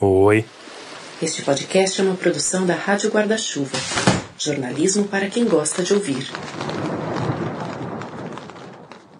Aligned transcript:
Oi. 0.00 0.44
Este 1.20 1.42
podcast 1.42 2.00
é 2.00 2.04
uma 2.04 2.14
produção 2.14 2.64
da 2.64 2.72
Rádio 2.72 3.10
Guarda-Chuva. 3.10 3.76
Jornalismo 4.38 5.08
para 5.08 5.28
quem 5.28 5.44
gosta 5.44 5.82
de 5.82 5.92
ouvir. 5.92 6.30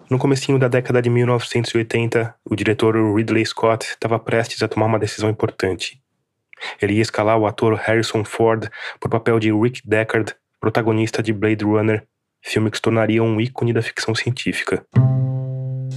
No 0.09 0.17
comecinho 0.17 0.57
da 0.57 0.69
década 0.69 1.01
de 1.01 1.09
1980, 1.09 2.33
o 2.45 2.55
diretor 2.55 2.95
Ridley 3.13 3.45
Scott 3.45 3.87
estava 3.87 4.17
prestes 4.17 4.63
a 4.63 4.69
tomar 4.69 4.85
uma 4.85 4.97
decisão 4.97 5.29
importante. 5.29 6.01
Ele 6.81 6.93
ia 6.93 7.01
escalar 7.01 7.37
o 7.37 7.45
ator 7.45 7.73
Harrison 7.73 8.23
Ford 8.23 8.69
para 9.01 9.07
o 9.07 9.11
papel 9.11 9.37
de 9.37 9.51
Rick 9.51 9.81
Deckard, 9.83 10.33
protagonista 10.61 11.21
de 11.21 11.33
Blade 11.33 11.65
Runner, 11.65 12.07
filme 12.41 12.71
que 12.71 12.77
se 12.77 12.81
tornaria 12.81 13.21
um 13.21 13.41
ícone 13.41 13.73
da 13.73 13.81
ficção 13.81 14.15
científica. 14.15 14.81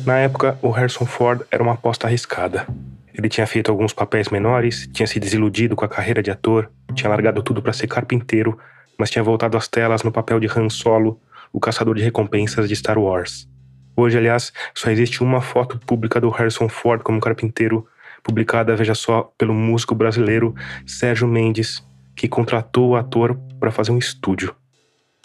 Na 0.04 0.18
época, 0.18 0.58
o 0.60 0.70
Harrison 0.70 1.06
Ford 1.06 1.42
era 1.52 1.62
uma 1.62 1.74
aposta 1.74 2.08
arriscada. 2.08 2.66
Ele 3.14 3.28
tinha 3.28 3.46
feito 3.46 3.70
alguns 3.70 3.92
papéis 3.92 4.28
menores, 4.28 4.88
tinha 4.92 5.06
se 5.06 5.20
desiludido 5.20 5.76
com 5.76 5.84
a 5.84 5.88
carreira 5.88 6.22
de 6.22 6.30
ator, 6.30 6.70
tinha 6.94 7.10
largado 7.10 7.42
tudo 7.42 7.62
para 7.62 7.72
ser 7.72 7.86
carpinteiro, 7.86 8.58
mas 8.98 9.10
tinha 9.10 9.22
voltado 9.22 9.56
às 9.56 9.68
telas 9.68 10.02
no 10.02 10.10
papel 10.10 10.40
de 10.40 10.46
Han 10.46 10.68
Solo, 10.68 11.20
o 11.52 11.60
caçador 11.60 11.94
de 11.94 12.02
recompensas 12.02 12.68
de 12.68 12.74
Star 12.74 12.98
Wars. 12.98 13.48
Hoje, 13.94 14.16
aliás, 14.16 14.52
só 14.74 14.90
existe 14.90 15.22
uma 15.22 15.42
foto 15.42 15.78
pública 15.78 16.20
do 16.20 16.30
Harrison 16.30 16.68
Ford 16.68 17.02
como 17.02 17.20
carpinteiro, 17.20 17.86
publicada, 18.22 18.74
veja 18.74 18.94
só, 18.94 19.32
pelo 19.36 19.52
músico 19.52 19.94
brasileiro 19.94 20.54
Sérgio 20.86 21.28
Mendes, 21.28 21.84
que 22.16 22.28
contratou 22.28 22.90
o 22.90 22.96
ator 22.96 23.38
para 23.60 23.70
fazer 23.70 23.92
um 23.92 23.98
estúdio. 23.98 24.54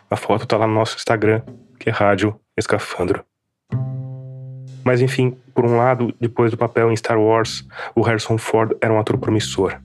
A 0.09 0.16
foto 0.16 0.44
está 0.44 0.58
lá 0.58 0.67
no 0.67 0.73
nosso 0.73 0.95
Instagram, 0.97 1.41
que 1.80 1.89
é 1.89 1.94
Rádio 1.94 2.38
Escafandro. 2.58 3.23
Mas 4.87 5.01
enfim, 5.01 5.35
por 5.53 5.65
um 5.65 5.75
lado, 5.75 6.15
depois 6.17 6.49
do 6.49 6.55
papel 6.55 6.89
em 6.89 6.95
Star 6.95 7.19
Wars, 7.19 7.67
o 7.93 8.01
Harrison 8.01 8.37
Ford 8.37 8.71
era 8.79 8.93
um 8.93 8.97
ator 8.97 9.17
promissor, 9.17 9.77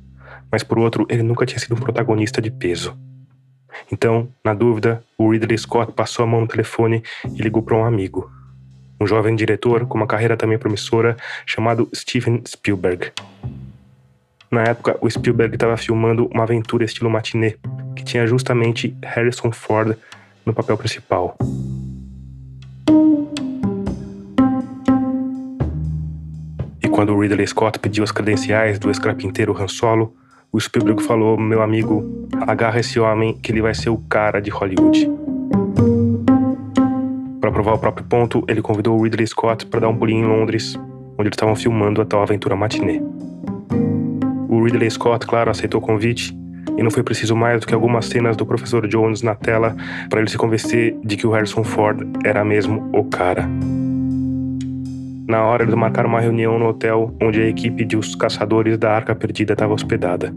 mas 0.48 0.62
por 0.62 0.78
outro, 0.78 1.04
ele 1.08 1.24
nunca 1.24 1.44
tinha 1.44 1.58
sido 1.58 1.74
um 1.74 1.80
protagonista 1.80 2.40
de 2.40 2.52
peso. 2.52 2.96
Então, 3.90 4.28
na 4.44 4.54
dúvida, 4.54 5.02
o 5.18 5.28
Ridley 5.28 5.58
Scott 5.58 5.90
passou 5.90 6.22
a 6.22 6.28
mão 6.28 6.42
no 6.42 6.46
telefone 6.46 7.02
e 7.34 7.42
ligou 7.42 7.64
para 7.64 7.76
um 7.76 7.84
amigo, 7.84 8.30
um 9.00 9.04
jovem 9.04 9.34
diretor 9.34 9.86
com 9.86 9.98
uma 9.98 10.06
carreira 10.06 10.36
também 10.36 10.56
promissora 10.56 11.16
chamado 11.44 11.88
Steven 11.92 12.40
Spielberg. 12.46 13.10
Na 14.52 14.62
época, 14.62 14.96
o 15.00 15.10
Spielberg 15.10 15.56
estava 15.56 15.76
filmando 15.76 16.30
uma 16.32 16.44
aventura 16.44 16.84
estilo 16.84 17.10
matinê, 17.10 17.56
que 17.96 18.04
tinha 18.04 18.24
justamente 18.24 18.96
Harrison 19.02 19.50
Ford 19.50 19.96
no 20.46 20.54
papel 20.54 20.78
principal. 20.78 21.36
Quando 26.92 27.18
Ridley 27.18 27.46
Scott 27.46 27.78
pediu 27.78 28.04
as 28.04 28.12
credenciais 28.12 28.78
do 28.78 28.88
ex-carpinteiro 28.88 29.56
Han 29.58 29.66
Solo, 29.66 30.14
o 30.52 30.60
Spielberg 30.60 31.02
falou: 31.02 31.38
Meu 31.38 31.62
amigo, 31.62 32.28
agarra 32.46 32.80
esse 32.80 33.00
homem 33.00 33.36
que 33.42 33.50
ele 33.50 33.62
vai 33.62 33.74
ser 33.74 33.88
o 33.88 33.96
cara 33.96 34.40
de 34.40 34.50
Hollywood. 34.50 35.10
Para 37.40 37.50
provar 37.50 37.72
o 37.72 37.78
próprio 37.78 38.06
ponto, 38.06 38.44
ele 38.46 38.60
convidou 38.60 38.98
o 38.98 39.02
Ridley 39.02 39.26
Scott 39.26 39.66
para 39.66 39.80
dar 39.80 39.88
um 39.88 39.96
pulinho 39.96 40.26
em 40.26 40.28
Londres, 40.28 40.78
onde 41.14 41.22
eles 41.22 41.34
estavam 41.34 41.56
filmando 41.56 42.02
a 42.02 42.04
tal 42.04 42.22
aventura 42.22 42.54
matinê. 42.54 43.00
O 44.48 44.62
Ridley 44.62 44.90
Scott, 44.90 45.26
claro, 45.26 45.50
aceitou 45.50 45.80
o 45.80 45.84
convite 45.84 46.36
e 46.76 46.82
não 46.82 46.90
foi 46.90 47.02
preciso 47.02 47.34
mais 47.34 47.60
do 47.60 47.66
que 47.66 47.74
algumas 47.74 48.06
cenas 48.06 48.36
do 48.36 48.46
Professor 48.46 48.86
Jones 48.86 49.22
na 49.22 49.34
tela 49.34 49.74
para 50.08 50.20
ele 50.20 50.30
se 50.30 50.38
convencer 50.38 50.96
de 51.02 51.16
que 51.16 51.26
o 51.26 51.30
Harrison 51.30 51.64
Ford 51.64 52.06
era 52.24 52.44
mesmo 52.44 52.88
o 52.92 53.04
cara. 53.04 53.48
Na 55.32 55.42
hora 55.46 55.62
eles 55.62 55.74
marcaram 55.74 56.10
uma 56.10 56.20
reunião 56.20 56.58
no 56.58 56.66
hotel 56.66 57.16
onde 57.18 57.40
a 57.40 57.48
equipe 57.48 57.86
de 57.86 57.96
Os 57.96 58.14
Caçadores 58.14 58.76
da 58.76 58.92
Arca 58.92 59.14
Perdida 59.14 59.54
estava 59.54 59.72
hospedada. 59.72 60.30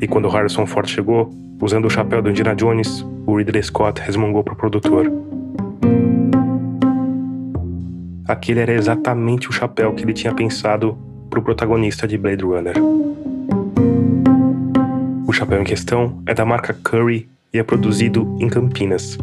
E 0.00 0.08
quando 0.08 0.30
Harrison 0.30 0.64
Ford 0.64 0.88
chegou, 0.88 1.28
usando 1.60 1.84
o 1.84 1.90
chapéu 1.90 2.22
do 2.22 2.30
Indiana 2.30 2.56
Jones, 2.56 3.04
o 3.26 3.36
Ridley 3.36 3.62
Scott 3.62 4.00
resmungou 4.00 4.42
para 4.42 4.54
o 4.54 4.56
produtor. 4.56 5.12
Aquele 8.26 8.60
era 8.60 8.72
exatamente 8.72 9.50
o 9.50 9.52
chapéu 9.52 9.92
que 9.92 10.04
ele 10.04 10.14
tinha 10.14 10.32
pensado 10.32 10.96
para 11.28 11.40
o 11.40 11.42
protagonista 11.42 12.08
de 12.08 12.16
Blade 12.16 12.46
Runner. 12.46 12.76
O 15.26 15.32
chapéu 15.34 15.60
em 15.60 15.64
questão 15.64 16.22
é 16.24 16.32
da 16.32 16.46
marca 16.46 16.72
Curry 16.72 17.28
e 17.52 17.58
é 17.58 17.62
produzido 17.62 18.38
em 18.40 18.48
Campinas. 18.48 19.18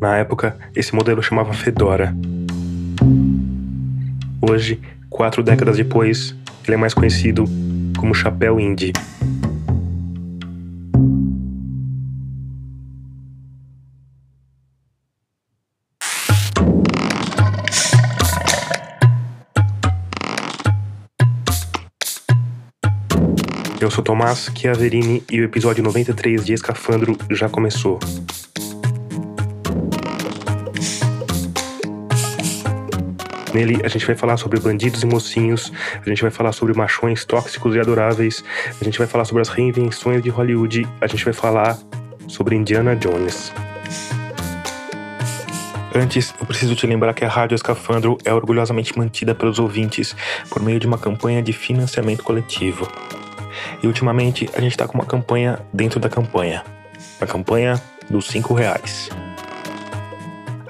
Na 0.00 0.16
época, 0.16 0.56
esse 0.76 0.94
modelo 0.94 1.20
chamava 1.20 1.52
Fedora 1.52 2.14
Hoje, 4.42 4.80
quatro 5.10 5.42
décadas 5.42 5.76
depois, 5.76 6.34
ele 6.64 6.74
é 6.74 6.76
mais 6.76 6.94
conhecido 6.94 7.44
como 7.98 8.14
Chapéu 8.14 8.58
Indie. 8.58 8.92
Eu 23.78 23.90
sou 23.90 24.04
Tomás 24.04 24.50
Chiaverini 24.54 25.22
e 25.30 25.40
o 25.40 25.44
episódio 25.44 25.82
93 25.82 26.44
de 26.44 26.54
Escafandro 26.54 27.16
já 27.30 27.48
começou. 27.48 27.98
Nele 33.52 33.80
a 33.84 33.88
gente 33.88 34.06
vai 34.06 34.14
falar 34.14 34.36
sobre 34.36 34.60
bandidos 34.60 35.02
e 35.02 35.06
mocinhos, 35.06 35.72
a 35.94 36.08
gente 36.08 36.22
vai 36.22 36.30
falar 36.30 36.52
sobre 36.52 36.72
machões 36.76 37.24
tóxicos 37.24 37.74
e 37.74 37.80
adoráveis, 37.80 38.44
a 38.80 38.84
gente 38.84 38.98
vai 38.98 39.06
falar 39.06 39.24
sobre 39.24 39.42
as 39.42 39.48
reinvenções 39.48 40.22
de 40.22 40.28
Hollywood, 40.28 40.86
a 41.00 41.06
gente 41.06 41.24
vai 41.24 41.34
falar 41.34 41.78
sobre 42.28 42.54
Indiana 42.54 42.94
Jones. 42.94 43.52
Antes, 45.94 46.32
eu 46.40 46.46
preciso 46.46 46.76
te 46.76 46.86
lembrar 46.86 47.12
que 47.14 47.24
a 47.24 47.28
Rádio 47.28 47.56
Escafandro 47.56 48.16
é 48.24 48.32
orgulhosamente 48.32 48.96
mantida 48.96 49.34
pelos 49.34 49.58
ouvintes 49.58 50.14
por 50.48 50.62
meio 50.62 50.78
de 50.78 50.86
uma 50.86 50.96
campanha 50.96 51.42
de 51.42 51.52
financiamento 51.52 52.22
coletivo. 52.22 52.88
E 53.82 53.86
ultimamente 53.88 54.48
a 54.54 54.60
gente 54.60 54.72
está 54.72 54.86
com 54.86 54.94
uma 54.94 55.04
campanha 55.06 55.58
dentro 55.72 55.98
da 55.98 56.08
campanha. 56.08 56.64
A 57.20 57.26
campanha 57.26 57.80
dos 58.08 58.28
5 58.28 58.54
reais. 58.54 59.10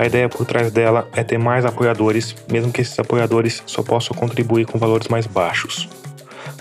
A 0.00 0.06
ideia 0.06 0.30
por 0.30 0.46
trás 0.46 0.72
dela 0.72 1.06
é 1.12 1.22
ter 1.22 1.36
mais 1.36 1.66
apoiadores, 1.66 2.34
mesmo 2.50 2.72
que 2.72 2.80
esses 2.80 2.98
apoiadores 2.98 3.62
só 3.66 3.82
possam 3.82 4.16
contribuir 4.16 4.64
com 4.64 4.78
valores 4.78 5.08
mais 5.08 5.26
baixos. 5.26 5.90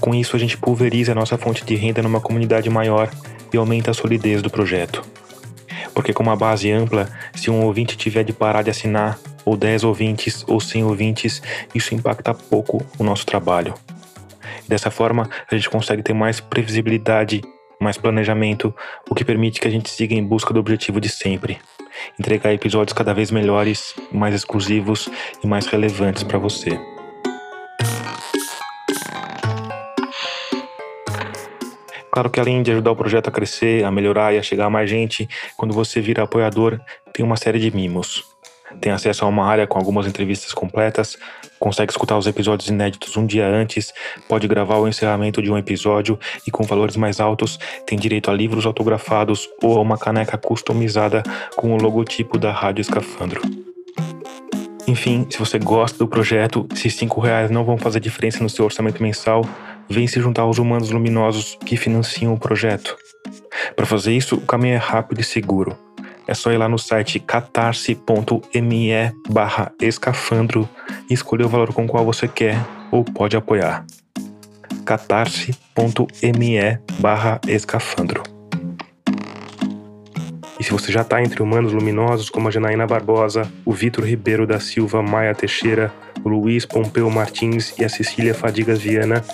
Com 0.02 0.14
isso, 0.14 0.36
a 0.36 0.40
gente 0.40 0.58
pulveriza 0.58 1.14
a 1.14 1.16
nossa 1.16 1.38
fonte 1.38 1.64
de 1.64 1.74
renda 1.74 2.04
numa 2.04 2.20
comunidade 2.20 2.70
maior 2.70 3.10
e 3.54 3.56
aumenta 3.56 3.92
a 3.92 3.94
solidez 3.94 4.42
do 4.42 4.50
projeto. 4.50 5.02
Porque 5.94 6.12
com 6.12 6.22
uma 6.22 6.36
base 6.36 6.70
ampla, 6.70 7.08
se 7.34 7.50
um 7.50 7.64
ouvinte 7.64 7.96
tiver 7.96 8.26
de 8.26 8.34
parar 8.34 8.62
de 8.62 8.72
assinar, 8.72 9.18
ou 9.46 9.56
10 9.56 9.86
ouvintes, 9.86 10.44
ou 10.46 10.60
100 10.60 10.84
ouvintes, 10.84 11.42
isso 11.74 11.96
impacta 11.96 12.34
pouco 12.34 12.86
o 12.98 13.06
nosso 13.06 13.26
trabalho. 13.26 13.74
Dessa 14.68 14.92
forma, 14.92 15.30
a 15.50 15.56
gente 15.56 15.70
consegue 15.70 16.04
ter 16.04 16.14
mais 16.14 16.42
previsibilidade, 16.42 17.42
mais 17.80 17.98
planejamento, 17.98 18.76
o 19.10 19.16
que 19.16 19.24
permite 19.24 19.62
que 19.62 19.68
a 19.70 19.72
gente 19.72 19.90
siga 19.90 20.14
em 20.14 20.26
busca 20.26 20.54
do 20.54 20.60
objetivo 20.60 21.00
de 21.00 21.08
sempre, 21.08 21.58
entregar 22.20 22.54
episódios 22.54 22.94
cada 22.94 23.14
vez 23.14 23.32
melhores, 23.32 23.96
mais 24.12 24.36
exclusivos 24.36 25.10
e 25.44 25.48
mais 25.48 25.66
relevantes 25.66 26.24
para 26.24 26.38
você. 26.38 26.80
Claro 32.12 32.30
que 32.30 32.40
além 32.40 32.64
de 32.64 32.72
ajudar 32.72 32.92
o 32.92 32.96
projeto 32.96 33.28
a 33.28 33.32
crescer, 33.32 33.84
a 33.84 33.92
melhorar 33.92 34.34
e 34.34 34.38
a 34.38 34.44
chegar 34.44 34.66
a 34.66 34.70
mais 34.70 34.90
gente, 34.90 35.30
quando 35.56 35.74
você 35.74 36.02
vira 36.02 36.24
apoiador, 36.24 36.80
tem 37.14 37.24
uma 37.24 37.38
série 37.38 37.60
de 37.60 37.72
mimos 37.72 38.39
tem 38.80 38.91
acesso 38.91 39.25
a 39.25 39.28
uma 39.28 39.46
área 39.46 39.68
com 39.68 39.78
algumas 39.78 40.07
entrevistas 40.07 40.53
completas, 40.53 41.18
consegue 41.59 41.91
escutar 41.91 42.18
os 42.18 42.28
episódios 42.28 42.69
inéditos 42.69 43.16
um 43.18 43.25
dia 43.25 43.47
antes, 43.47 43.94
pode 44.28 44.47
gravar 44.47 44.78
o 44.78 44.88
encerramento 44.88 45.41
de 45.41 45.52
um 45.52 45.57
episódio 45.57 46.18
e, 46.47 46.52
com 46.52 46.63
valores 46.63 46.96
mais 46.96 47.19
altos, 47.19 47.60
tem 47.86 47.98
direito 47.98 48.31
a 48.31 48.33
livros 48.33 48.66
autografados 48.66 49.48
ou 49.62 49.77
a 49.77 49.81
uma 49.81 49.98
caneca 49.98 50.38
customizada 50.38 51.21
com 51.56 51.74
o 51.74 51.77
logotipo 51.77 52.38
da 52.38 52.51
Rádio 52.51 52.81
Escafandro. 52.81 53.42
Enfim, 54.88 55.27
se 55.30 55.38
você 55.38 55.60
gosta 55.60 56.00
do 56.00 56.07
projeto, 56.07 56.68
se 56.74 56.89
cinco 56.89 57.19
reais 57.22 57.51
não 57.51 57.63
vão 57.63 57.77
fazer 57.77 58.00
diferença 58.00 58.42
no 58.42 58.50
seu 58.50 58.65
orçamento 58.65 59.04
mensal, 59.04 59.45
vem 59.88 60.07
se 60.07 60.19
juntar 60.19 60.44
aos 60.44 60.57
humanos 60.57 60.89
luminosos 60.89 61.57
que 61.63 61.77
financiam 61.77 62.33
o 62.33 62.39
projeto. 62.39 62.98
Para 63.75 63.86
fazer 63.86 64.13
isso, 64.13 64.36
o 64.36 64.42
caminho 64.42 64.75
é 64.75 64.77
rápido 64.77 65.22
e 65.22 65.24
seguro 65.24 65.77
é 66.30 66.34
só 66.36 66.52
ir 66.52 66.58
lá 66.58 66.70
no 66.70 66.78
site 66.78 67.20
catarse.me 67.20 67.98
barra 69.28 69.72
escafandro 69.81 70.70
e 71.10 71.14
escolher 71.16 71.46
o 71.46 71.50
valor 71.50 71.74
com 71.74 71.86
o 71.86 71.88
qual 71.88 72.06
você 72.06 72.28
quer 72.28 72.64
ou 72.92 73.04
pode 73.04 73.36
apoiar. 73.36 73.84
catarse.me 74.86 76.80
barra 77.00 77.42
escafandro. 77.48 78.22
E 80.60 80.64
se 80.64 80.72
você 80.72 80.92
já 80.92 81.02
está 81.02 81.20
entre 81.20 81.42
humanos 81.42 81.74
luminosos 81.74 82.30
como 82.30 82.48
a 82.48 82.52
Janaína 82.52 82.86
Barbosa, 82.86 83.52
o 83.66 83.72
Vitor 83.72 84.06
Ribeiro 84.06 84.46
da 84.46 84.60
Silva 84.60 85.02
Maia 85.02 85.34
Teixeira, 85.34 85.92
o 86.24 86.30
Luiz 86.30 86.64
Pompeu 86.64 87.10
Martins 87.10 87.74
e 87.80 87.84
a 87.84 87.90
Cecília 87.90 88.36
Fadigas 88.36 88.80
Viana, 88.80 89.25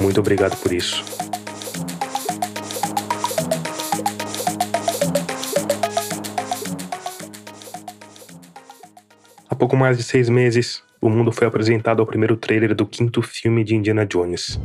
Muito 0.00 0.18
obrigado 0.18 0.56
por 0.56 0.72
isso. 0.72 1.21
Pouco 9.62 9.76
mais 9.76 9.96
de 9.96 10.02
seis 10.02 10.28
meses, 10.28 10.82
o 11.00 11.08
mundo 11.08 11.30
foi 11.30 11.46
apresentado 11.46 12.00
ao 12.00 12.06
primeiro 12.06 12.36
trailer 12.36 12.74
do 12.74 12.84
quinto 12.84 13.22
filme 13.22 13.62
de 13.62 13.76
Indiana 13.76 14.04
Jones. 14.04 14.60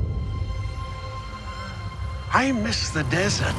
I 2.33 2.51
miss 2.51 2.89
the 2.89 3.03
desert. 3.03 3.55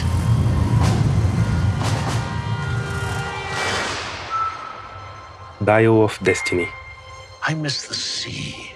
Dial 5.61 6.03
of 6.03 6.19
Destiny. 6.25 6.67
I 7.49 7.55
miss 7.55 7.87
the 7.87 7.95
sea. 7.95 8.73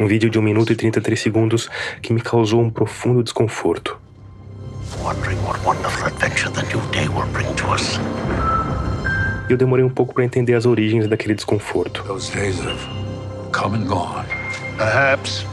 Um 0.00 0.06
vídeo 0.06 0.30
de 0.30 0.38
1 0.38 0.42
minuto 0.42 0.72
e 0.72 0.76
33 0.76 1.20
segundos 1.20 1.68
que 2.00 2.14
me 2.14 2.22
causou 2.22 2.62
um 2.62 2.70
profundo 2.70 3.22
desconforto. 3.22 4.00
Eu 9.48 9.56
demorei 9.56 9.82
um 9.82 9.88
pouco 9.88 10.12
para 10.12 10.24
entender 10.24 10.52
as 10.52 10.66
origens 10.66 11.08
daquele 11.08 11.34
desconforto. 11.34 12.04
Perhaps. 14.76 15.46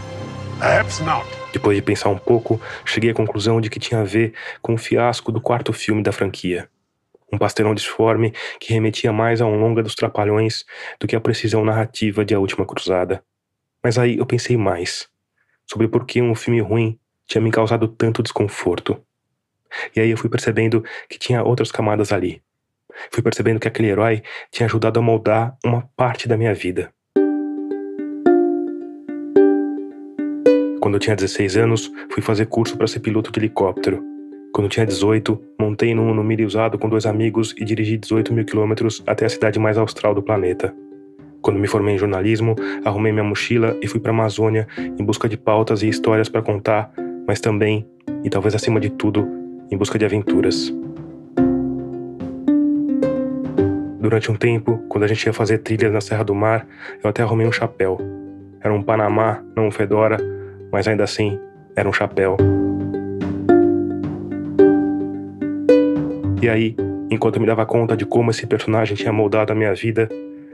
Perhaps 0.60 1.00
not. 1.00 1.26
Depois 1.54 1.78
de 1.78 1.82
pensar 1.82 2.10
um 2.10 2.18
pouco, 2.18 2.60
cheguei 2.84 3.12
à 3.12 3.14
conclusão 3.14 3.62
de 3.62 3.70
que 3.70 3.80
tinha 3.80 4.02
a 4.02 4.04
ver 4.04 4.34
com 4.62 4.74
o 4.74 4.78
fiasco 4.78 5.32
do 5.32 5.40
quarto 5.40 5.72
filme 5.72 6.04
da 6.04 6.12
franquia. 6.12 6.70
Um 7.32 7.38
pastelão 7.38 7.74
disforme 7.74 8.34
que 8.60 8.74
remetia 8.74 9.14
mais 9.14 9.40
a 9.40 9.46
um 9.46 9.58
longa 9.58 9.82
dos 9.82 9.96
trapalhões 9.96 10.66
do 11.00 11.08
que 11.08 11.16
a 11.16 11.22
precisão 11.22 11.64
narrativa 11.64 12.26
de 12.26 12.36
A 12.36 12.40
Última 12.40 12.66
Cruzada. 12.66 13.24
Mas 13.82 13.98
aí 13.98 14.18
eu 14.18 14.26
pensei 14.26 14.58
mais 14.58 15.08
sobre 15.66 15.88
por 15.88 16.06
que 16.06 16.22
um 16.22 16.36
filme 16.36 16.60
ruim 16.60 17.00
tinha 17.26 17.42
me 17.42 17.50
causado 17.50 17.88
tanto 17.88 18.22
desconforto. 18.22 19.02
E 19.96 20.00
aí 20.00 20.10
eu 20.10 20.18
fui 20.18 20.30
percebendo 20.30 20.84
que 21.08 21.18
tinha 21.18 21.44
outras 21.44 21.72
camadas 21.72 22.12
ali. 22.12 22.42
Fui 23.12 23.24
percebendo 23.24 23.60
que 23.60 23.68
aquele 23.68 23.90
herói 23.90 24.22
tinha 24.52 24.66
ajudado 24.66 25.00
a 25.00 25.02
moldar 25.02 25.58
uma 25.64 25.88
parte 25.96 26.28
da 26.28 26.38
minha 26.38 26.54
vida. 26.54 26.92
Quando 30.80 30.96
eu 30.96 31.00
tinha 31.00 31.16
16 31.16 31.58
anos, 31.58 31.92
fui 32.10 32.24
fazer 32.24 32.46
curso 32.46 32.78
para 32.78 32.88
ser 32.88 33.00
piloto 33.00 33.32
de 33.32 33.40
helicóptero. 33.40 34.04
Quando 34.54 34.66
eu 34.66 34.70
tinha 34.70 34.86
18, 34.86 35.40
montei 35.60 35.94
num 35.94 36.24
Mille 36.24 36.46
usado 36.46 36.80
com 36.80 36.90
dois 36.90 37.06
amigos 37.06 37.54
e 37.58 37.64
dirigi 37.64 37.98
18 37.98 38.34
mil 38.34 38.46
quilômetros 38.46 39.04
até 39.06 39.26
a 39.26 39.30
cidade 39.30 39.60
mais 39.60 39.78
austral 39.78 40.16
do 40.16 40.24
planeta. 40.24 40.74
Quando 41.42 41.60
me 41.60 41.68
formei 41.68 41.96
em 41.96 41.98
jornalismo, 41.98 42.56
arrumei 42.84 43.12
minha 43.12 43.24
mochila 43.24 43.78
e 43.82 43.88
fui 43.88 44.00
para 44.00 44.12
a 44.12 44.16
Amazônia 44.16 44.68
em 44.78 45.04
busca 45.04 45.30
de 45.30 45.38
pautas 45.38 45.84
e 45.84 45.88
histórias 45.88 46.28
para 46.28 46.42
contar, 46.42 46.92
mas 47.28 47.40
também, 47.40 47.88
e 48.24 48.30
talvez 48.30 48.56
acima 48.56 48.80
de 48.80 48.90
tudo, 48.90 49.28
em 49.72 49.78
busca 49.78 49.98
de 49.98 50.06
aventuras. 50.06 50.74
Durante 54.00 54.32
um 54.32 54.36
tempo, 54.36 54.84
quando 54.90 55.04
a 55.04 55.08
gente 55.08 55.26
ia 55.26 55.34
fazer 55.34 55.60
trilhas 55.60 55.92
na 55.92 56.02
Serra 56.02 56.24
do 56.24 56.34
Mar, 56.34 56.66
eu 57.04 57.10
até 57.10 57.22
arrumei 57.22 57.46
um 57.46 57.52
chapéu. 57.52 58.00
Era 58.62 58.74
um 58.74 58.82
Panamá, 58.82 59.44
não 59.56 59.68
um 59.68 59.72
Fedora, 59.72 60.18
mas 60.72 60.88
ainda 60.88 61.04
assim, 61.04 61.40
era 61.76 61.88
um 61.88 61.94
chapéu. 61.94 62.36
E 66.42 66.48
aí, 66.48 66.76
enquanto 67.12 67.36
eu 67.36 67.42
me 67.42 67.48
dava 67.48 67.66
conta 67.66 67.96
de 67.96 68.06
como 68.06 68.32
esse 68.32 68.48
personagem 68.48 68.96
tinha 68.96 69.12
moldado 69.12 69.52
a 69.52 69.56
minha 69.56 69.74
vida, 69.76 70.08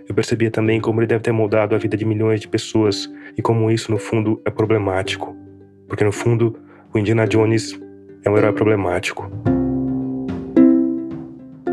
eu 0.08 0.14
percebia 0.14 0.52
também 0.52 0.82
como 0.82 1.00
ele 1.00 1.08
deve 1.08 1.22
ter 1.22 1.32
moldado 1.32 1.76
a 1.76 1.78
vida 1.78 1.96
de 1.96 2.04
milhões 2.06 2.42
de 2.42 2.48
pessoas 2.48 3.12
e 3.38 3.42
como 3.42 3.72
isso, 3.72 3.92
no 3.92 3.98
fundo, 3.98 4.42
é 4.44 4.50
problemático. 4.50 5.36
Porque, 5.88 6.04
no 6.04 6.12
fundo, 6.12 6.58
o 6.94 6.98
Indiana 6.98 7.28
Jones 7.28 7.80
é 8.26 8.30
um 8.30 8.38
herói 8.38 8.52
problemático. 8.52 9.30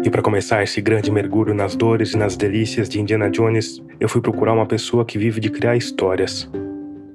E 0.05 0.11
para 0.11 0.21
começar 0.21 0.63
esse 0.63 0.81
grande 0.83 1.11
mergulho 1.11 1.55
nas 1.55 1.75
dores 1.75 2.13
e 2.13 2.19
nas 2.19 2.37
delícias 2.37 2.89
de 2.89 3.01
Indiana 3.01 3.31
Jones, 3.31 3.83
eu 3.99 4.09
fui 4.09 4.21
procurar 4.21 4.53
uma 4.53 4.67
pessoa 4.67 5.05
que 5.05 5.17
vive 5.17 5.41
de 5.41 5.49
criar 5.49 5.77
histórias. 5.77 6.51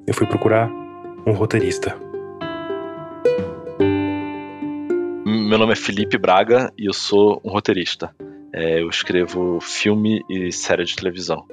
Eu 0.07 0.13
fui 0.13 0.25
procurar 0.25 0.71
um 1.25 1.33
roteirista. 1.33 1.95
Meu 5.25 5.57
nome 5.57 5.73
é 5.73 5.75
Felipe 5.75 6.17
Braga 6.17 6.73
e 6.77 6.87
eu 6.87 6.93
sou 6.93 7.39
um 7.45 7.51
roteirista. 7.51 8.15
É, 8.51 8.81
eu 8.81 8.89
escrevo 8.89 9.59
filme 9.61 10.23
e 10.29 10.51
série 10.51 10.83
de 10.83 10.95
televisão. 10.95 11.45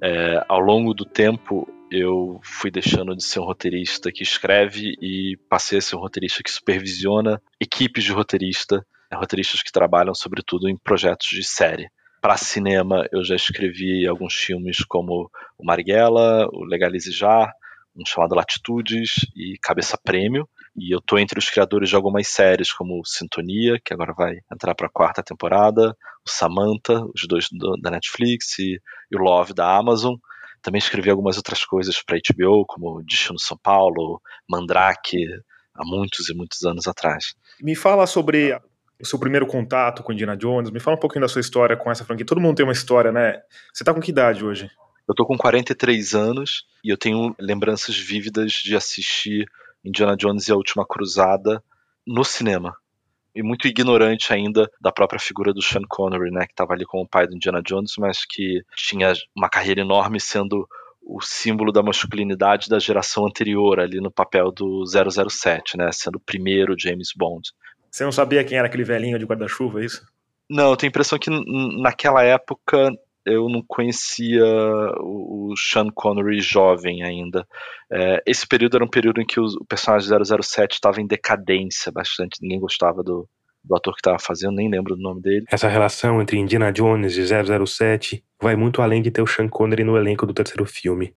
É, 0.00 0.44
ao 0.48 0.60
longo 0.60 0.94
do 0.94 1.04
tempo, 1.04 1.66
eu 1.94 2.40
fui 2.42 2.70
deixando 2.70 3.14
de 3.14 3.24
ser 3.24 3.38
um 3.38 3.44
roteirista 3.44 4.10
que 4.10 4.22
escreve 4.22 4.96
e 5.00 5.36
passei 5.48 5.78
a 5.78 5.80
ser 5.80 5.94
um 5.94 6.00
roteirista 6.00 6.42
que 6.42 6.50
supervisiona 6.50 7.40
equipes 7.60 8.02
de 8.02 8.12
roteirista, 8.12 8.84
é, 9.10 9.16
roteiristas 9.16 9.62
que 9.62 9.70
trabalham 9.70 10.14
sobretudo 10.14 10.68
em 10.68 10.76
projetos 10.76 11.28
de 11.28 11.44
série. 11.44 11.88
Para 12.20 12.36
cinema, 12.36 13.06
eu 13.12 13.22
já 13.22 13.36
escrevi 13.36 14.06
alguns 14.06 14.34
filmes 14.34 14.78
como 14.88 15.30
o 15.56 15.64
Marighella, 15.64 16.48
o 16.52 16.64
Legalize 16.64 17.12
Já, 17.12 17.52
um 17.96 18.04
chamado 18.04 18.34
Latitudes 18.34 19.10
e 19.36 19.56
Cabeça 19.62 19.96
Prêmio. 20.02 20.48
E 20.76 20.92
eu 20.92 21.00
tô 21.00 21.16
entre 21.16 21.38
os 21.38 21.48
criadores 21.48 21.88
de 21.88 21.94
algumas 21.94 22.26
séries, 22.26 22.72
como 22.72 23.04
Sintonia, 23.04 23.78
que 23.84 23.94
agora 23.94 24.12
vai 24.12 24.38
entrar 24.52 24.74
para 24.74 24.88
a 24.88 24.92
quarta 24.92 25.22
temporada, 25.22 25.96
o 26.26 26.30
Samantha, 26.30 27.04
os 27.14 27.26
dois 27.28 27.46
do, 27.52 27.76
da 27.76 27.90
Netflix, 27.92 28.58
e, 28.58 28.80
e, 29.10 29.16
o 29.16 29.20
Love 29.20 29.54
da 29.54 29.76
Amazon. 29.76 30.16
Também 30.64 30.78
escrevi 30.78 31.10
algumas 31.10 31.36
outras 31.36 31.62
coisas 31.62 32.02
para 32.02 32.16
HBO, 32.16 32.64
como 32.66 33.02
Destino 33.02 33.38
São 33.38 33.58
Paulo, 33.62 34.18
Mandrake, 34.48 35.18
há 35.74 35.84
muitos 35.84 36.30
e 36.30 36.34
muitos 36.34 36.62
anos 36.64 36.88
atrás. 36.88 37.34
Me 37.60 37.76
fala 37.76 38.06
sobre 38.06 38.58
o 38.98 39.04
seu 39.04 39.18
primeiro 39.18 39.46
contato 39.46 40.02
com 40.02 40.14
Indiana 40.14 40.34
Jones, 40.34 40.70
me 40.70 40.80
fala 40.80 40.96
um 40.96 41.00
pouquinho 41.00 41.20
da 41.20 41.28
sua 41.28 41.42
história 41.42 41.76
com 41.76 41.90
essa 41.90 42.02
franquia. 42.02 42.24
Todo 42.24 42.40
mundo 42.40 42.56
tem 42.56 42.64
uma 42.64 42.72
história, 42.72 43.12
né? 43.12 43.42
Você 43.74 43.84
tá 43.84 43.92
com 43.92 44.00
que 44.00 44.10
idade 44.10 44.42
hoje? 44.42 44.70
Eu 45.06 45.14
tô 45.14 45.26
com 45.26 45.36
43 45.36 46.14
anos 46.14 46.64
e 46.82 46.88
eu 46.88 46.96
tenho 46.96 47.36
lembranças 47.38 47.94
vívidas 47.94 48.52
de 48.52 48.74
assistir 48.74 49.46
Indiana 49.84 50.16
Jones 50.16 50.48
e 50.48 50.52
a 50.52 50.56
Última 50.56 50.86
Cruzada 50.86 51.62
no 52.06 52.24
cinema. 52.24 52.74
E 53.34 53.42
muito 53.42 53.66
ignorante 53.66 54.32
ainda 54.32 54.70
da 54.80 54.92
própria 54.92 55.18
figura 55.18 55.52
do 55.52 55.60
Sean 55.60 55.82
Connery, 55.88 56.30
né, 56.30 56.46
que 56.46 56.52
estava 56.52 56.72
ali 56.72 56.84
como 56.84 57.02
o 57.02 57.08
pai 57.08 57.26
do 57.26 57.34
Indiana 57.34 57.60
Jones, 57.62 57.94
mas 57.98 58.24
que 58.24 58.62
tinha 58.76 59.12
uma 59.36 59.48
carreira 59.48 59.80
enorme 59.80 60.20
sendo 60.20 60.68
o 61.02 61.20
símbolo 61.20 61.72
da 61.72 61.82
masculinidade 61.82 62.68
da 62.68 62.78
geração 62.78 63.26
anterior 63.26 63.80
ali 63.80 64.00
no 64.00 64.10
papel 64.10 64.50
do 64.50 64.84
007, 64.86 65.76
né, 65.76 65.90
sendo 65.92 66.16
o 66.16 66.20
primeiro 66.20 66.74
James 66.78 67.10
Bond. 67.16 67.50
Você 67.90 68.04
não 68.04 68.12
sabia 68.12 68.44
quem 68.44 68.56
era 68.56 68.66
aquele 68.66 68.84
velhinho 68.84 69.18
de 69.18 69.24
guarda-chuva, 69.24 69.82
é 69.82 69.84
isso? 69.84 70.06
Não, 70.48 70.70
eu 70.70 70.76
tenho 70.76 70.88
a 70.88 70.92
impressão 70.92 71.18
que 71.18 71.30
naquela 71.80 72.22
época 72.22 72.90
eu 73.26 73.48
não 73.48 73.62
conhecia 73.66 74.44
o, 75.00 75.54
Sean 75.56 75.88
Connery 75.94 76.40
jovem 76.40 77.02
ainda. 77.02 77.46
É, 77.90 78.22
esse 78.26 78.46
período 78.46 78.76
era 78.76 78.84
um 78.84 78.90
período 78.90 79.20
em 79.20 79.26
que 79.26 79.40
o, 79.40 79.44
o 79.44 79.64
personagem 79.64 80.08
007 80.42 80.74
estava 80.74 81.00
em 81.00 81.06
decadência 81.06 81.90
bastante, 81.90 82.38
ninguém 82.42 82.60
gostava 82.60 83.02
do, 83.02 83.28
do 83.64 83.74
ator 83.76 83.94
que 83.94 84.00
estava 84.00 84.18
fazendo, 84.18 84.56
nem 84.56 84.70
lembro 84.70 84.94
do 84.94 85.02
nome 85.02 85.22
dele. 85.22 85.46
Essa 85.50 85.68
relação 85.68 86.20
entre 86.20 86.38
Indiana 86.38 86.72
Jones 86.72 87.16
e 87.16 87.24
007 87.24 88.22
vai 88.40 88.56
muito 88.56 88.82
além 88.82 89.00
de 89.00 89.10
ter 89.10 89.22
o 89.22 89.26
Sean 89.26 89.48
Connery 89.48 89.84
no 89.84 89.96
elenco 89.96 90.26
do 90.26 90.34
terceiro 90.34 90.66
filme. 90.66 91.14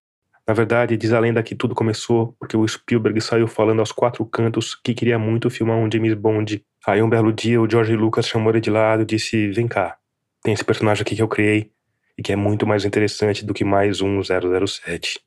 Na 0.47 0.53
verdade, 0.53 0.95
diz 0.95 1.11
a 1.11 1.19
lenda 1.19 1.43
que 1.43 1.53
tudo 1.53 1.75
começou 1.75 2.33
porque 2.39 2.55
o 2.55 2.65
Spielberg 2.65 3.19
saiu 3.19 3.49
falando 3.49 3.81
aos 3.81 3.91
quatro 3.91 4.25
cantos 4.25 4.75
que 4.75 4.93
queria 4.93 5.19
muito 5.19 5.49
filmar 5.49 5.75
um 5.75 5.91
James 5.91 6.13
Bond. 6.13 6.63
Aí 6.87 7.01
um 7.01 7.09
belo 7.09 7.33
dia 7.33 7.61
o 7.61 7.69
George 7.69 7.93
Lucas 7.97 8.25
chamou 8.25 8.51
ele 8.53 8.61
de 8.61 8.69
lado 8.69 9.01
e 9.01 9.05
disse: 9.05 9.49
Vem 9.49 9.67
cá, 9.67 9.97
tem 10.41 10.53
esse 10.53 10.63
personagem 10.63 11.01
aqui 11.01 11.17
que 11.17 11.21
eu 11.21 11.27
criei 11.27 11.69
e 12.17 12.23
que 12.23 12.33
é 12.33 12.35
muito 12.35 12.65
mais 12.65 12.83
interessante 12.85 13.45
do 13.45 13.53
que 13.53 13.63
mais 13.63 14.01
um 14.01 14.21
007. 14.21 15.19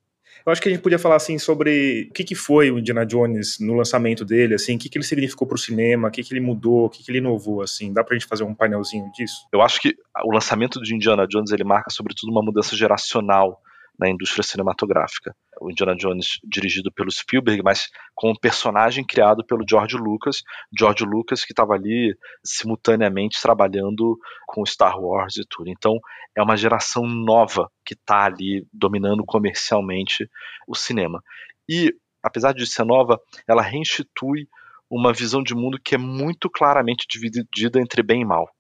Eu 0.44 0.52
acho 0.52 0.62
que 0.62 0.68
a 0.68 0.73
gente 0.73 0.80
podia 0.80 0.99
falar 0.99 1.16
assim 1.16 1.38
sobre 1.38 2.09
o 2.11 2.14
que, 2.14 2.25
que 2.25 2.35
foi 2.35 2.70
o 2.70 2.78
Indiana 2.78 3.04
Jones 3.04 3.59
no 3.61 3.75
lançamento 3.75 4.25
dele, 4.25 4.54
assim, 4.54 4.76
o 4.76 4.78
que, 4.78 4.88
que 4.88 4.97
ele 4.97 5.04
significou 5.04 5.47
para 5.47 5.54
o 5.54 5.59
cinema, 5.59 6.09
o 6.09 6.11
que, 6.11 6.23
que 6.23 6.32
ele 6.32 6.40
mudou, 6.40 6.87
o 6.87 6.90
que, 6.90 7.04
que 7.04 7.11
ele 7.11 7.18
inovou, 7.18 7.61
assim. 7.62 7.92
Dá 7.92 8.02
para 8.02 8.14
a 8.14 8.18
gente 8.18 8.28
fazer 8.28 8.44
um 8.44 8.54
painelzinho 8.54 9.11
disso? 9.12 9.47
Eu 9.52 9.61
acho 9.61 9.80
que 9.80 9.94
o 10.25 10.32
lançamento 10.32 10.80
de 10.80 10.94
Indiana 10.94 11.26
Jones 11.26 11.52
ele 11.52 11.64
marca 11.64 11.90
sobretudo 11.90 12.30
uma 12.30 12.42
mudança 12.42 12.75
geracional 12.75 13.61
na 14.00 14.09
indústria 14.09 14.42
cinematográfica. 14.42 15.37
O 15.61 15.71
Indiana 15.71 15.95
Jones 15.95 16.40
dirigido 16.42 16.90
pelo 16.90 17.11
Spielberg, 17.11 17.62
mas 17.62 17.90
com 18.14 18.30
um 18.30 18.35
personagem 18.35 19.04
criado 19.04 19.45
pelo 19.45 19.62
George 19.69 19.97
Lucas, 19.97 20.42
George 20.76 21.04
Lucas 21.04 21.45
que 21.45 21.52
estava 21.52 21.75
ali 21.75 22.16
simultaneamente 22.42 23.40
trabalhando 23.42 24.19
com 24.47 24.64
Star 24.64 24.99
Wars 24.99 25.37
e 25.37 25.45
tudo. 25.47 25.69
Então 25.69 25.99
é 26.35 26.42
uma 26.42 26.57
geração 26.57 27.07
nova 27.07 27.71
que 27.85 27.92
está 27.92 28.25
ali 28.25 28.66
dominando 28.73 29.23
comercialmente 29.25 30.28
o 30.66 30.75
cinema. 30.75 31.23
E 31.69 31.95
apesar 32.23 32.54
de 32.54 32.66
ser 32.66 32.85
nova, 32.85 33.21
ela 33.47 33.61
reinstitui 33.61 34.49
uma 34.88 35.12
visão 35.12 35.42
de 35.42 35.54
mundo 35.54 35.78
que 35.78 35.95
é 35.95 35.99
muito 35.99 36.49
claramente 36.49 37.07
dividida 37.09 37.78
entre 37.78 38.02
bem 38.02 38.23
e 38.23 38.25
mal, 38.25 38.50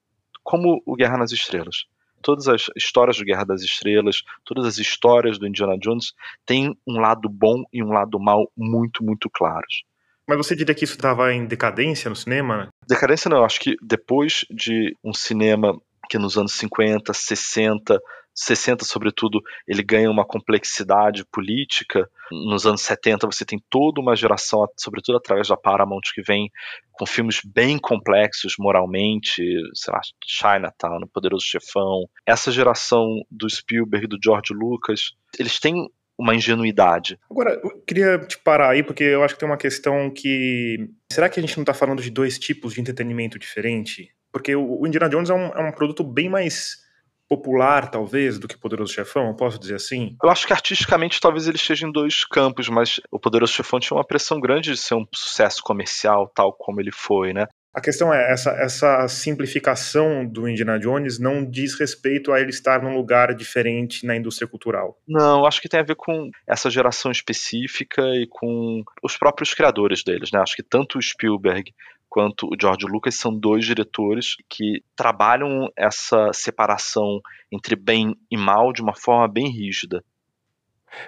como 0.44 0.82
o 0.86 0.94
Guerra 0.94 1.16
nas 1.16 1.32
Estrelas. 1.32 1.86
Todas 2.22 2.48
as 2.48 2.66
histórias 2.76 3.16
do 3.16 3.24
Guerra 3.24 3.44
das 3.44 3.62
Estrelas, 3.62 4.22
todas 4.44 4.64
as 4.66 4.78
histórias 4.78 5.38
do 5.38 5.46
Indiana 5.46 5.78
Jones 5.78 6.12
têm 6.46 6.76
um 6.86 7.00
lado 7.00 7.28
bom 7.28 7.62
e 7.72 7.82
um 7.82 7.92
lado 7.92 8.18
mal 8.18 8.50
muito, 8.56 9.04
muito 9.04 9.28
claros. 9.30 9.84
Mas 10.28 10.38
você 10.38 10.54
diria 10.54 10.74
que 10.74 10.84
isso 10.84 10.94
estava 10.94 11.32
em 11.32 11.44
decadência 11.44 12.08
no 12.08 12.14
cinema? 12.14 12.68
Decadência 12.86 13.28
não, 13.28 13.44
acho 13.44 13.58
que 13.58 13.74
depois 13.82 14.44
de 14.48 14.96
um 15.02 15.12
cinema 15.12 15.76
que 16.10 16.18
nos 16.18 16.36
anos 16.36 16.52
50, 16.54 17.14
60, 17.14 18.00
60 18.34 18.84
sobretudo, 18.84 19.40
ele 19.66 19.80
ganha 19.80 20.10
uma 20.10 20.26
complexidade 20.26 21.24
política. 21.24 22.10
Nos 22.32 22.66
anos 22.66 22.82
70 22.82 23.26
você 23.26 23.44
tem 23.44 23.62
toda 23.70 24.00
uma 24.00 24.16
geração, 24.16 24.66
sobretudo 24.76 25.18
através 25.18 25.46
da 25.46 25.56
Paramount, 25.56 26.02
que 26.12 26.20
vem 26.20 26.50
com 26.90 27.06
filmes 27.06 27.40
bem 27.44 27.78
complexos 27.78 28.54
moralmente, 28.58 29.42
sei 29.72 29.94
lá, 29.94 30.00
Chinatown, 30.26 31.06
Poderoso 31.14 31.46
Chefão. 31.46 32.04
Essa 32.26 32.50
geração 32.50 33.06
do 33.30 33.48
Spielberg, 33.48 34.08
do 34.08 34.18
George 34.22 34.52
Lucas, 34.52 35.12
eles 35.38 35.60
têm 35.60 35.88
uma 36.18 36.34
ingenuidade. 36.34 37.18
Agora, 37.30 37.58
eu 37.62 37.82
queria 37.86 38.18
te 38.18 38.36
parar 38.36 38.70
aí, 38.70 38.82
porque 38.82 39.04
eu 39.04 39.22
acho 39.22 39.34
que 39.34 39.40
tem 39.40 39.48
uma 39.48 39.56
questão 39.56 40.10
que. 40.10 40.90
Será 41.10 41.28
que 41.28 41.40
a 41.40 41.42
gente 41.42 41.56
não 41.56 41.62
está 41.62 41.72
falando 41.72 42.02
de 42.02 42.10
dois 42.10 42.38
tipos 42.38 42.74
de 42.74 42.80
entretenimento 42.80 43.38
diferente? 43.38 44.10
Porque 44.32 44.54
o 44.54 44.86
Indiana 44.86 45.08
Jones 45.08 45.30
é 45.30 45.34
um, 45.34 45.46
é 45.46 45.68
um 45.68 45.72
produto 45.72 46.04
bem 46.04 46.28
mais 46.28 46.78
popular, 47.30 47.88
talvez, 47.88 48.40
do 48.40 48.48
que 48.48 48.58
Poderoso 48.58 48.92
Chefão, 48.92 49.28
eu 49.28 49.36
posso 49.36 49.56
dizer 49.56 49.76
assim? 49.76 50.16
Eu 50.20 50.28
acho 50.28 50.44
que 50.44 50.52
artisticamente 50.52 51.20
talvez 51.20 51.46
ele 51.46 51.56
esteja 51.56 51.86
em 51.86 51.92
dois 51.92 52.24
campos, 52.24 52.68
mas 52.68 53.00
o 53.08 53.20
Poderoso 53.20 53.52
Chefão 53.52 53.78
tinha 53.78 53.96
uma 53.96 54.04
pressão 54.04 54.40
grande 54.40 54.72
de 54.72 54.76
ser 54.76 54.96
um 54.96 55.06
sucesso 55.14 55.62
comercial, 55.62 56.28
tal 56.34 56.52
como 56.52 56.80
ele 56.80 56.90
foi, 56.92 57.32
né? 57.32 57.46
A 57.72 57.80
questão 57.80 58.12
é, 58.12 58.32
essa, 58.32 58.50
essa 58.50 59.06
simplificação 59.06 60.26
do 60.26 60.48
Indiana 60.48 60.76
Jones 60.76 61.20
não 61.20 61.48
diz 61.48 61.78
respeito 61.78 62.32
a 62.32 62.40
ele 62.40 62.50
estar 62.50 62.82
num 62.82 62.96
lugar 62.96 63.32
diferente 63.32 64.04
na 64.04 64.16
indústria 64.16 64.48
cultural. 64.48 64.98
Não, 65.06 65.46
acho 65.46 65.62
que 65.62 65.68
tem 65.68 65.78
a 65.78 65.84
ver 65.84 65.94
com 65.94 66.30
essa 66.48 66.68
geração 66.68 67.12
específica 67.12 68.02
e 68.02 68.26
com 68.28 68.82
os 69.04 69.16
próprios 69.16 69.54
criadores 69.54 70.02
deles, 70.02 70.32
né? 70.32 70.40
Acho 70.40 70.56
que 70.56 70.64
tanto 70.64 70.98
o 70.98 71.02
Spielberg 71.02 71.72
quanto 72.10 72.46
o 72.46 72.56
George 72.60 72.86
Lucas 72.86 73.14
são 73.14 73.32
dois 73.32 73.64
diretores 73.64 74.34
que 74.48 74.82
trabalham 74.96 75.70
essa 75.76 76.32
separação 76.34 77.20
entre 77.50 77.76
bem 77.76 78.16
e 78.30 78.36
mal 78.36 78.72
de 78.72 78.82
uma 78.82 78.94
forma 78.94 79.28
bem 79.28 79.48
rígida. 79.48 80.04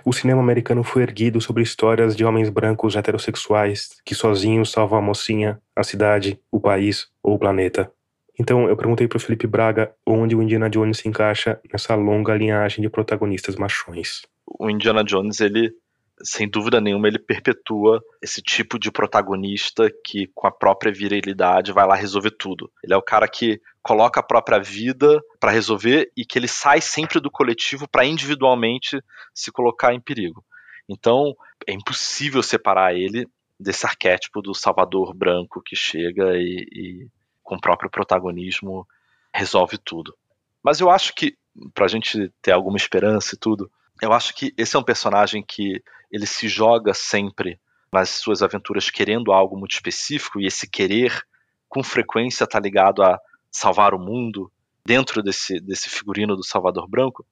O 0.05 0.13
cinema 0.13 0.41
americano 0.41 0.85
foi 0.85 1.03
erguido 1.03 1.41
sobre 1.41 1.63
histórias 1.63 2.15
de 2.15 2.25
homens 2.25 2.49
brancos 2.49 2.95
heterossexuais 2.95 4.01
que 4.05 4.15
sozinhos 4.15 4.71
salvam 4.71 5.01
a 5.01 5.03
mocinha, 5.03 5.61
a 5.75 5.83
cidade, 5.83 6.41
o 6.53 6.61
país 6.61 7.09
ou 7.21 7.35
o 7.35 7.39
planeta. 7.39 7.93
Então 8.39 8.69
eu 8.69 8.77
perguntei 8.77 9.09
para 9.09 9.17
o 9.17 9.21
Felipe 9.21 9.47
Braga 9.47 9.93
onde 10.07 10.37
o 10.37 10.43
Indiana 10.43 10.71
Jones 10.71 10.99
se 10.99 11.09
encaixa 11.09 11.61
nessa 11.71 11.97
longa 11.97 12.35
linhagem 12.35 12.81
de 12.81 12.89
protagonistas 12.89 13.57
machões. 13.57 14.23
O 14.47 14.71
Indiana 14.71 15.03
Jones 15.03 15.41
ele 15.41 15.75
sem 16.23 16.49
dúvida 16.49 16.81
nenhuma, 16.81 17.09
ele 17.09 17.19
perpetua 17.19 18.01
esse 18.21 18.41
tipo 18.41 18.79
de 18.79 18.91
protagonista 18.91 19.91
que, 20.05 20.29
com 20.35 20.47
a 20.47 20.53
própria 20.53 20.93
virilidade, 20.93 21.73
vai 21.73 21.87
lá 21.87 21.95
resolver 21.95 22.31
tudo. 22.33 22.71
Ele 22.83 22.95
é 22.95 22.97
o 22.97 23.03
cara 23.03 23.27
que 23.29 23.61
coloca 23.83 24.21
a 24.21 24.23
própria 24.23 24.61
vida 24.61 25.21
para 25.41 25.51
resolver 25.51 26.11
e 26.17 26.25
que 26.25 26.39
ele 26.39 26.49
sai 26.49 26.81
sempre 26.81 27.21
do 27.21 27.31
coletivo 27.31 27.89
para 27.89 28.05
individualmente 28.05 29.03
se 29.35 29.51
colocar 29.51 29.93
em 29.93 30.01
perigo. 30.01 30.45
Então, 30.89 31.35
é 31.67 31.73
impossível 31.73 32.43
separar 32.43 32.95
ele 32.95 33.27
desse 33.59 33.87
arquétipo 33.87 34.41
do 34.41 34.55
salvador 34.55 35.15
branco 35.15 35.63
que 35.63 35.77
chega 35.77 36.37
e, 36.37 36.67
e 36.73 37.09
com 37.43 37.57
o 37.57 37.61
próprio 37.61 37.91
protagonismo, 37.91 38.87
resolve 39.35 39.79
tudo. 39.79 40.17
Mas 40.63 40.81
eu 40.81 40.91
acho 40.91 41.15
que, 41.15 41.37
para 41.75 41.87
a 41.87 41.89
gente 41.89 42.33
ter 42.41 42.53
alguma 42.53 42.77
esperança 42.77 43.35
e 43.35 43.39
tudo, 43.39 43.71
eu 44.01 44.13
acho 44.13 44.35
que 44.35 44.53
esse 44.57 44.77
é 44.77 44.79
um 44.79 44.85
personagem 44.85 45.45
que 45.47 45.83
ele 46.11 46.27
se 46.27 46.49
joga 46.49 46.95
sempre 46.95 47.59
nas 47.93 48.09
suas 48.11 48.43
aventuras 48.43 48.91
querendo 48.91 49.33
algo 49.33 49.59
muito 49.59 49.73
específico 49.73 50.41
e 50.41 50.47
esse 50.47 50.69
querer 50.69 51.21
com 51.69 51.83
frequência 51.83 52.45
está 52.45 52.59
ligado 52.59 53.03
a 53.03 53.19
salvar 53.51 53.95
o 53.95 53.99
mundo 53.99 54.51
dentro 54.85 55.23
desse, 55.23 55.61
desse 55.61 55.89
figurino 55.89 56.35
do 56.35 56.45
Salvador 56.45 56.89
Branco. 56.89 57.25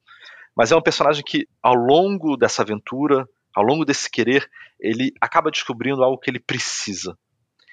Mas 0.55 0.73
é 0.73 0.77
um 0.77 0.83
personagem 0.83 1.23
que, 1.25 1.47
ao 1.63 1.75
longo 1.75 2.37
dessa 2.37 2.63
aventura, 2.63 3.27
ao 3.55 3.65
longo 3.65 3.85
desse 3.85 4.11
querer, 4.11 4.49
ele 4.79 5.13
acaba 5.21 5.51
descobrindo 5.51 6.03
algo 6.03 6.19
que 6.19 6.31
ele 6.31 6.41
precisa. 6.41 7.17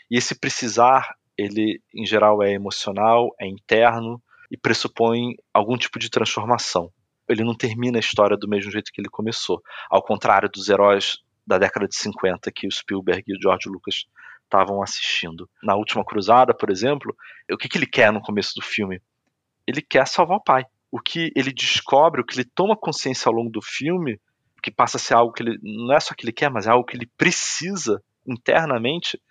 E 0.10 0.18
esse 0.18 0.40
precisar, 0.40 1.16
ele 1.38 1.82
em 1.94 2.06
geral 2.06 2.42
é 2.42 2.52
emocional, 2.52 3.30
é 3.40 3.48
interno 3.48 4.22
e 4.50 4.58
pressupõe 4.58 5.36
algum 5.54 5.78
tipo 5.78 6.00
de 6.00 6.10
transformação 6.10 6.92
ele 7.30 7.44
não 7.44 7.56
termina 7.56 7.98
a 7.98 8.00
história 8.00 8.38
do 8.38 8.48
mesmo 8.48 8.72
jeito 8.72 8.92
que 8.92 9.02
ele 9.02 9.10
começou. 9.10 9.62
Ao 9.90 10.02
contrário 10.02 10.50
dos 10.50 10.70
heróis 10.70 11.20
da 11.46 11.58
década 11.58 11.88
de 11.88 11.96
50 11.96 12.52
que 12.52 12.68
o 12.68 12.72
Spielberg 12.72 13.24
e 13.28 13.38
o 13.38 13.42
George 13.42 13.70
Lucas 13.70 14.06
estavam 14.44 14.82
assistindo. 14.82 15.50
Na 15.62 15.76
última 15.76 16.04
cruzada, 16.04 16.54
por 16.54 16.70
exemplo, 16.70 17.16
o 17.52 17.58
que, 17.58 17.68
que 17.68 17.78
ele 17.78 17.86
quer 17.86 18.12
no 18.12 18.22
começo 18.22 18.54
do 18.56 18.62
filme? 18.62 19.02
Ele 19.66 19.82
quer 19.82 20.08
salvar 20.08 20.38
o 20.38 20.44
pai. 20.44 20.66
O 20.90 21.00
que 21.00 21.32
ele 21.36 21.52
descobre, 21.52 22.22
o 22.22 22.26
que 22.26 22.36
ele 22.36 22.50
toma 22.56 22.76
consciência 22.78 23.28
ao 23.28 23.36
longo 23.36 23.50
do 23.50 23.62
filme, 23.62 24.20
que 24.64 24.72
passa 24.72 24.98
a 24.98 25.00
ser 25.00 25.14
algo 25.14 25.34
que 25.34 25.44
ele 25.44 25.58
não 25.62 25.94
é 25.94 26.00
só 26.00 26.14
que 26.14 26.26
ele 26.26 26.34
quer, 26.34 26.50
mas 26.50 26.68
é 26.68 26.72
algo 26.72 26.86
que 26.86 26.96
ele 26.96 27.10
precisa 27.18 28.02
internamente, 28.26 29.22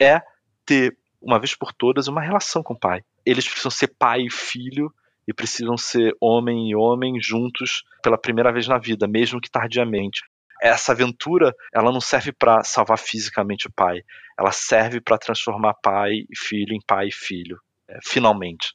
é 0.00 0.20
ter 0.64 0.96
uma 1.20 1.38
vez 1.38 1.54
por 1.54 1.72
todas 1.72 2.08
uma 2.08 2.20
relação 2.20 2.62
com 2.62 2.74
o 2.74 2.78
pai. 2.78 3.02
Eles 3.24 3.46
precisam 3.46 3.70
ser 3.70 3.88
pai 3.96 4.22
e 4.22 4.30
filho 4.30 4.92
e 5.26 5.32
precisam 5.32 5.76
ser 5.76 6.14
homem 6.20 6.70
e 6.70 6.76
homem 6.76 7.20
juntos 7.20 7.82
pela 8.02 8.18
primeira 8.18 8.52
vez 8.52 8.66
na 8.66 8.78
vida, 8.78 9.06
mesmo 9.06 9.40
que 9.40 9.50
tardiamente. 9.50 10.22
Essa 10.62 10.92
aventura, 10.92 11.52
ela 11.74 11.90
não 11.90 12.00
serve 12.00 12.32
para 12.32 12.62
salvar 12.62 12.98
fisicamente 12.98 13.66
o 13.66 13.72
pai, 13.72 14.00
ela 14.38 14.52
serve 14.52 15.00
para 15.00 15.18
transformar 15.18 15.74
pai 15.82 16.12
e 16.30 16.36
filho 16.36 16.72
em 16.72 16.80
pai 16.86 17.08
e 17.08 17.12
filho, 17.12 17.58
é, 17.88 17.98
finalmente. 18.04 18.74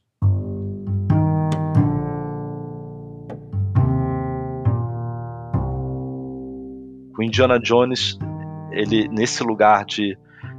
O 7.18 7.24
Indiana 7.24 7.60
Jones, 7.60 8.18
ele 8.72 9.08
nesse 9.08 9.42
lugar 9.44 9.86
de 9.86 10.16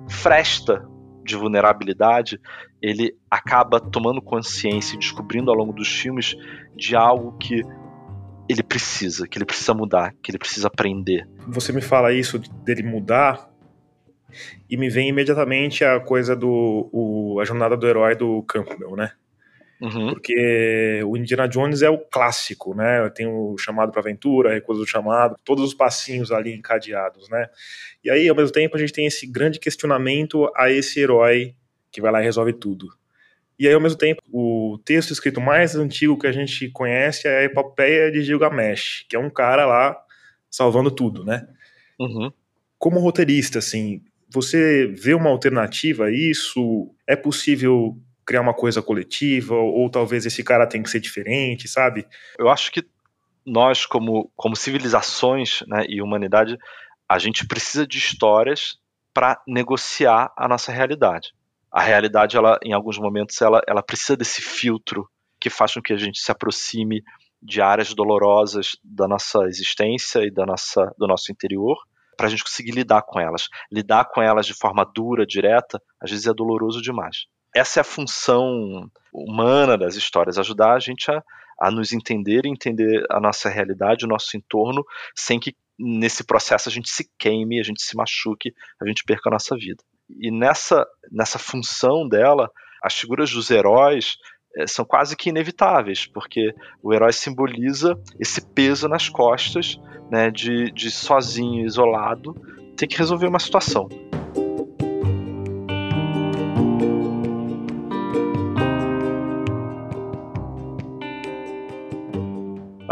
fresta 0.09 0.83
de 1.29 1.37
vulnerabilidade, 1.37 2.41
ele 2.81 3.15
acaba 3.31 3.81
tomando 3.81 4.21
consciência 4.23 4.97
e 4.97 4.99
descobrindo 4.99 5.51
ao 5.51 5.57
longo 5.57 5.73
dos 5.73 5.89
filmes 5.89 6.37
de 6.75 6.97
algo 6.97 7.37
que 7.39 7.63
ele 8.49 8.63
precisa, 8.63 9.29
que 9.29 9.37
ele 9.37 9.45
precisa 9.45 9.75
mudar, 9.75 10.15
que 10.23 10.31
ele 10.31 10.39
precisa 10.39 10.69
aprender. 10.69 11.29
Você 11.47 11.73
me 11.73 11.83
fala 11.83 12.13
isso 12.13 12.39
dele 12.65 12.83
mudar 12.83 13.49
e 14.69 14.77
me 14.77 14.89
vem 14.89 15.09
imediatamente 15.09 15.85
a 15.85 16.01
coisa 16.01 16.35
do 16.35 16.89
o, 16.93 17.41
a 17.41 17.45
jornada 17.45 17.77
do 17.77 17.87
herói 17.87 18.15
do 18.15 18.43
Campbell, 18.43 18.97
né? 18.97 19.13
Uhum. 19.81 20.11
Porque 20.11 21.01
o 21.07 21.17
Indiana 21.17 21.49
Jones 21.49 21.83
é 21.83 21.91
o 21.91 21.99
clássico, 21.99 22.75
né? 22.75 23.09
Tem 23.11 23.27
o 23.27 23.57
chamado 23.57 23.93
para 23.93 24.01
aventura, 24.01 24.51
a 24.51 24.53
recusa 24.53 24.81
do 24.81 24.87
chamado, 24.87 25.37
todos 25.45 25.65
os 25.65 25.75
passinhos 25.75 26.33
ali 26.33 26.53
encadeados, 26.55 27.29
né? 27.29 27.49
E 28.03 28.11
aí, 28.11 28.29
ao 28.29 28.35
mesmo 28.35 28.53
tempo, 28.53 28.77
a 28.77 28.81
gente 28.81 28.93
tem 28.93 29.07
esse 29.07 29.27
grande 29.27 29.59
questionamento 29.61 30.51
a 30.57 30.71
esse 30.71 31.01
herói 31.01 31.55
que 31.91 32.01
vai 32.01 32.11
lá 32.11 32.21
e 32.21 32.25
resolve 32.25 32.53
tudo. 32.53 32.89
E 33.59 33.67
aí, 33.67 33.75
ao 33.75 33.81
mesmo 33.81 33.99
tempo, 33.99 34.23
o 34.33 34.79
texto 34.85 35.13
escrito 35.13 35.41
mais 35.41 35.75
antigo 35.75 36.19
que 36.19 36.27
a 36.27 36.33
gente 36.33 36.69
conhece 36.71 37.27
é 37.27 37.39
a 37.39 37.45
epopeia 37.45 38.11
de 38.11 38.23
Gilgamesh, 38.23 39.05
que 39.09 39.17
é 39.17 39.19
um 39.19 39.31
cara 39.31 39.67
lá 39.67 39.97
salvando 40.51 40.91
tudo, 40.91 41.25
né? 41.25 41.47
Uhum. 41.99 42.33
Como 42.79 43.01
roteirista, 43.01 43.59
assim, 43.59 44.03
você 44.31 44.87
vê 44.87 45.15
uma 45.15 45.31
alternativa 45.31 46.07
a 46.07 46.11
isso? 46.13 46.95
É 47.07 47.17
possível 47.17 47.99
criar 48.29 48.43
uma 48.43 48.53
coisa 48.53 48.83
coletiva, 48.83 49.55
ou, 49.55 49.81
ou 49.81 49.91
talvez 49.91 50.27
esse 50.27 50.45
cara 50.45 50.69
tem 50.69 50.83
que 50.83 50.91
ser 50.91 51.01
diferente, 51.01 51.67
sabe? 51.67 52.07
Eu 52.39 52.51
acho 52.51 52.71
que 52.71 52.87
nós, 53.47 53.87
como, 53.87 54.31
como 54.37 54.55
civilizações 54.55 55.63
né, 55.67 55.87
e 55.89 56.03
humanidade, 56.03 56.59
a 57.09 57.19
gente 57.19 57.47
precisa 57.47 57.87
de 57.87 57.97
histórias 57.97 58.77
para 59.15 59.41
negociar 59.49 60.31
a 60.37 60.47
nossa 60.47 60.71
realidade. 60.71 61.33
A 61.73 61.81
realidade, 61.81 62.37
ela, 62.37 62.59
em 62.63 62.75
alguns 62.75 62.99
momentos, 62.99 63.41
ela, 63.41 63.63
ela 63.67 63.83
precisa 63.83 64.15
desse 64.15 64.43
filtro 64.43 65.09
que 65.41 65.49
faz 65.49 65.73
com 65.73 65.81
que 65.81 65.95
a 65.95 65.97
gente 65.97 66.21
se 66.21 66.31
aproxime 66.31 67.03
de 67.41 67.63
áreas 67.63 67.95
dolorosas 67.95 68.73
da 68.85 69.09
nossa 69.09 69.39
existência 69.45 70.19
e 70.19 70.31
da 70.31 70.45
nossa, 70.45 70.95
do 70.99 71.07
nosso 71.07 71.33
interior, 71.33 71.79
para 72.15 72.27
a 72.27 72.31
gente 72.31 72.45
conseguir 72.45 72.73
lidar 72.73 73.01
com 73.03 73.19
elas. 73.19 73.45
Lidar 73.73 74.05
com 74.05 74.21
elas 74.21 74.45
de 74.45 74.53
forma 74.53 74.85
dura, 74.85 75.25
direta, 75.25 75.81
às 75.99 76.11
vezes 76.11 76.27
é 76.27 76.35
doloroso 76.35 76.83
demais 76.83 77.27
essa 77.55 77.81
é 77.81 77.83
a 77.83 77.85
função 77.85 78.91
humana 79.13 79.77
das 79.77 79.97
histórias, 79.97 80.39
ajudar 80.39 80.75
a 80.75 80.79
gente 80.79 81.11
a, 81.11 81.23
a 81.59 81.71
nos 81.71 81.93
entender 81.93 82.45
e 82.45 82.51
entender 82.51 83.05
a 83.11 83.21
nossa 83.21 83.49
realidade, 83.49 84.05
o 84.05 84.09
nosso 84.09 84.37
entorno, 84.37 84.85
sem 85.15 85.41
que 85.41 85.57
nesse 85.79 86.25
processo 86.25 86.69
a 86.69 86.73
gente 86.73 86.91
se 86.91 87.09
queime, 87.19 87.61
a 87.61 87.63
gente 87.63 87.83
se 87.83 87.97
machuque, 87.97 88.55
a 88.81 88.87
gente 88.87 89.05
perca 89.05 89.29
a 89.29 89.33
nossa 89.33 89.57
vida. 89.57 89.83
E 90.19 90.31
nessa, 90.31 90.87
nessa 91.11 91.39
função 91.39 92.09
dela, 92.09 92.51
as 92.83 92.95
figuras 92.95 93.31
dos 93.31 93.51
heróis 93.51 94.17
é, 94.57 94.67
são 94.67 94.85
quase 94.85 95.17
que 95.17 95.29
inevitáveis, 95.29 96.07
porque 96.07 96.55
o 96.83 96.93
herói 96.93 97.13
simboliza 97.13 98.01
esse 98.19 98.41
peso 98.41 98.89
nas 98.89 99.09
costas, 99.09 99.79
né, 100.11 100.31
de, 100.31 100.71
de 100.73 100.91
sozinho, 100.91 101.67
isolado, 101.67 102.35
ter 102.77 102.87
que 102.87 102.97
resolver 102.97 103.27
uma 103.27 103.39
situação. 103.39 103.89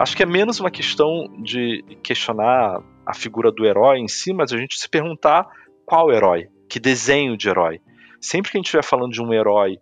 Acho 0.07 0.17
que 0.17 0.23
é 0.23 0.27
menos 0.27 0.61
uma 0.61 0.71
questão 0.71 1.27
de 1.43 1.83
questionar 2.01 2.81
a 3.05 3.13
figura 3.13 3.51
do 3.51 3.67
herói 3.67 3.99
em 3.99 4.07
si, 4.07 4.33
mas 4.33 4.53
a 4.53 4.57
gente 4.57 4.79
se 4.79 4.89
perguntar 4.89 5.45
qual 5.85 6.13
herói, 6.13 6.47
que 6.69 6.79
desenho 6.79 7.37
de 7.37 7.49
herói. 7.49 7.81
Sempre 8.21 8.53
que 8.53 8.57
a 8.57 8.61
gente 8.61 8.67
estiver 8.67 8.85
falando 8.85 9.11
de 9.11 9.21
um 9.21 9.35
herói 9.35 9.79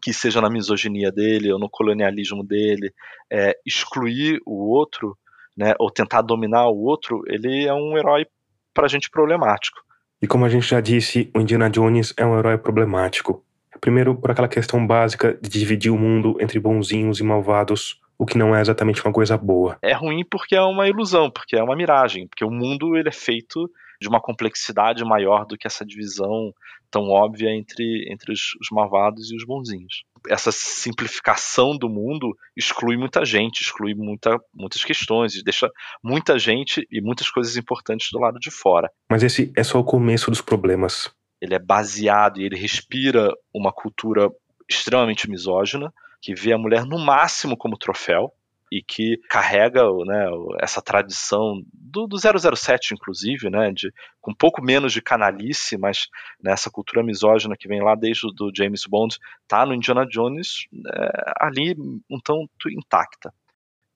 que 0.00 0.12
seja 0.12 0.40
na 0.40 0.48
misoginia 0.48 1.10
dele 1.10 1.52
ou 1.52 1.58
no 1.58 1.68
colonialismo 1.68 2.44
dele, 2.44 2.94
é, 3.28 3.56
excluir 3.66 4.38
o 4.46 4.70
outro, 4.72 5.18
né, 5.56 5.74
ou 5.80 5.90
tentar 5.90 6.22
dominar 6.22 6.68
o 6.68 6.84
outro, 6.84 7.20
ele 7.26 7.66
é 7.66 7.74
um 7.74 7.98
herói 7.98 8.26
para 8.72 8.84
a 8.84 8.88
gente 8.88 9.10
problemático. 9.10 9.80
E 10.22 10.28
como 10.28 10.44
a 10.44 10.48
gente 10.48 10.68
já 10.68 10.80
disse, 10.80 11.28
o 11.34 11.40
Indiana 11.40 11.68
Jones 11.68 12.14
é 12.16 12.24
um 12.24 12.38
herói 12.38 12.56
problemático. 12.56 13.44
Primeiro, 13.80 14.14
por 14.14 14.30
aquela 14.30 14.46
questão 14.46 14.86
básica 14.86 15.36
de 15.42 15.48
dividir 15.48 15.90
o 15.90 15.98
mundo 15.98 16.36
entre 16.40 16.60
bonzinhos 16.60 17.18
e 17.18 17.24
malvados, 17.24 18.00
o 18.18 18.26
que 18.26 18.38
não 18.38 18.54
é 18.54 18.60
exatamente 18.60 19.04
uma 19.04 19.12
coisa 19.12 19.36
boa. 19.36 19.78
É 19.82 19.92
ruim 19.92 20.24
porque 20.24 20.54
é 20.54 20.62
uma 20.62 20.88
ilusão, 20.88 21.30
porque 21.30 21.56
é 21.56 21.62
uma 21.62 21.76
miragem, 21.76 22.26
porque 22.26 22.44
o 22.44 22.50
mundo 22.50 22.96
ele 22.96 23.08
é 23.08 23.12
feito 23.12 23.70
de 24.00 24.08
uma 24.08 24.20
complexidade 24.20 25.04
maior 25.04 25.46
do 25.46 25.56
que 25.56 25.66
essa 25.66 25.84
divisão 25.84 26.52
tão 26.90 27.08
óbvia 27.08 27.50
entre, 27.50 28.06
entre 28.12 28.32
os, 28.32 28.54
os 28.60 28.68
malvados 28.70 29.32
e 29.32 29.36
os 29.36 29.44
bonzinhos. 29.44 30.04
Essa 30.28 30.52
simplificação 30.52 31.76
do 31.76 31.88
mundo 31.88 32.36
exclui 32.56 32.96
muita 32.96 33.24
gente, 33.24 33.62
exclui 33.62 33.94
muita, 33.94 34.38
muitas 34.54 34.84
questões, 34.84 35.42
deixa 35.42 35.68
muita 36.02 36.38
gente 36.38 36.86
e 36.90 37.00
muitas 37.00 37.30
coisas 37.30 37.56
importantes 37.56 38.08
do 38.12 38.20
lado 38.20 38.38
de 38.38 38.50
fora. 38.50 38.90
Mas 39.10 39.22
esse 39.22 39.52
é 39.56 39.64
só 39.64 39.80
o 39.80 39.84
começo 39.84 40.30
dos 40.30 40.40
problemas. 40.40 41.10
Ele 41.40 41.54
é 41.54 41.58
baseado 41.58 42.40
e 42.40 42.44
ele 42.44 42.56
respira 42.56 43.30
uma 43.52 43.72
cultura 43.72 44.30
extremamente 44.68 45.28
misógina, 45.28 45.92
que 46.24 46.34
vê 46.34 46.54
a 46.54 46.58
mulher 46.58 46.86
no 46.86 46.98
máximo 46.98 47.54
como 47.54 47.76
troféu 47.76 48.32
e 48.72 48.82
que 48.82 49.20
carrega 49.28 49.82
né, 50.06 50.26
essa 50.58 50.80
tradição 50.80 51.62
do, 51.70 52.06
do 52.06 52.16
007, 52.18 52.94
inclusive, 52.94 53.50
né, 53.50 53.70
de, 53.70 53.92
com 54.22 54.30
um 54.30 54.34
pouco 54.34 54.62
menos 54.62 54.94
de 54.94 55.02
canalice, 55.02 55.76
mas 55.76 56.08
nessa 56.42 56.70
né, 56.70 56.72
cultura 56.72 57.02
misógina 57.02 57.54
que 57.58 57.68
vem 57.68 57.82
lá 57.82 57.94
desde 57.94 58.26
o 58.26 58.30
do 58.30 58.50
James 58.56 58.84
Bond, 58.88 59.18
tá 59.46 59.66
no 59.66 59.74
Indiana 59.74 60.06
Jones 60.06 60.66
é, 60.94 61.32
ali 61.40 61.76
um 62.10 62.18
tanto 62.18 62.70
intacta. 62.70 63.30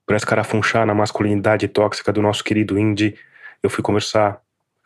Para 0.05 0.17
escarafunchar 0.17 0.85
na 0.85 0.93
masculinidade 0.93 1.67
tóxica 1.67 2.13
do 2.13 2.21
nosso 2.21 2.43
querido 2.43 2.77
Indy, 2.77 3.17
eu 3.63 3.71
fui 3.71 3.83
conversar, 3.83 4.39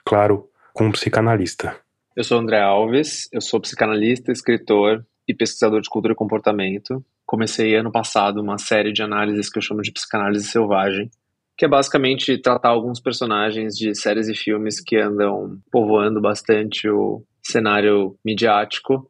claro, 0.05 0.49
com 0.73 0.85
um 0.85 0.91
psicanalista. 0.93 1.77
Eu 2.15 2.23
sou 2.23 2.39
André 2.39 2.61
Alves, 2.61 3.27
eu 3.33 3.41
sou 3.41 3.59
psicanalista, 3.59 4.31
escritor 4.31 5.05
e 5.27 5.33
pesquisador 5.33 5.81
de 5.81 5.89
cultura 5.89 6.13
e 6.13 6.15
comportamento 6.15 7.03
comecei 7.25 7.75
ano 7.75 7.91
passado 7.91 8.41
uma 8.41 8.57
série 8.57 8.91
de 8.91 9.01
análises 9.01 9.49
que 9.49 9.57
eu 9.57 9.61
chamo 9.61 9.81
de 9.81 9.91
psicanálise 9.91 10.45
selvagem, 10.45 11.09
que 11.57 11.65
é 11.65 11.67
basicamente 11.67 12.37
tratar 12.37 12.69
alguns 12.69 12.99
personagens 12.99 13.75
de 13.75 13.93
séries 13.95 14.27
e 14.27 14.35
filmes 14.35 14.79
que 14.79 14.97
andam 14.97 15.57
povoando 15.71 16.19
bastante 16.21 16.89
o 16.89 17.23
cenário 17.41 18.15
midiático 18.25 19.09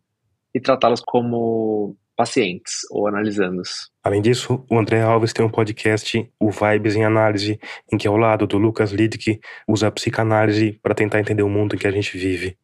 e 0.53 0.59
tratá-los 0.59 1.01
como 1.01 1.95
pacientes 2.15 2.73
ou 2.91 3.07
analisando-os. 3.07 3.89
Além 4.03 4.21
disso, 4.21 4.65
o 4.69 4.77
André 4.77 5.01
Alves 5.01 5.33
tem 5.33 5.45
um 5.45 5.49
podcast, 5.49 6.29
o 6.39 6.51
Vibes 6.51 6.95
em 6.95 7.03
Análise, 7.03 7.59
em 7.91 7.97
que 7.97 8.07
ao 8.07 8.17
lado 8.17 8.45
do 8.45 8.57
Lucas 8.57 8.91
Lidke 8.91 9.39
usa 9.67 9.87
a 9.87 9.91
psicanálise 9.91 10.79
para 10.81 10.93
tentar 10.93 11.19
entender 11.19 11.43
o 11.43 11.49
mundo 11.49 11.75
em 11.75 11.79
que 11.79 11.87
a 11.87 11.91
gente 11.91 12.17
vive. 12.17 12.57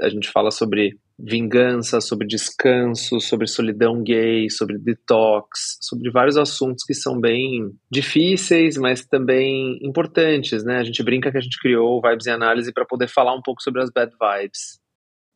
A 0.00 0.08
gente 0.08 0.30
fala 0.30 0.50
sobre 0.50 0.98
vingança, 1.18 2.00
sobre 2.00 2.26
descanso, 2.26 3.20
sobre 3.20 3.46
solidão 3.46 4.02
gay, 4.02 4.50
sobre 4.50 4.78
detox, 4.78 5.78
sobre 5.80 6.10
vários 6.10 6.36
assuntos 6.36 6.84
que 6.84 6.94
são 6.94 7.20
bem 7.20 7.70
difíceis, 7.90 8.76
mas 8.76 9.04
também 9.06 9.78
importantes, 9.82 10.64
né? 10.64 10.78
A 10.78 10.84
gente 10.84 11.02
brinca 11.02 11.30
que 11.30 11.38
a 11.38 11.40
gente 11.40 11.58
criou 11.60 11.98
o 11.98 12.00
Vibes 12.00 12.26
em 12.26 12.32
Análise 12.32 12.72
para 12.72 12.84
poder 12.84 13.08
falar 13.08 13.34
um 13.34 13.42
pouco 13.42 13.62
sobre 13.62 13.82
as 13.82 13.90
bad 13.90 14.12
vibes. 14.20 14.80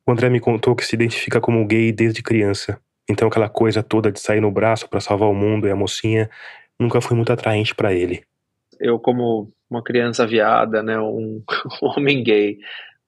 O 0.06 0.10
André 0.10 0.28
me 0.28 0.40
contou 0.40 0.74
que 0.74 0.84
se 0.84 0.96
identifica 0.96 1.40
como 1.40 1.66
gay 1.66 1.92
desde 1.92 2.22
criança. 2.22 2.80
Então 3.08 3.28
aquela 3.28 3.48
coisa 3.48 3.82
toda 3.82 4.10
de 4.10 4.20
sair 4.20 4.40
no 4.40 4.50
braço 4.50 4.88
para 4.88 5.00
salvar 5.00 5.28
o 5.28 5.34
mundo 5.34 5.66
e 5.66 5.70
a 5.70 5.76
mocinha 5.76 6.28
nunca 6.78 7.00
foi 7.00 7.16
muito 7.16 7.32
atraente 7.32 7.74
para 7.74 7.92
ele. 7.92 8.22
Eu 8.80 8.98
como 8.98 9.52
uma 9.70 9.82
criança 9.82 10.26
viada, 10.26 10.82
né, 10.82 10.98
um, 10.98 11.42
um 11.82 11.86
homem 11.88 12.22
gay, 12.22 12.58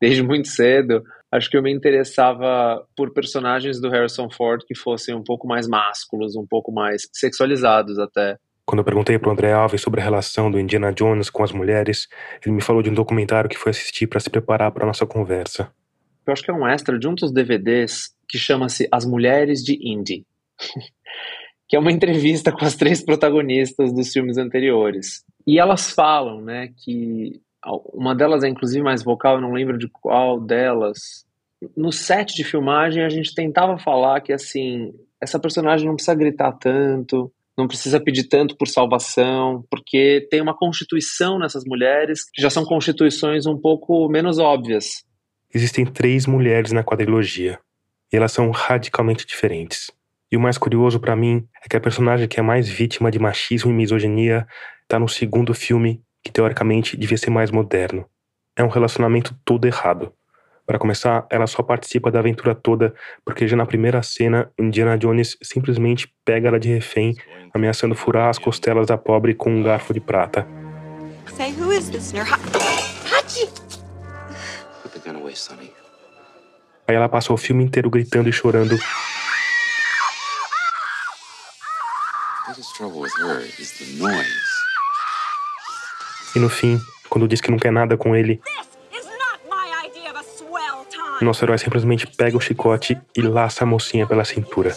desde 0.00 0.22
muito 0.22 0.48
cedo, 0.48 1.02
acho 1.32 1.50
que 1.50 1.56
eu 1.56 1.62
me 1.62 1.72
interessava 1.72 2.84
por 2.96 3.12
personagens 3.12 3.80
do 3.80 3.88
Harrison 3.88 4.28
Ford 4.30 4.62
que 4.66 4.74
fossem 4.74 5.14
um 5.14 5.22
pouco 5.22 5.46
mais 5.46 5.68
másculos, 5.68 6.36
um 6.36 6.46
pouco 6.46 6.72
mais 6.72 7.08
sexualizados 7.12 7.98
até. 7.98 8.36
Quando 8.66 8.80
eu 8.80 8.84
perguntei 8.84 9.18
para 9.18 9.28
o 9.28 9.32
André 9.32 9.52
Alves 9.52 9.80
sobre 9.80 10.00
a 10.00 10.04
relação 10.04 10.50
do 10.50 10.58
Indiana 10.58 10.92
Jones 10.92 11.30
com 11.30 11.42
as 11.42 11.52
mulheres, 11.52 12.06
ele 12.44 12.54
me 12.54 12.62
falou 12.62 12.82
de 12.82 12.90
um 12.90 12.94
documentário 12.94 13.50
que 13.50 13.58
foi 13.58 13.70
assistir 13.70 14.06
para 14.06 14.20
se 14.20 14.30
preparar 14.30 14.70
para 14.70 14.84
a 14.84 14.86
nossa 14.86 15.06
conversa. 15.06 15.72
Eu 16.26 16.32
acho 16.32 16.42
que 16.42 16.50
é 16.50 16.54
um 16.54 16.66
extra 16.66 16.98
de 16.98 17.08
um 17.08 17.14
dos 17.14 17.32
DVDs 17.32 18.10
que 18.28 18.38
chama-se 18.38 18.86
As 18.92 19.04
Mulheres 19.04 19.64
de 19.64 19.76
Indy. 19.82 20.24
que 21.68 21.76
é 21.76 21.78
uma 21.78 21.92
entrevista 21.92 22.50
com 22.50 22.64
as 22.64 22.74
três 22.74 23.00
protagonistas 23.00 23.92
dos 23.92 24.12
filmes 24.12 24.36
anteriores. 24.36 25.24
E 25.46 25.58
elas 25.58 25.90
falam, 25.90 26.40
né, 26.40 26.70
que 26.84 27.40
uma 27.64 28.14
delas 28.14 28.42
é 28.42 28.48
inclusive 28.48 28.82
mais 28.82 29.02
vocal, 29.02 29.36
eu 29.36 29.40
não 29.40 29.52
lembro 29.52 29.78
de 29.78 29.88
qual 29.88 30.40
delas. 30.40 31.26
No 31.76 31.92
set 31.92 32.34
de 32.34 32.44
filmagem 32.44 33.04
a 33.04 33.08
gente 33.08 33.34
tentava 33.34 33.78
falar 33.78 34.20
que 34.20 34.32
assim, 34.32 34.92
essa 35.20 35.38
personagem 35.38 35.86
não 35.86 35.94
precisa 35.94 36.14
gritar 36.14 36.52
tanto, 36.52 37.30
não 37.56 37.68
precisa 37.68 38.00
pedir 38.00 38.24
tanto 38.24 38.56
por 38.56 38.66
salvação, 38.66 39.64
porque 39.70 40.26
tem 40.30 40.40
uma 40.40 40.56
constituição 40.56 41.38
nessas 41.38 41.64
mulheres 41.64 42.24
que 42.32 42.40
já 42.40 42.48
são 42.48 42.64
constituições 42.64 43.46
um 43.46 43.58
pouco 43.58 44.08
menos 44.08 44.38
óbvias. 44.38 45.04
Existem 45.52 45.84
três 45.84 46.26
mulheres 46.26 46.72
na 46.72 46.82
quadrilogia, 46.82 47.58
e 48.12 48.16
elas 48.16 48.32
são 48.32 48.50
radicalmente 48.50 49.26
diferentes. 49.26 49.90
E 50.32 50.36
o 50.36 50.40
mais 50.40 50.56
curioso 50.56 51.00
para 51.00 51.16
mim 51.16 51.46
é 51.62 51.68
que 51.68 51.76
a 51.76 51.80
personagem 51.80 52.28
que 52.28 52.38
é 52.38 52.42
mais 52.42 52.68
vítima 52.68 53.10
de 53.10 53.18
machismo 53.18 53.70
e 53.70 53.74
misoginia 53.74 54.46
está 54.82 54.98
no 54.98 55.08
segundo 55.08 55.52
filme 55.52 56.00
que 56.22 56.32
teoricamente 56.32 56.96
devia 56.96 57.18
ser 57.18 57.30
mais 57.30 57.50
moderno. 57.50 58.06
É 58.56 58.62
um 58.62 58.68
relacionamento 58.68 59.34
todo 59.44 59.66
errado. 59.66 60.12
Para 60.66 60.78
começar, 60.78 61.26
ela 61.30 61.46
só 61.46 61.62
participa 61.62 62.10
da 62.10 62.20
aventura 62.20 62.54
toda 62.54 62.94
porque 63.24 63.48
já 63.48 63.56
na 63.56 63.66
primeira 63.66 64.02
cena, 64.02 64.50
Indiana 64.58 64.96
Jones 64.96 65.36
simplesmente 65.42 66.14
pega 66.24 66.48
ela 66.48 66.60
de 66.60 66.68
refém, 66.68 67.16
ameaçando 67.52 67.94
furar 67.94 68.28
as 68.28 68.38
costelas 68.38 68.86
da 68.86 68.96
pobre 68.96 69.34
com 69.34 69.50
um 69.50 69.62
garfo 69.62 69.92
de 69.92 70.00
prata. 70.00 70.46
Say, 71.36 71.52
who 71.58 71.72
is 71.72 71.88
this 71.88 72.12
Hachi! 72.12 73.46
Put 74.82 74.92
the 74.92 75.00
gun 75.04 75.20
away, 75.20 75.34
Sonny. 75.34 75.72
Aí 76.86 76.94
ela 76.94 77.08
passa 77.08 77.32
o 77.32 77.36
filme 77.36 77.64
inteiro 77.64 77.90
gritando 77.90 78.28
e 78.28 78.32
chorando. 78.32 78.76
The 82.46 82.62
trouble 82.76 83.00
with 83.00 83.12
her 83.20 83.40
is 83.58 83.78
the 83.78 83.86
noise. 83.98 84.49
E 86.34 86.38
no 86.38 86.48
fim, 86.48 86.80
quando 87.08 87.26
diz 87.26 87.40
que 87.40 87.50
não 87.50 87.58
quer 87.58 87.72
nada 87.72 87.96
com 87.96 88.14
ele, 88.14 88.40
nosso 91.20 91.44
herói 91.44 91.58
simplesmente 91.58 92.06
pega 92.06 92.36
o 92.36 92.40
chicote 92.40 92.98
e 93.16 93.20
laça 93.20 93.64
a 93.64 93.66
mocinha 93.66 94.06
pela 94.06 94.24
cintura. 94.24 94.74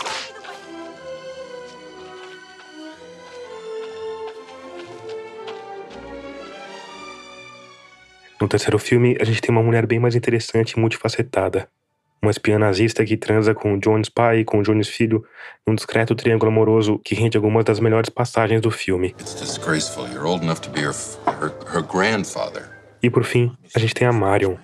No 8.41 8.47
terceiro 8.47 8.77
filme, 8.77 9.15
a 9.21 9.23
gente 9.23 9.39
tem 9.39 9.51
uma 9.51 9.63
mulher 9.63 9.85
bem 9.85 9.99
mais 9.99 10.15
interessante 10.15 10.71
e 10.71 10.79
multifacetada 10.79 11.69
uma 12.23 12.31
espiã 12.31 12.57
nazista 12.57 13.03
que 13.03 13.17
transa 13.17 13.53
com 13.53 13.77
Jones 13.77 14.07
pai 14.07 14.39
e 14.39 14.45
com 14.45 14.63
Jones 14.63 14.87
filho 14.87 15.25
num 15.67 15.75
discreto 15.75 16.15
triângulo 16.15 16.49
amoroso 16.49 16.97
que 16.99 17.13
rende 17.13 17.35
algumas 17.35 17.65
das 17.65 17.81
melhores 17.81 18.09
passagens 18.09 18.61
do 18.61 18.71
filme. 18.71 19.13
E 23.03 23.09
por 23.09 23.25
fim, 23.25 23.51
a 23.75 23.79
gente 23.79 23.93
tem 23.93 24.07
a 24.07 24.13
Marion, 24.13 24.55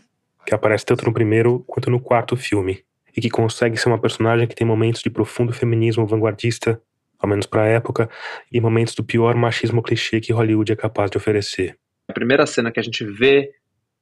que 0.45 0.55
aparece 0.55 0.85
tanto 0.85 1.03
no 1.03 1.13
primeiro 1.13 1.59
quanto 1.67 1.91
no 1.91 1.99
quarto 1.99 2.37
filme, 2.37 2.81
e 3.15 3.19
que 3.19 3.29
consegue 3.29 3.75
ser 3.75 3.89
uma 3.89 3.99
personagem 3.99 4.47
que 4.47 4.55
tem 4.55 4.65
momentos 4.65 5.01
de 5.01 5.09
profundo 5.09 5.51
feminismo 5.51 6.07
vanguardista, 6.07 6.81
ao 7.19 7.27
menos 7.27 7.45
para 7.45 7.63
a 7.63 7.67
época, 7.67 8.09
e 8.49 8.61
momentos 8.61 8.95
do 8.95 9.03
pior 9.03 9.35
machismo 9.35 9.83
clichê 9.83 10.21
que 10.21 10.31
Hollywood 10.31 10.71
é 10.71 10.77
capaz 10.77 11.11
de 11.11 11.17
oferecer. 11.17 11.77
A 12.07 12.13
primeira 12.13 12.45
cena 12.45 12.71
que 12.71 12.79
a 12.79 12.83
gente 12.83 13.03
vê 13.03 13.51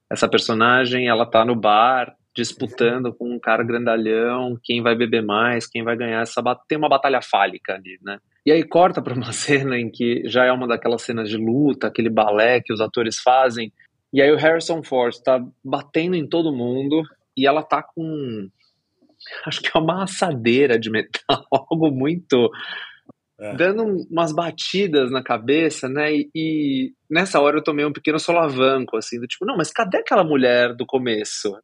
essa 0.08 0.28
personagem, 0.28 1.08
ela 1.08 1.26
tá 1.26 1.44
no 1.44 1.56
bar 1.56 2.14
disputando 2.38 3.12
com 3.12 3.34
um 3.34 3.38
cara 3.40 3.64
grandalhão, 3.64 4.56
quem 4.62 4.80
vai 4.80 4.94
beber 4.94 5.24
mais, 5.24 5.66
quem 5.66 5.82
vai 5.82 5.96
ganhar 5.96 6.22
essa 6.22 6.40
batalha. 6.40 6.66
Tem 6.68 6.78
uma 6.78 6.88
batalha 6.88 7.20
fálica 7.20 7.74
ali, 7.74 7.98
né? 8.00 8.18
E 8.46 8.52
aí 8.52 8.62
corta 8.62 9.02
para 9.02 9.12
uma 9.12 9.32
cena 9.34 9.76
em 9.76 9.90
que 9.90 10.22
já 10.26 10.44
é 10.44 10.52
uma 10.52 10.68
daquelas 10.68 11.02
cenas 11.02 11.28
de 11.28 11.36
luta, 11.36 11.88
aquele 11.88 12.08
balé 12.08 12.60
que 12.60 12.72
os 12.72 12.80
atores 12.80 13.18
fazem. 13.18 13.72
E 14.12 14.22
aí 14.22 14.30
o 14.30 14.36
Harrison 14.36 14.84
Ford 14.84 15.12
está 15.12 15.44
batendo 15.64 16.14
em 16.14 16.28
todo 16.28 16.54
mundo 16.54 17.02
e 17.36 17.44
ela 17.44 17.62
tá 17.62 17.82
com 17.82 18.48
acho 19.44 19.60
que 19.60 19.70
é 19.74 19.80
uma 19.80 20.04
assadeira 20.04 20.78
de 20.78 20.90
metal, 20.90 21.44
algo 21.50 21.90
muito 21.90 22.48
é. 23.40 23.56
dando 23.56 23.82
umas 24.08 24.32
batidas 24.32 25.10
na 25.10 25.24
cabeça, 25.24 25.88
né? 25.88 26.14
E, 26.14 26.30
e, 26.32 26.92
nessa 27.10 27.40
hora 27.40 27.58
eu 27.58 27.64
tomei 27.64 27.84
um 27.84 27.92
pequeno 27.92 28.20
solavanco, 28.20 28.96
assim, 28.96 29.18
do 29.18 29.26
tipo, 29.26 29.44
não, 29.44 29.56
mas 29.56 29.72
cadê 29.72 29.98
aquela 29.98 30.22
mulher 30.22 30.72
do 30.74 30.86
começo? 30.86 31.58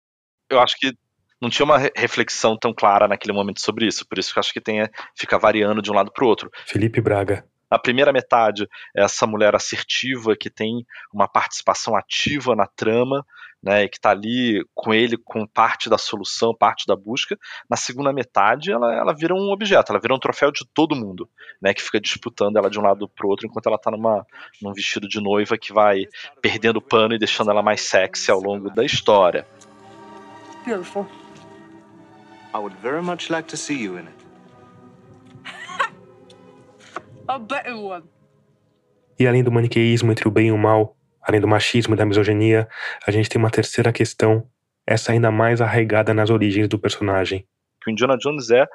Eu 0.54 0.60
acho 0.60 0.76
que 0.78 0.92
não 1.40 1.50
tinha 1.50 1.64
uma 1.64 1.78
reflexão 1.94 2.56
tão 2.56 2.72
clara 2.72 3.06
naquele 3.06 3.32
momento 3.32 3.60
sobre 3.60 3.86
isso, 3.86 4.06
por 4.06 4.18
isso 4.18 4.32
que 4.32 4.38
eu 4.38 4.40
acho 4.40 4.52
que 4.52 4.60
tem, 4.60 4.88
fica 5.14 5.38
variando 5.38 5.82
de 5.82 5.90
um 5.90 5.94
lado 5.94 6.10
para 6.12 6.24
o 6.24 6.28
outro. 6.28 6.50
Felipe 6.66 7.00
Braga. 7.00 7.44
A 7.70 7.78
primeira 7.78 8.12
metade 8.12 8.68
é 8.96 9.02
essa 9.02 9.26
mulher 9.26 9.54
assertiva 9.54 10.36
que 10.36 10.48
tem 10.48 10.86
uma 11.12 11.26
participação 11.26 11.96
ativa 11.96 12.54
na 12.54 12.66
trama, 12.66 13.26
né, 13.60 13.88
que 13.88 13.96
está 13.96 14.10
ali 14.10 14.62
com 14.74 14.92
ele 14.92 15.16
com 15.16 15.46
parte 15.46 15.88
da 15.88 15.96
solução, 15.96 16.54
parte 16.54 16.86
da 16.86 16.94
busca. 16.94 17.36
Na 17.68 17.76
segunda 17.76 18.12
metade, 18.12 18.70
ela, 18.70 18.94
ela 18.94 19.14
vira 19.14 19.34
um 19.34 19.50
objeto, 19.50 19.90
ela 19.90 20.00
vira 20.00 20.14
um 20.14 20.18
troféu 20.18 20.52
de 20.52 20.66
todo 20.72 20.94
mundo, 20.94 21.28
né, 21.60 21.72
que 21.72 21.82
fica 21.82 21.98
disputando 21.98 22.58
ela 22.58 22.68
de 22.68 22.78
um 22.78 22.82
lado 22.82 23.08
para 23.08 23.26
o 23.26 23.30
outro 23.30 23.46
enquanto 23.46 23.66
ela 23.66 23.76
está 23.76 23.90
numa, 23.90 24.24
num 24.62 24.72
vestido 24.72 25.08
de 25.08 25.20
noiva 25.20 25.56
que 25.56 25.72
vai 25.72 26.04
perdendo 26.42 26.80
pano 26.80 27.14
e 27.14 27.18
deixando 27.18 27.50
ela 27.50 27.62
mais 27.62 27.80
sexy 27.80 28.30
ao 28.30 28.40
longo 28.40 28.70
da 28.70 28.84
história. 28.84 29.46
Beautiful. 30.64 31.06
I 32.54 32.58
would 32.58 32.74
very 32.80 33.02
much 33.02 33.30
like 33.30 33.48
to 33.48 33.56
see 33.56 33.76
you 33.76 33.98
in 33.98 34.06
it. 34.06 34.14
A 37.28 37.38
better 37.38 37.76
one. 37.76 38.04
E 39.18 39.26
além 39.26 39.44
do 39.44 39.52
maniqueísmo 39.52 40.10
entre 40.10 40.26
o 40.26 40.30
bem 40.30 40.48
e 40.48 40.52
o 40.52 40.58
mal, 40.58 40.96
além 41.22 41.40
do 41.40 41.46
machismo 41.46 41.94
e 41.94 41.96
da 41.96 42.04
misoginia, 42.04 42.68
a 43.06 43.10
gente 43.10 43.28
tem 43.28 43.38
uma 43.38 43.50
terceira 43.50 43.92
questão, 43.92 44.48
essa 44.86 45.12
ainda 45.12 45.30
mais 45.30 45.60
arraigada 45.60 46.12
nas 46.12 46.30
origens 46.30 46.68
do 46.68 46.78
personagem. 46.78 47.46
Que 47.80 47.90
o 47.90 47.92
Indiana 47.92 48.16
Jones 48.16 48.50
é 48.50 48.66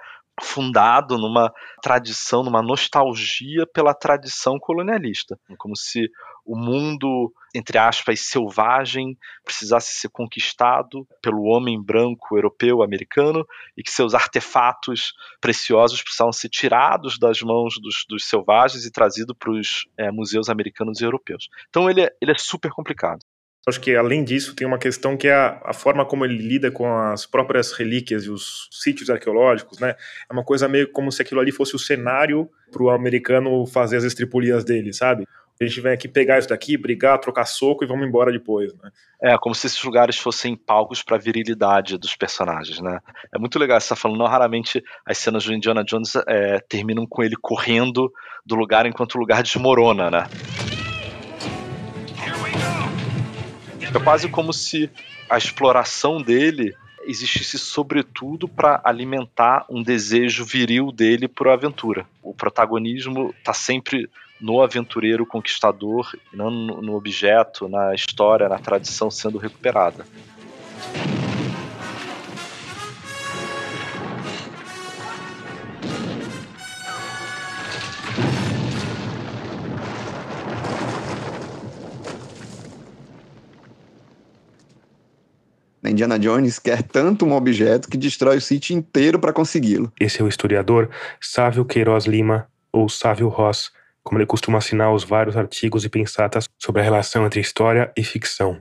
fundado 0.42 1.18
numa 1.18 1.52
tradição, 1.82 2.44
numa 2.44 2.62
nostalgia 2.62 3.66
pela 3.74 3.94
tradição 3.94 4.58
colonialista, 4.60 5.38
como 5.58 5.76
se 5.76 6.10
o 6.50 6.58
mundo, 6.58 7.32
entre 7.54 7.78
aspas, 7.78 8.22
selvagem 8.22 9.16
precisasse 9.46 10.00
ser 10.00 10.10
conquistado 10.10 11.08
pelo 11.22 11.44
homem 11.44 11.80
branco 11.80 12.36
europeu 12.36 12.82
americano 12.82 13.46
e 13.78 13.84
que 13.84 13.92
seus 13.92 14.16
artefatos 14.16 15.14
preciosos 15.40 16.02
precisavam 16.02 16.34
ser 16.34 16.50
tirados 16.50 17.20
das 17.20 17.40
mãos 17.44 17.76
dos, 17.80 18.04
dos 18.10 18.26
selvagens 18.26 18.84
e 18.84 18.92
trazidos 18.92 19.36
para 19.38 19.52
os 19.52 19.88
é, 19.96 20.10
museus 20.10 20.50
americanos 20.50 21.00
e 21.00 21.04
europeus. 21.04 21.50
Então 21.70 21.88
ele 21.88 22.02
é, 22.02 22.12
ele 22.20 22.32
é 22.32 22.36
super 22.36 22.72
complicado. 22.72 23.20
Acho 23.68 23.80
que 23.80 23.96
além 23.96 24.24
disso 24.24 24.56
tem 24.56 24.66
uma 24.66 24.80
questão 24.80 25.16
que 25.16 25.28
é 25.28 25.36
a, 25.36 25.62
a, 25.66 25.74
forma 25.74 26.04
como 26.04 26.26
ele 26.26 26.38
lida 26.38 26.72
com 26.72 26.92
as 26.92 27.28
próprias 27.28 27.72
relíquias 27.74 28.24
e 28.24 28.32
os 28.32 28.68
sítios 28.72 29.12
arqueológicos, 29.12 29.78
né? 29.78 29.96
É 30.28 30.34
uma 30.34 30.44
coisa 30.44 30.68
meio 30.68 30.92
como 30.92 31.12
se 31.12 31.22
aquilo 31.22 31.42
ali 31.42 31.52
fosse 31.52 31.76
o 31.76 31.80
cenário 31.80 32.50
para 32.72 32.82
o 32.82 32.90
americano 32.90 33.68
fazer 33.68 33.98
as 33.98 34.04
estripulias 34.04 34.64
dele, 34.64 34.92
sabe? 34.94 35.28
A 35.62 35.66
gente 35.66 35.82
vem 35.82 35.92
aqui 35.92 36.08
pegar 36.08 36.40
isso 36.40 36.48
daqui, 36.48 36.78
brigar, 36.78 37.20
trocar 37.20 37.44
soco 37.44 37.84
e 37.84 37.88
vamos 37.88 38.08
embora 38.08 38.32
depois, 38.32 38.74
né? 38.76 38.92
É, 39.22 39.38
como 39.38 39.54
se 39.54 39.68
esses 39.68 39.84
lugares 39.84 40.18
fossem 40.18 40.56
palcos 40.56 41.04
para 41.04 41.18
a 41.18 41.20
virilidade 41.20 41.98
dos 41.98 42.16
personagens, 42.16 42.80
né? 42.80 43.00
É 43.36 43.38
muito 43.38 43.60
legal 43.60 43.78
você 43.78 43.90
tá 43.90 43.96
falando, 43.98 44.20
não 44.20 44.26
raramente 44.26 44.82
as 45.06 45.18
cenas 45.18 45.44
do 45.44 45.54
Indiana 45.54 45.84
Jones 45.84 46.14
é, 46.26 46.60
terminam 46.62 47.06
com 47.06 47.22
ele 47.22 47.36
correndo 47.36 48.10
do 48.46 48.56
lugar 48.56 48.86
enquanto 48.86 49.16
o 49.16 49.20
lugar 49.20 49.44
desmorona, 49.44 50.10
né? 50.10 50.30
É 53.82 54.00
quase 54.02 54.30
como 54.30 54.54
se 54.54 54.90
a 55.30 55.38
exploração 55.38 56.22
dele 56.22 56.74
existisse 57.04 57.58
sobretudo 57.60 58.48
para 58.48 58.80
alimentar 58.86 59.66
um 59.70 59.84
desejo 59.84 60.46
viril 60.46 60.90
dele 60.90 61.28
por 61.28 61.50
aventura. 61.50 62.06
O 62.24 62.34
protagonismo 62.34 63.36
está 63.38 63.52
sempre 63.54 64.10
no 64.40 64.62
aventureiro 64.62 65.26
conquistador, 65.26 66.12
não 66.34 66.50
no 66.50 66.96
objeto, 66.96 67.68
na 67.68 67.94
história, 67.94 68.48
na 68.48 68.58
tradição 68.58 69.12
sendo 69.12 69.38
recuperada. 69.38 70.06
Indiana 86.00 86.18
Jones 86.18 86.60
quer 86.60 86.82
tanto 86.82 87.26
um 87.26 87.34
objeto 87.34 87.90
que 87.90 87.98
destrói 87.98 88.38
o 88.38 88.42
sítio 88.42 88.74
inteiro 88.74 89.20
para 89.20 89.34
consegui-lo. 89.34 89.92
Esse 90.00 90.22
é 90.22 90.24
o 90.24 90.30
historiador 90.30 90.90
Sávio 91.20 91.66
Queiroz 91.66 92.06
Lima, 92.06 92.48
ou 92.72 92.88
Sávio 92.88 93.28
Ross, 93.28 93.72
como 94.10 94.18
ele 94.18 94.26
costuma 94.26 94.58
assinar 94.58 94.92
os 94.92 95.04
vários 95.04 95.38
artigos 95.38 95.86
e 95.86 95.90
pensatas 95.90 96.50
sobre 96.58 96.82
a 96.82 96.84
relação 96.84 97.28
entre 97.28 97.40
história 97.40 97.92
e 97.96 98.04
ficção. 98.04 98.58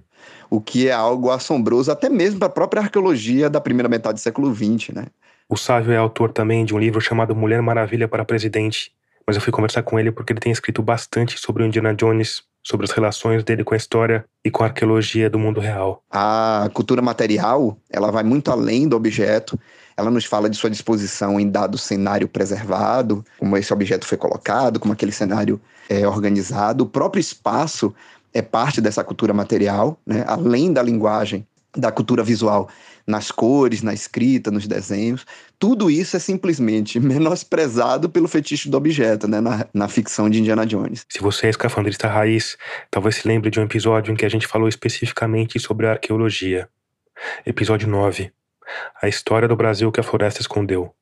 O 0.51 0.61
que 0.61 0.89
é 0.89 0.93
algo 0.93 1.31
assombroso 1.31 1.91
até 1.91 2.11
mesmo 2.11 2.39
para 2.39 2.49
a 2.49 2.51
própria 2.51 2.83
arqueologia 2.83 3.49
da 3.49 3.59
primeira 3.59 3.89
metade 3.89 4.17
do 4.17 4.21
século 4.21 4.55
XX, 4.55 4.91
né? 4.95 5.07
O 5.49 5.57
Sávio 5.57 5.93
é 5.93 5.97
autor 5.97 6.33
também 6.33 6.67
de 6.67 6.75
um 6.75 6.79
livro 6.79 7.01
chamado 7.01 7.35
Mulher 7.35 7.63
Maravilha 7.63 8.07
para 8.07 8.27
Presidente, 8.27 8.93
mas 9.27 9.37
eu 9.37 9.43
fui 9.43 9.51
conversar 9.51 9.83
com 9.83 9.99
ele 9.99 10.13
porque 10.13 10.35
ele 10.35 10.41
tem 10.41 10.53
escrito 10.53 10.83
bastante 10.83 11.41
sobre 11.41 11.63
o 11.63 11.67
Indiana 11.67 11.95
Jones, 11.95 12.43
sobre 12.63 12.85
as 12.85 12.91
relações 12.91 13.43
dele 13.43 13.65
com 13.65 13.73
a 13.73 13.77
história 13.79 14.27
e 14.45 14.51
com 14.51 14.63
a 14.63 14.67
arqueologia 14.67 15.31
do 15.31 15.39
mundo 15.39 15.61
real. 15.61 16.03
A 16.11 16.69
cultura 16.75 17.01
material, 17.01 17.79
ela 17.89 18.11
vai 18.11 18.23
muito 18.23 18.51
além 18.51 18.87
do 18.87 18.97
objeto. 18.97 19.59
Ela 19.99 20.13
nos 20.13 20.25
fala 20.25 20.49
de 20.49 20.57
sua 20.57 20.71
disposição 20.71 21.41
em 21.41 21.51
dado 21.51 21.77
cenário 21.77 22.29
preservado, 22.29 23.25
como 23.37 23.57
esse 23.57 23.73
objeto 23.73 24.07
foi 24.07 24.17
colocado, 24.17 24.79
como 24.79 24.93
aquele 24.93 25.11
cenário 25.11 25.61
é 25.89 26.07
organizado. 26.07 26.85
O 26.85 26.87
próprio 26.87 27.21
espaço 27.21 27.93
é 28.33 28.41
parte 28.41 28.81
dessa 28.81 29.03
cultura 29.03 29.35
material, 29.35 29.99
né? 30.07 30.23
além 30.29 30.73
da 30.73 30.81
linguagem, 30.81 31.45
da 31.77 31.91
cultura 31.91 32.23
visual 32.23 32.69
nas 33.09 33.33
cores, 33.33 33.83
na 33.83 33.93
escrita, 33.93 34.53
nos 34.53 34.69
desenhos. 34.69 35.27
Tudo 35.59 35.91
isso 35.91 36.17
é 36.17 36.21
simplesmente 36.21 37.01
menosprezado 37.01 38.09
pelo 38.09 38.29
fetiche 38.29 38.71
do 38.71 38.77
objeto, 38.77 39.27
né, 39.27 39.41
na, 39.41 39.67
na 39.75 39.89
ficção 39.89 40.31
de 40.31 40.39
Indiana 40.39 40.65
Jones. 40.65 41.07
Se 41.09 41.21
você 41.21 41.49
é 41.49 41.51
escafandrista 41.51 42.07
raiz, 42.07 42.57
talvez 42.89 43.17
se 43.17 43.27
lembre 43.27 43.51
de 43.51 43.59
um 43.59 43.65
episódio 43.65 44.13
em 44.13 44.17
que 44.17 44.25
a 44.25 44.29
gente 44.29 44.47
falou 44.47 44.69
especificamente 44.69 45.59
sobre 45.59 45.89
a 45.89 45.93
arqueologia. 45.93 46.69
Episódio 47.45 47.89
9. 47.89 48.31
A 49.03 49.09
história 49.09 49.49
do 49.49 49.57
Brasil 49.57 49.91
que 49.91 50.01
a 50.01 50.03
floresta 50.03 50.41
escondeu. 50.41 50.95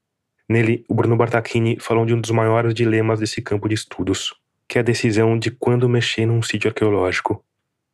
Nele, 0.48 0.84
o 0.88 0.94
Bruno 0.94 1.16
Bartachini 1.16 1.78
falou 1.80 2.06
de 2.06 2.14
um 2.14 2.20
dos 2.20 2.30
maiores 2.30 2.72
dilemas 2.72 3.20
desse 3.20 3.42
campo 3.42 3.68
de 3.68 3.74
estudos, 3.74 4.34
que 4.68 4.78
é 4.78 4.80
a 4.80 4.84
decisão 4.84 5.38
de 5.38 5.50
quando 5.50 5.88
mexer 5.88 6.26
num 6.26 6.42
sítio 6.42 6.68
arqueológico 6.68 7.44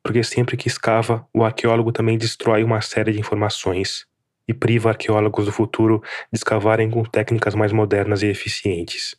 porque 0.03 0.23
sempre 0.25 0.57
que 0.57 0.67
escava, 0.67 1.27
o 1.33 1.45
arqueólogo 1.45 1.93
também 1.93 2.19
destrói 2.19 2.65
uma 2.65 2.81
série 2.81 3.13
de 3.13 3.21
informações 3.21 4.05
e 4.49 4.53
priva 4.53 4.91
arqueólogos 4.91 5.47
do 5.47 5.53
futuro 5.53 6.03
de 6.33 6.39
escavarem 6.39 6.91
com 6.91 7.05
técnicas 7.05 7.55
mais 7.55 7.73
modernas 7.73 8.23
e 8.23 8.27
eficientes. 8.27 9.15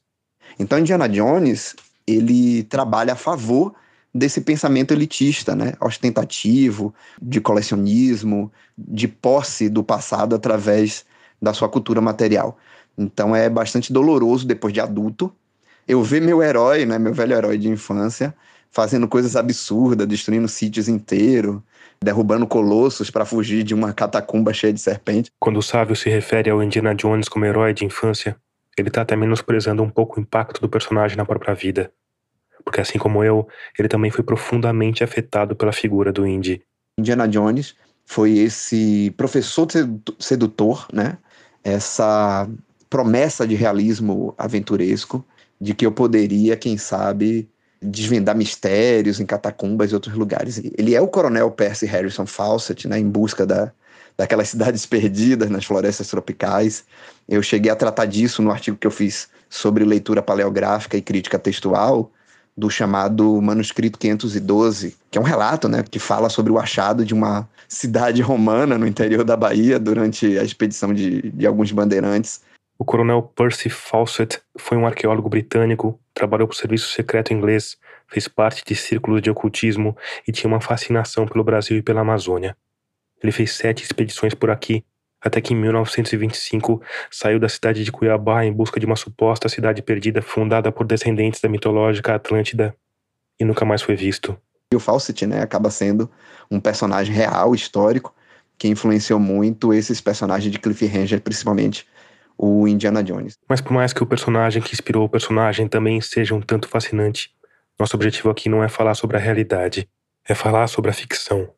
Então, 0.60 0.78
Indiana 0.78 1.08
Jones, 1.08 1.76
ele 2.06 2.63
trabalha 2.63 3.13
a 3.13 3.16
favor 3.16 3.74
desse 4.13 4.41
pensamento 4.41 4.93
elitista, 4.93 5.56
né, 5.56 5.73
ostentativo, 5.80 6.93
de 7.21 7.41
colecionismo, 7.41 8.52
de 8.78 9.08
posse 9.08 9.69
do 9.69 9.84
passado 9.84 10.36
através 10.36 11.06
da 11.41 11.54
sua 11.54 11.67
cultura 11.67 11.99
material. 11.99 12.58
Então 12.97 13.36
é 13.36 13.49
bastante 13.49 13.91
doloroso 13.91 14.45
depois 14.45 14.73
de 14.73 14.80
adulto 14.80 15.34
eu 15.88 16.02
ver 16.02 16.21
meu 16.21 16.41
herói, 16.41 16.86
né, 16.86 16.97
meu 16.97 17.13
velho 17.13 17.34
herói 17.34 17.58
de 17.58 17.67
infância, 17.67 18.34
fazendo 18.71 19.08
coisas 19.08 19.36
absurdas, 19.36 20.08
destruindo 20.08 20.47
sítios 20.47 20.88
inteiros, 20.88 21.60
derrubando 22.02 22.47
colossos 22.47 23.10
para 23.12 23.26
fugir 23.26 23.63
de 23.63 23.73
uma 23.73 23.93
catacumba 23.93 24.54
cheia 24.54 24.73
de 24.73 24.80
serpentes. 24.80 25.32
Quando 25.39 25.58
o 25.58 25.62
sábio 25.62 25.95
se 25.95 26.10
refere 26.10 26.49
ao 26.49 26.63
Indiana 26.63 26.95
Jones 26.95 27.30
como 27.30 27.45
herói 27.45 27.73
de 27.73 27.86
infância, 27.86 28.36
ele 28.78 28.88
está 28.88 29.02
até 29.02 29.15
menosprezando 29.15 29.84
um 29.84 29.89
pouco 29.89 30.19
o 30.19 30.21
impacto 30.21 30.60
do 30.60 30.69
personagem 30.69 31.17
na 31.17 31.26
própria 31.26 31.54
vida. 31.54 31.91
Porque 32.63 32.82
assim 32.82 32.97
como 32.97 33.23
eu, 33.23 33.47
ele 33.78 33.88
também 33.88 34.12
foi 34.12 34.23
profundamente 34.23 35.04
afetado 35.04 35.56
pela 35.56 35.73
figura 35.73 36.12
do 36.12 36.26
Indy. 36.26 36.62
Indiana 36.97 37.28
Jones 37.28 37.76
foi 38.06 38.38
esse 38.38 39.13
professor 39.17 39.67
sedutor, 40.19 40.88
né? 40.91 41.17
Essa 41.63 42.47
promessa 42.89 43.47
de 43.47 43.56
realismo 43.56 44.36
aventuresco, 44.38 45.26
de 45.60 45.73
que 45.73 45.86
eu 45.86 45.91
poderia, 45.91 46.56
quem 46.56 46.78
sabe, 46.78 47.49
desvendar 47.82 48.36
mistérios 48.36 49.19
em 49.19 49.26
catacumbas 49.26 49.91
e 49.91 49.95
outros 49.95 50.15
lugares. 50.15 50.62
Ele 50.78 50.95
é 50.95 51.02
o 51.02 51.08
coronel 51.08 51.52
Percy 51.52 51.86
Harrison 51.86 52.26
Fawcett, 52.26 52.88
né, 52.88 52.99
em 52.99 53.10
busca 53.10 53.45
da, 53.45 53.71
daquelas 54.17 54.49
cidades 54.49 54.86
perdidas 54.86 55.49
nas 55.49 55.65
florestas 55.65 56.08
tropicais. 56.08 56.84
Eu 57.28 57.41
cheguei 57.41 57.71
a 57.71 57.76
tratar 57.76 58.06
disso 58.06 58.41
no 58.41 58.52
artigo 58.52 58.78
que 58.78 58.88
eu 58.88 58.91
fiz 58.91 59.30
sobre 59.49 59.84
leitura 59.84 60.21
paleográfica 60.21 60.97
e 60.97 61.02
crítica 61.02 61.38
textual, 61.38 62.12
do 62.56 62.70
chamado 62.70 63.42
Manuscrito 63.42 63.98
512, 63.98 64.96
que 65.10 65.18
é 65.18 65.22
um 65.22 65.24
relato 65.24 65.68
né, 65.68 65.84
que 65.84 66.00
fala 66.00 66.30
sobre 66.30 66.52
o 66.52 66.60
achado 66.60 67.04
de 67.04 67.13
uma 67.13 67.48
cidade 67.68 68.22
romana 68.22 68.78
no 68.78 68.86
interior 68.86 69.24
da 69.24 69.36
Bahia 69.36 69.80
durante 69.80 70.38
a 70.38 70.44
expedição 70.44 70.94
de, 70.94 71.32
de 71.32 71.48
alguns 71.48 71.72
bandeirantes. 71.72 72.42
O 72.78 72.86
coronel 72.86 73.24
Percy 73.36 73.70
Fawcett 73.70 74.39
foi 74.58 74.78
um 74.78 74.86
arqueólogo 74.86 75.30
britânico, 75.30 76.00
trabalhou 76.13 76.48
para 76.48 76.56
o 76.56 76.58
serviço 76.58 76.89
secreto 76.92 77.34
inglês, 77.34 77.78
fez 78.08 78.28
parte 78.28 78.63
de 78.66 78.76
círculos 78.76 79.22
de 79.22 79.30
ocultismo 79.30 79.96
e 80.28 80.32
tinha 80.32 80.48
uma 80.48 80.62
fascinação 80.62 81.28
pelo 81.28 81.44
Brasil 81.44 81.78
e 81.78 81.82
pela 81.82 82.02
Amazônia. 82.02 82.56
Ele 83.22 83.32
fez 83.32 83.54
sete 83.54 83.84
expedições 83.84 84.34
por 84.34 84.52
aqui, 84.52 84.84
até 85.24 85.40
que 85.40 85.54
em 85.54 85.58
1925 85.58 86.82
saiu 87.10 87.40
da 87.40 87.48
cidade 87.48 87.84
de 87.84 87.92
Cuiabá 87.92 88.44
em 88.44 88.52
busca 88.52 88.80
de 88.80 88.86
uma 88.86 88.96
suposta 88.96 89.48
cidade 89.48 89.82
perdida 89.82 90.22
fundada 90.22 90.72
por 90.72 90.86
descendentes 90.86 91.40
da 91.40 91.48
mitológica 91.48 92.16
Atlântida 92.16 92.76
e 93.40 93.46
nunca 93.46 93.66
mais 93.66 93.82
foi 93.82 93.96
visto. 93.96 94.38
E 94.72 94.76
o 94.76 94.80
Fawcett, 94.80 95.26
né, 95.26 95.42
acaba 95.42 95.70
sendo 95.70 96.10
um 96.50 96.60
personagem 96.60 97.14
real, 97.14 97.56
histórico, 97.56 98.14
que 98.58 98.68
influenciou 98.68 99.20
muito 99.20 99.74
esses 99.74 100.02
personagens 100.02 100.52
de 100.52 100.60
Cliffhanger, 100.60 101.22
principalmente 101.22 101.88
o 102.38 102.68
Indiana 102.68 103.04
Jones. 103.04 103.38
Mas 103.48 103.62
por 103.62 103.72
mais 103.72 103.94
que 103.94 104.04
o 104.04 104.06
personagem 104.06 104.62
que 104.62 104.74
inspirou 104.74 105.06
o 105.06 105.10
personagem 105.10 105.68
também 105.68 106.02
seja 106.02 106.34
um 106.34 106.42
tanto 106.42 106.68
fascinante, 106.68 107.32
nosso 107.80 107.96
objetivo 107.96 108.30
aqui 108.30 108.50
não 108.50 108.64
é 108.64 108.68
falar 108.68 108.96
sobre 108.96 109.18
a 109.18 109.20
realidade, 109.20 109.88
é 110.28 110.34
falar 110.34 110.68
sobre 110.68 110.92
a 110.92 110.94
ficção. 110.94 111.50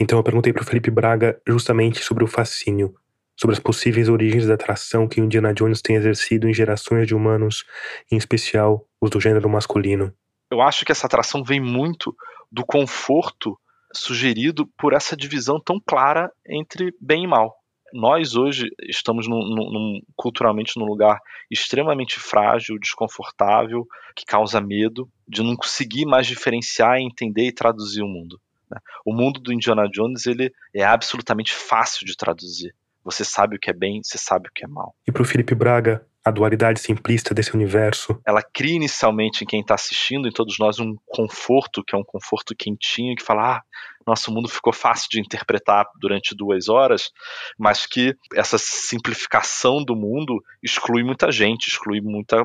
Então 0.00 0.18
eu 0.18 0.22
perguntei 0.22 0.52
para 0.52 0.62
o 0.62 0.66
Felipe 0.66 0.90
Braga 0.90 1.40
justamente 1.46 2.02
sobre 2.02 2.24
o 2.24 2.26
fascínio, 2.26 2.94
sobre 3.38 3.54
as 3.54 3.60
possíveis 3.60 4.08
origens 4.08 4.46
da 4.46 4.54
atração 4.54 5.06
que 5.06 5.20
Indiana 5.20 5.52
Jones 5.52 5.82
tem 5.82 5.96
exercido 5.96 6.48
em 6.48 6.54
gerações 6.54 7.06
de 7.06 7.14
humanos, 7.14 7.64
em 8.10 8.16
especial 8.16 8.86
os 9.00 9.10
do 9.10 9.20
gênero 9.20 9.48
masculino. 9.48 10.12
Eu 10.50 10.60
acho 10.60 10.84
que 10.84 10.92
essa 10.92 11.06
atração 11.06 11.42
vem 11.42 11.60
muito 11.60 12.14
do 12.50 12.64
conforto 12.64 13.58
sugerido 13.92 14.66
por 14.78 14.92
essa 14.92 15.16
divisão 15.16 15.60
tão 15.60 15.80
clara 15.80 16.30
entre 16.46 16.94
bem 17.00 17.24
e 17.24 17.26
mal. 17.26 17.54
Nós 17.92 18.34
hoje 18.34 18.68
estamos 18.88 19.28
num, 19.28 19.38
num, 19.38 20.00
culturalmente 20.16 20.78
num 20.78 20.84
lugar 20.84 21.18
extremamente 21.50 22.18
frágil, 22.18 22.78
desconfortável, 22.78 23.86
que 24.14 24.24
causa 24.24 24.60
medo 24.60 25.08
de 25.26 25.42
não 25.42 25.56
conseguir 25.56 26.04
mais 26.04 26.26
diferenciar, 26.26 26.98
entender 26.98 27.46
e 27.46 27.54
traduzir 27.54 28.02
o 28.02 28.08
mundo. 28.08 28.40
Né? 28.70 28.78
O 29.04 29.14
mundo 29.14 29.40
do 29.40 29.52
Indiana 29.52 29.88
Jones 29.88 30.26
ele 30.26 30.52
é 30.74 30.84
absolutamente 30.84 31.52
fácil 31.52 32.06
de 32.06 32.16
traduzir. 32.16 32.74
Você 33.04 33.24
sabe 33.24 33.56
o 33.56 33.58
que 33.58 33.70
é 33.70 33.72
bem, 33.72 34.02
você 34.02 34.18
sabe 34.18 34.48
o 34.48 34.52
que 34.52 34.64
é 34.64 34.68
mal. 34.68 34.94
E 35.06 35.12
para 35.12 35.22
o 35.22 35.24
Felipe 35.24 35.54
Braga, 35.54 36.04
a 36.26 36.30
dualidade 36.32 36.80
simplista 36.80 37.32
desse 37.32 37.54
universo. 37.54 38.20
Ela 38.26 38.42
cria 38.42 38.74
inicialmente 38.74 39.44
em 39.44 39.46
quem 39.46 39.60
está 39.60 39.76
assistindo, 39.76 40.26
em 40.26 40.32
todos 40.32 40.58
nós, 40.58 40.80
um 40.80 40.96
conforto, 41.06 41.84
que 41.84 41.94
é 41.94 41.98
um 41.98 42.02
conforto 42.02 42.52
quentinho, 42.58 43.14
que 43.14 43.22
fala: 43.22 43.58
ah, 43.58 43.62
nosso 44.04 44.32
mundo 44.32 44.48
ficou 44.48 44.72
fácil 44.72 45.06
de 45.08 45.20
interpretar 45.20 45.86
durante 46.00 46.34
duas 46.34 46.68
horas, 46.68 47.12
mas 47.56 47.86
que 47.86 48.12
essa 48.34 48.58
simplificação 48.58 49.84
do 49.84 49.94
mundo 49.94 50.42
exclui 50.60 51.04
muita 51.04 51.30
gente, 51.30 51.68
exclui 51.68 52.00
muita, 52.00 52.44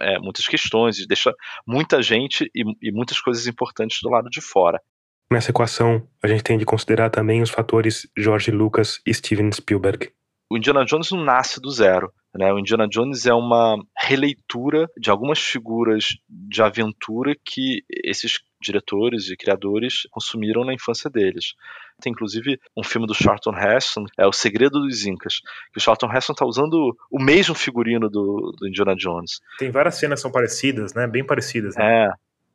é, 0.00 0.18
muitas 0.18 0.46
questões, 0.46 1.06
deixa 1.06 1.32
muita 1.66 2.02
gente 2.02 2.50
e, 2.54 2.62
e 2.82 2.92
muitas 2.92 3.18
coisas 3.22 3.46
importantes 3.46 4.00
do 4.02 4.10
lado 4.10 4.28
de 4.28 4.42
fora. 4.42 4.78
Nessa 5.30 5.50
equação, 5.50 6.06
a 6.22 6.28
gente 6.28 6.44
tem 6.44 6.58
de 6.58 6.64
considerar 6.64 7.10
também 7.10 7.42
os 7.42 7.50
fatores 7.50 8.08
George 8.16 8.50
Lucas 8.50 9.00
e 9.06 9.12
Steven 9.12 9.50
Spielberg. 9.52 10.10
O 10.50 10.56
Indiana 10.56 10.84
Jones 10.84 11.10
não 11.10 11.24
nasce 11.24 11.60
do 11.60 11.70
zero. 11.70 12.12
Né? 12.36 12.52
O 12.52 12.58
Indiana 12.58 12.88
Jones 12.88 13.26
é 13.26 13.32
uma 13.32 13.76
releitura 13.96 14.88
de 14.98 15.10
algumas 15.10 15.38
figuras 15.38 16.16
de 16.28 16.62
aventura 16.62 17.34
que 17.44 17.82
esses 18.04 18.40
diretores 18.60 19.30
e 19.30 19.36
criadores 19.36 20.02
consumiram 20.10 20.64
na 20.64 20.74
infância 20.74 21.08
deles. 21.08 21.54
Tem 22.00 22.12
inclusive 22.12 22.58
um 22.76 22.82
filme 22.82 23.06
do 23.06 23.14
Charlton 23.14 23.56
Heston, 23.56 24.04
é 24.18 24.26
O 24.26 24.32
Segredo 24.32 24.80
dos 24.80 25.06
Incas, 25.06 25.40
que 25.72 25.78
o 25.78 25.80
Charlton 25.80 26.12
Heston 26.12 26.32
está 26.32 26.44
usando 26.44 26.96
o 27.10 27.22
mesmo 27.22 27.54
figurino 27.54 28.08
do, 28.10 28.52
do, 28.58 28.66
Indiana 28.66 28.96
Jones. 28.96 29.40
Tem 29.58 29.70
várias 29.70 29.96
cenas 29.96 30.18
que 30.18 30.22
são 30.22 30.32
parecidas, 30.32 30.92
né? 30.94 31.06
Bem 31.06 31.24
parecidas. 31.24 31.76
Né? 31.76 32.06
É. 32.06 32.08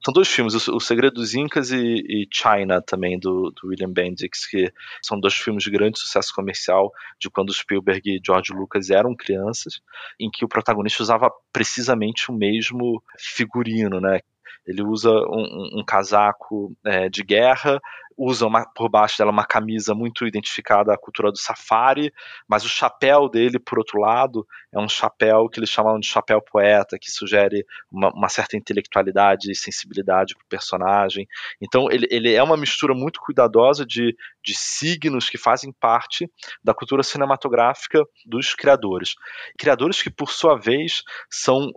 São 0.03 0.13
dois 0.13 0.29
filmes, 0.29 0.67
O, 0.67 0.79
Segredo 0.79 1.15
dos 1.15 1.33
Incas 1.33 1.71
e, 1.71 1.77
e 1.77 2.27
China, 2.31 2.81
também, 2.81 3.19
do, 3.19 3.51
do, 3.51 3.67
William 3.67 3.91
Bendix, 3.91 4.45
que 4.47 4.71
são 5.01 5.19
dois 5.19 5.33
filmes 5.33 5.63
de 5.63 5.69
grande 5.69 5.99
sucesso 5.99 6.33
comercial 6.33 6.91
de 7.19 7.29
quando 7.29 7.53
Spielberg 7.53 8.09
e 8.09 8.21
George 8.25 8.53
Lucas 8.53 8.89
eram 8.89 9.15
crianças, 9.15 9.81
em 10.17 10.29
que 10.31 10.45
o 10.45 10.47
protagonista 10.47 11.03
usava 11.03 11.29
precisamente 11.51 12.31
o 12.31 12.33
mesmo 12.33 13.03
figurino, 13.17 13.99
né? 13.99 14.21
Ele 14.65 14.83
usa 14.83 15.09
um, 15.09 15.79
um 15.79 15.83
casaco 15.85 16.75
é, 16.85 17.09
de 17.09 17.23
guerra, 17.23 17.81
usa 18.19 18.45
uma, 18.45 18.65
por 18.65 18.89
baixo 18.89 19.17
dela 19.17 19.31
uma 19.31 19.45
camisa 19.45 19.95
muito 19.95 20.27
identificada 20.27 20.93
à 20.93 20.97
cultura 20.97 21.31
do 21.31 21.37
safari, 21.37 22.13
mas 22.45 22.65
o 22.65 22.69
chapéu 22.69 23.29
dele, 23.29 23.57
por 23.57 23.79
outro 23.79 23.97
lado, 23.97 24.45
é 24.73 24.77
um 24.77 24.89
chapéu 24.89 25.47
que 25.47 25.57
eles 25.57 25.69
chamam 25.69 25.97
de 25.97 26.05
chapéu 26.05 26.41
poeta, 26.41 26.99
que 26.99 27.09
sugere 27.09 27.65
uma, 27.89 28.11
uma 28.13 28.27
certa 28.27 28.57
intelectualidade 28.57 29.49
e 29.49 29.55
sensibilidade 29.55 30.35
para 30.35 30.43
o 30.43 30.49
personagem. 30.49 31.25
Então, 31.61 31.89
ele, 31.89 32.07
ele 32.11 32.33
é 32.33 32.43
uma 32.43 32.57
mistura 32.57 32.93
muito 32.93 33.21
cuidadosa 33.21 33.85
de, 33.85 34.13
de 34.43 34.53
signos 34.53 35.29
que 35.29 35.37
fazem 35.37 35.71
parte 35.71 36.29
da 36.61 36.73
cultura 36.73 37.03
cinematográfica 37.03 38.03
dos 38.25 38.53
criadores. 38.53 39.15
Criadores 39.57 40.01
que, 40.01 40.09
por 40.09 40.29
sua 40.29 40.57
vez, 40.59 41.03
são, 41.29 41.71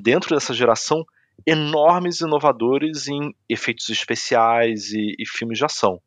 dentro 0.00 0.32
dessa 0.32 0.54
geração, 0.54 1.04
enormes 1.46 2.20
inovadores 2.20 3.08
em 3.08 3.34
efeitos 3.48 3.88
especiais 3.88 4.92
e, 4.92 5.14
e 5.18 5.26
filmes 5.26 5.58
de 5.58 5.64
ação. 5.64 6.00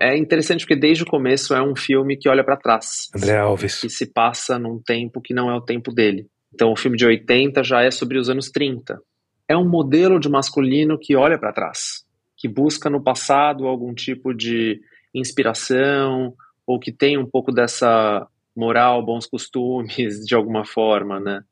É 0.00 0.16
interessante 0.16 0.60
porque 0.60 0.80
desde 0.80 1.04
o 1.04 1.06
começo 1.06 1.54
é 1.54 1.62
um 1.62 1.76
filme 1.76 2.16
que 2.16 2.28
olha 2.28 2.42
para 2.42 2.56
trás. 2.56 3.10
André 3.14 3.36
Alves. 3.36 3.80
Que 3.80 3.90
se 3.90 4.10
passa 4.10 4.58
num 4.58 4.80
tempo 4.80 5.20
que 5.20 5.34
não 5.34 5.50
é 5.50 5.54
o 5.54 5.60
tempo 5.60 5.92
dele. 5.92 6.26
Então 6.54 6.72
o 6.72 6.76
filme 6.76 6.96
de 6.96 7.06
80 7.06 7.62
já 7.62 7.82
é 7.82 7.90
sobre 7.90 8.18
os 8.18 8.30
anos 8.30 8.50
30. 8.50 8.98
É 9.46 9.56
um 9.56 9.68
modelo 9.68 10.18
de 10.18 10.28
masculino 10.28 10.98
que 10.98 11.14
olha 11.14 11.38
para 11.38 11.52
trás, 11.52 12.04
que 12.36 12.48
busca 12.48 12.88
no 12.88 13.02
passado 13.02 13.66
algum 13.66 13.92
tipo 13.92 14.32
de 14.32 14.80
inspiração 15.14 16.32
ou 16.66 16.78
que 16.78 16.92
tem 16.92 17.18
um 17.18 17.28
pouco 17.28 17.52
dessa 17.52 18.26
moral, 18.56 19.04
bons 19.04 19.26
costumes 19.26 20.24
de 20.24 20.34
alguma 20.34 20.64
forma, 20.64 21.20
né? 21.20 21.42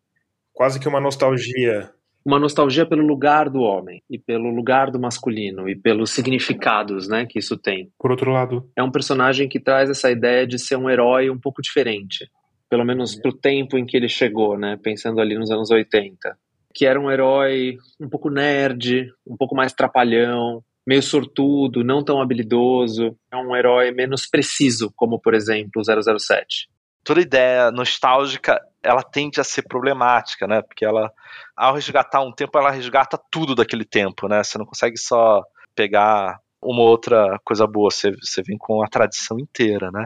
Quase 0.52 0.80
que 0.80 0.88
uma 0.88 1.00
nostalgia 1.00 1.90
uma 2.28 2.38
nostalgia 2.38 2.84
pelo 2.84 3.06
lugar 3.06 3.48
do 3.48 3.60
homem 3.60 4.02
e 4.10 4.18
pelo 4.18 4.50
lugar 4.50 4.90
do 4.90 5.00
masculino 5.00 5.66
e 5.66 5.74
pelos 5.74 6.10
significados, 6.10 7.08
né, 7.08 7.24
que 7.24 7.38
isso 7.38 7.56
tem. 7.56 7.90
Por 7.98 8.10
outro 8.10 8.30
lado, 8.30 8.68
é 8.76 8.82
um 8.82 8.90
personagem 8.90 9.48
que 9.48 9.58
traz 9.58 9.88
essa 9.88 10.10
ideia 10.10 10.46
de 10.46 10.58
ser 10.58 10.76
um 10.76 10.90
herói 10.90 11.30
um 11.30 11.38
pouco 11.38 11.62
diferente, 11.62 12.30
pelo 12.68 12.84
menos 12.84 13.18
pro 13.18 13.32
tempo 13.32 13.78
em 13.78 13.86
que 13.86 13.96
ele 13.96 14.10
chegou, 14.10 14.58
né, 14.58 14.78
pensando 14.82 15.22
ali 15.22 15.38
nos 15.38 15.50
anos 15.50 15.70
80, 15.70 16.36
que 16.74 16.84
era 16.84 17.00
um 17.00 17.10
herói 17.10 17.78
um 17.98 18.10
pouco 18.10 18.28
nerd, 18.28 19.10
um 19.26 19.34
pouco 19.34 19.56
mais 19.56 19.72
trapalhão, 19.72 20.62
meio 20.86 21.02
sortudo, 21.02 21.82
não 21.82 22.04
tão 22.04 22.20
habilidoso, 22.20 23.16
é 23.32 23.38
um 23.38 23.56
herói 23.56 23.90
menos 23.90 24.26
preciso, 24.26 24.92
como 24.94 25.18
por 25.18 25.32
exemplo 25.32 25.80
o 25.80 26.18
007 26.18 26.68
toda 27.08 27.22
ideia 27.22 27.70
nostálgica 27.70 28.60
ela 28.82 29.02
tende 29.02 29.40
a 29.40 29.44
ser 29.44 29.62
problemática, 29.62 30.46
né? 30.46 30.60
Porque 30.60 30.84
ela, 30.84 31.10
ao 31.56 31.74
resgatar 31.74 32.20
um 32.20 32.30
tempo, 32.30 32.58
ela 32.58 32.70
resgata 32.70 33.18
tudo 33.30 33.54
daquele 33.54 33.84
tempo, 33.86 34.28
né? 34.28 34.44
Você 34.44 34.58
não 34.58 34.66
consegue 34.66 34.98
só 34.98 35.42
pegar 35.74 36.38
uma 36.60 36.82
outra 36.82 37.38
coisa 37.42 37.66
boa, 37.66 37.90
você, 37.90 38.10
você 38.10 38.42
vem 38.42 38.58
com 38.58 38.82
a 38.82 38.88
tradição 38.88 39.38
inteira, 39.38 39.90
né? 39.90 40.04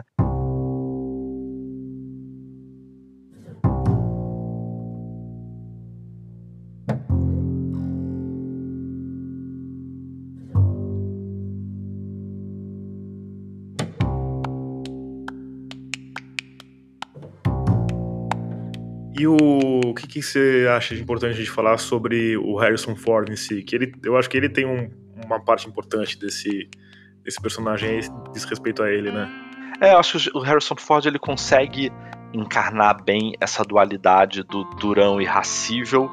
Que, 20.13 20.21
você 20.21 20.67
acha 20.69 20.93
importante 20.93 21.37
de 21.37 21.49
falar 21.49 21.77
sobre 21.77 22.37
o 22.37 22.55
Harrison 22.55 22.95
Ford 22.95 23.29
em 23.29 23.35
si? 23.35 23.63
Que 23.63 23.75
ele, 23.75 23.93
eu 24.03 24.15
acho 24.15 24.29
que 24.29 24.37
ele 24.37 24.49
tem 24.49 24.65
um, 24.65 24.89
uma 25.25 25.39
parte 25.39 25.67
importante 25.67 26.19
desse, 26.19 26.69
desse 27.23 27.41
personagem 27.41 27.99
diz 28.31 28.43
respeito 28.43 28.83
a 28.83 28.91
ele, 28.91 29.11
né? 29.11 29.27
É, 29.81 29.93
eu 29.93 29.97
acho 29.97 30.19
que 30.19 30.37
o 30.37 30.41
Harrison 30.41 30.75
Ford 30.75 31.05
ele 31.05 31.17
consegue 31.17 31.91
encarnar 32.31 33.03
bem 33.03 33.33
essa 33.41 33.63
dualidade 33.63 34.43
do 34.43 34.63
durão 34.79 35.19
irracível, 35.19 36.09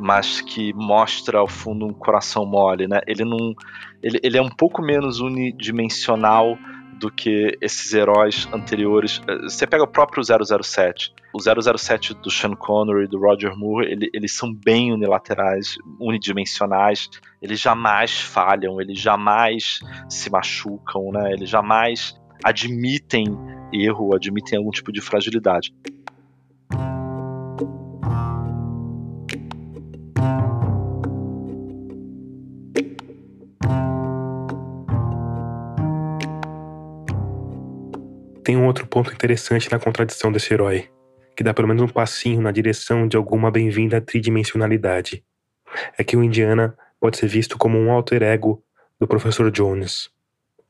mas 0.00 0.40
que 0.40 0.72
mostra 0.72 1.38
ao 1.38 1.48
fundo 1.48 1.84
um 1.84 1.92
coração 1.92 2.46
mole, 2.46 2.86
né? 2.86 3.00
Ele 3.06 3.24
não, 3.24 3.54
ele, 4.02 4.20
ele 4.22 4.38
é 4.38 4.42
um 4.42 4.48
pouco 4.48 4.80
menos 4.80 5.20
unidimensional 5.20 6.56
do 7.02 7.10
que 7.10 7.58
esses 7.60 7.92
heróis 7.92 8.48
anteriores. 8.52 9.20
Você 9.42 9.66
pega 9.66 9.82
o 9.82 9.88
próprio 9.88 10.22
007. 10.22 11.12
O 11.34 11.38
007 11.40 12.14
do 12.14 12.30
Sean 12.30 12.54
Connery, 12.54 13.08
do 13.08 13.18
Roger 13.18 13.56
Moore, 13.56 13.90
ele, 13.90 14.08
eles 14.14 14.32
são 14.32 14.54
bem 14.54 14.92
unilaterais, 14.92 15.74
unidimensionais. 15.98 17.10
Eles 17.42 17.58
jamais 17.58 18.20
falham, 18.20 18.80
eles 18.80 19.00
jamais 19.00 19.80
se 20.08 20.30
machucam, 20.30 21.10
né? 21.10 21.32
Eles 21.32 21.50
jamais 21.50 22.14
admitem 22.44 23.26
erro, 23.72 24.14
admitem 24.14 24.58
algum 24.58 24.70
tipo 24.70 24.92
de 24.92 25.00
fragilidade. 25.00 25.74
Tem 38.52 38.58
um 38.58 38.66
outro 38.66 38.86
ponto 38.86 39.10
interessante 39.10 39.72
na 39.72 39.78
contradição 39.78 40.30
desse 40.30 40.52
herói, 40.52 40.90
que 41.34 41.42
dá 41.42 41.54
pelo 41.54 41.68
menos 41.68 41.82
um 41.82 41.88
passinho 41.88 42.42
na 42.42 42.52
direção 42.52 43.08
de 43.08 43.16
alguma 43.16 43.50
bem-vinda 43.50 43.98
tridimensionalidade. 43.98 45.24
É 45.96 46.04
que 46.04 46.18
o 46.18 46.22
Indiana 46.22 46.76
pode 47.00 47.16
ser 47.16 47.28
visto 47.28 47.56
como 47.56 47.78
um 47.78 47.90
alter 47.90 48.22
ego 48.22 48.62
do 49.00 49.08
Professor 49.08 49.50
Jones, 49.50 50.10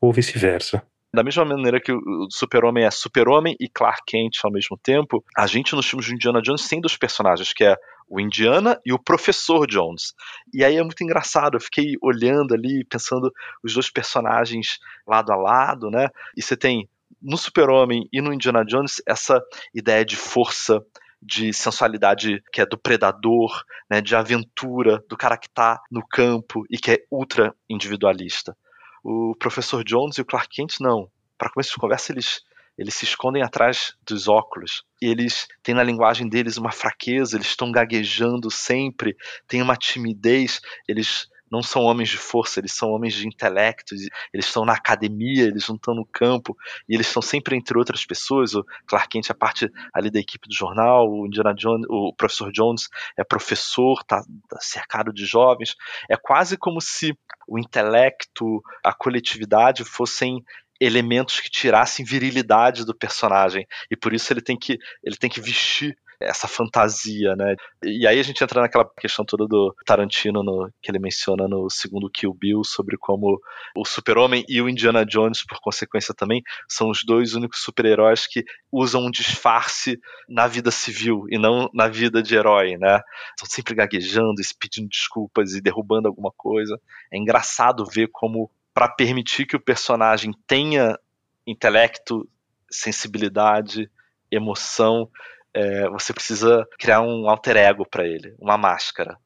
ou 0.01 0.13
vice-versa. 0.13 0.81
Da 1.13 1.25
mesma 1.25 1.45
maneira 1.45 1.81
que 1.81 1.91
o 1.91 2.29
Super-Homem 2.31 2.85
é 2.85 2.91
Super-Homem 2.93 3.57
e 3.59 3.69
Clark 3.69 4.03
Kent 4.07 4.39
ao 4.45 4.53
mesmo 4.53 4.79
tempo, 4.81 5.25
a 5.37 5.49
gente 5.49 5.75
nos 5.75 5.89
filmes 5.89 6.07
de 6.07 6.15
Indiana 6.15 6.41
Jones 6.41 6.69
tem 6.69 6.81
dois 6.81 6.97
personagens, 6.97 7.53
que 7.53 7.65
é 7.65 7.77
o 8.09 8.21
Indiana 8.21 8.81
e 8.87 8.93
o 8.93 8.99
Professor 8.99 9.67
Jones. 9.67 10.15
E 10.55 10.65
aí 10.65 10.77
é 10.77 10.83
muito 10.85 11.03
engraçado, 11.03 11.57
eu 11.57 11.61
fiquei 11.61 11.97
olhando 12.01 12.55
ali, 12.55 12.85
pensando 12.89 13.29
os 13.65 13.75
dois 13.75 13.91
personagens 13.91 14.79
lado 15.05 15.33
a 15.33 15.37
lado, 15.37 15.91
né? 15.91 16.09
E 16.37 16.43
você 16.43 16.57
tem 16.57 16.89
no 17.23 17.37
Super-Homem 17.37 18.09
e 18.13 18.21
no 18.21 18.33
Indiana 18.33 18.65
Jones 18.65 19.01
essa 19.07 19.41
ideia 19.75 20.05
de 20.05 20.17
força, 20.17 20.85
de 21.21 21.53
sensualidade 21.53 22.43
que 22.53 22.61
é 22.61 22.67
do 22.67 22.77
predador, 22.77 23.63
né, 23.89 24.01
de 24.01 24.17
aventura, 24.17 25.03
do 25.09 25.17
cara 25.17 25.39
que 25.39 25.47
está 25.47 25.81
no 25.91 26.05
campo 26.07 26.65
e 26.69 26.77
que 26.77 26.91
é 26.91 26.99
ultra 27.11 27.55
individualista. 27.69 28.57
O 29.05 29.35
professor 29.39 29.85
Jones 29.85 30.19
e 30.19 30.21
o 30.21 30.25
Clark 30.25 30.49
Kent 30.51 30.75
não. 30.81 31.09
Para 31.39 31.51
começo 31.51 31.71
de 31.71 31.77
conversa, 31.77 32.13
eles 32.13 32.43
eles 32.79 32.95
se 32.95 33.05
escondem 33.05 33.43
atrás 33.43 33.95
dos 34.07 34.29
óculos. 34.29 34.83
Eles 35.01 35.47
têm 35.63 35.75
na 35.75 35.83
linguagem 35.83 36.29
deles 36.29 36.57
uma 36.57 36.73
fraqueza, 36.73 37.37
eles 37.37 37.49
estão 37.49 37.71
gaguejando 37.71 38.51
sempre, 38.51 39.15
têm 39.47 39.61
uma 39.61 39.77
timidez, 39.77 40.61
eles 40.89 41.29
não 41.53 41.63
são 41.63 41.83
homens 41.83 42.09
de 42.09 42.17
força, 42.17 42.59
eles 42.59 42.73
são 42.73 42.89
homens 42.91 43.13
de 43.13 43.29
intelecto, 43.29 43.95
eles 44.33 44.47
estão 44.47 44.65
na 44.65 44.73
academia, 44.73 45.45
eles 45.45 45.69
não 45.69 45.77
estão 45.77 45.95
no 45.95 46.07
campo, 46.07 46.57
e 46.89 46.95
eles 46.95 47.07
estão 47.07 47.21
sempre 47.21 47.55
entre 47.55 47.77
outras 47.77 48.07
pessoas. 48.07 48.55
O 48.55 48.65
Clark 48.87 49.11
Kent 49.11 49.29
é 49.29 49.35
parte 49.35 49.71
ali 49.93 50.11
da 50.11 50.19
equipe 50.19 50.49
do 50.49 50.55
jornal, 50.55 51.07
o 51.11 51.27
Indiana 51.27 51.55
Jones, 51.55 51.87
o 51.91 52.15
professor 52.15 52.51
Jones 52.51 52.89
é 53.19 53.23
professor, 53.23 54.03
tá, 54.05 54.25
tá 54.49 54.59
cercado 54.61 55.13
de 55.13 55.27
jovens. 55.27 55.77
É 56.11 56.17
quase 56.17 56.57
como 56.57 56.81
se 56.81 57.15
o 57.47 57.59
intelecto, 57.59 58.63
a 58.83 58.95
coletividade 58.95 59.85
fossem 59.85 60.43
elementos 60.81 61.39
que 61.39 61.51
tirassem 61.51 62.05
virilidade 62.05 62.85
do 62.85 62.95
personagem 62.95 63.67
e 63.89 63.97
por 63.97 64.13
isso 64.13 64.33
ele 64.33 64.41
tem 64.41 64.59
que 64.59 64.79
ele 65.05 65.17
tem 65.17 65.31
que 65.31 65.41
vestir 65.41 65.97
essa 66.23 66.49
fantasia, 66.49 67.35
né? 67.37 67.55
E 67.83 68.07
aí 68.07 68.19
a 68.19 68.23
gente 68.23 68.43
entra 68.43 68.61
naquela 68.61 68.89
questão 68.99 69.25
toda 69.25 69.47
do 69.47 69.75
Tarantino 69.85 70.43
no, 70.43 70.71
que 70.81 70.91
ele 70.91 70.99
menciona 70.99 71.47
no 71.49 71.69
segundo 71.71 72.11
Kill 72.11 72.33
Bill 72.35 72.65
sobre 72.65 72.97
como 72.97 73.41
o 73.77 73.85
Super-Homem 73.85 74.45
e 74.49 74.61
o 74.61 74.69
Indiana 74.69 75.05
Jones, 75.05 75.45
por 75.45 75.61
consequência 75.61 76.15
também, 76.15 76.43
são 76.69 76.91
os 76.91 77.03
dois 77.05 77.35
únicos 77.35 77.63
super-heróis 77.63 78.27
que 78.27 78.45
usam 78.71 79.07
um 79.07 79.11
disfarce 79.11 79.99
na 80.29 80.47
vida 80.47 80.71
civil 80.71 81.27
e 81.31 81.39
não 81.39 81.71
na 81.73 81.89
vida 81.89 82.23
de 82.23 82.35
herói, 82.35 82.77
né? 82.77 83.01
Estão 83.31 83.49
sempre 83.49 83.75
gaguejando, 83.75 84.41
pedindo 84.59 84.89
desculpas 84.89 85.55
e 85.55 85.61
derrubando 85.61 86.09
alguma 86.09 86.33
coisa. 86.37 86.81
É 87.11 87.19
engraçado 87.19 87.85
ver 87.85 88.09
como 88.13 88.51
para 88.75 88.89
permitir 88.89 89.47
que 89.47 89.57
o 89.57 89.61
personagem 89.61 90.33
tenha 90.47 90.99
intelecto, 91.47 92.29
sensibilidade, 92.71 93.91
emoção, 94.31 95.09
é, 95.55 95.89
você 95.89 96.13
precisa 96.13 96.67
criar 96.79 97.01
um 97.01 97.29
alter 97.29 97.57
ego 97.57 97.87
para 97.89 98.07
ele, 98.07 98.35
uma 98.39 98.57
máscara. 98.57 99.17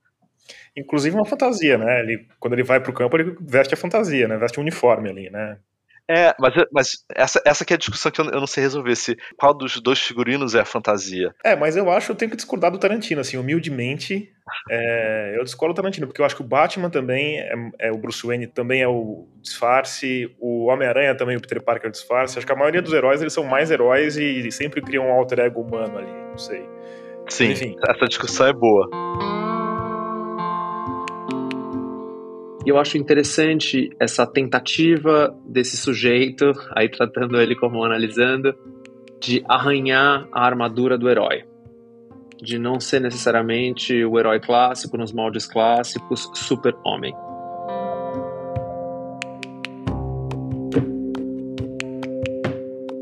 Inclusive 0.77 1.17
uma 1.17 1.25
fantasia, 1.25 1.79
né? 1.79 2.01
Ele, 2.01 2.27
quando 2.39 2.53
ele 2.53 2.63
vai 2.63 2.81
pro 2.81 2.93
campo, 2.93 3.17
ele 3.17 3.37
veste 3.41 3.75
a 3.75 3.77
fantasia, 3.77 4.29
né? 4.29 4.37
Veste 4.37 4.59
um 4.59 4.63
uniforme 4.63 5.09
ali, 5.09 5.31
né? 5.31 5.59
É, 6.09 6.35
mas, 6.39 6.55
mas 6.73 7.05
essa, 7.15 7.43
essa 7.45 7.65
que 7.65 7.73
é 7.73 7.77
a 7.77 7.79
discussão 7.79 8.13
que 8.13 8.21
eu, 8.21 8.27
eu, 8.27 8.39
não 8.39 8.47
sei 8.47 8.63
resolver, 8.63 8.95
se 8.95 9.17
qual 9.37 9.53
dos 9.53 9.81
dois 9.81 10.01
figurinos 10.01 10.55
é 10.55 10.61
a 10.61 10.65
fantasia. 10.65 11.35
É, 11.45 11.57
mas 11.57 11.77
eu 11.77 11.91
acho 11.91 12.07
que 12.07 12.13
eu 12.13 12.17
tenho 12.17 12.31
que 12.31 12.37
discordar 12.37 12.71
do 12.71 12.79
Tarantino, 12.79 13.21
assim, 13.21 13.37
humildemente, 13.37 14.33
é, 14.71 15.35
eu 15.37 15.45
discordo 15.45 15.75
do 15.75 15.77
Tarantino, 15.77 16.07
porque 16.07 16.21
eu 16.21 16.25
acho 16.25 16.37
que 16.37 16.43
o 16.43 16.45
Batman 16.45 16.89
também 16.89 17.41
é, 17.41 17.55
é 17.81 17.93
o 17.93 17.99
Bruce 17.99 18.27
Wayne 18.27 18.47
também 18.47 18.83
é 18.83 18.89
o 18.89 19.27
disfarce, 19.41 20.35
o 20.39 20.67
Homem-Aranha 20.67 21.17
também, 21.17 21.37
o 21.37 21.41
Peter 21.41 21.63
Parker 21.63 21.87
é 21.87 21.89
o 21.89 21.93
disfarce, 21.93 22.39
acho 22.39 22.47
que 22.47 22.53
a 22.53 22.57
maioria 22.57 22.81
dos 22.81 22.93
heróis, 22.93 23.21
eles 23.21 23.33
são 23.33 23.45
mais 23.45 23.71
heróis 23.71 24.17
e, 24.17 24.47
e 24.47 24.53
sempre 24.53 24.81
criam 24.81 25.07
um 25.07 25.13
alter 25.13 25.41
ego 25.41 25.61
humano 25.61 25.99
ali, 25.99 26.13
não 26.31 26.39
sei. 26.39 26.65
Sim, 27.29 27.51
Enfim. 27.51 27.77
essa 27.89 28.07
discussão 28.07 28.47
é 28.47 28.53
boa. 28.53 28.89
E 32.65 32.69
eu 32.69 32.79
acho 32.79 32.99
interessante 32.99 33.91
essa 34.01 34.27
tentativa 34.27 35.33
desse 35.45 35.77
sujeito, 35.77 36.53
aí 36.75 36.89
tratando 36.89 37.41
ele 37.41 37.55
como 37.55 37.85
analisando, 37.85 38.55
de 39.21 39.45
arranhar 39.49 40.29
a 40.33 40.45
armadura 40.45 40.99
do 40.99 41.09
herói. 41.09 41.45
De 42.43 42.59
não 42.59 42.79
ser 42.79 43.01
necessariamente 43.01 44.05
o 44.05 44.19
herói 44.19 44.41
clássico, 44.41 44.97
nos 44.97 45.13
moldes 45.13 45.47
clássicos, 45.47 46.31
super-homem. 46.35 47.15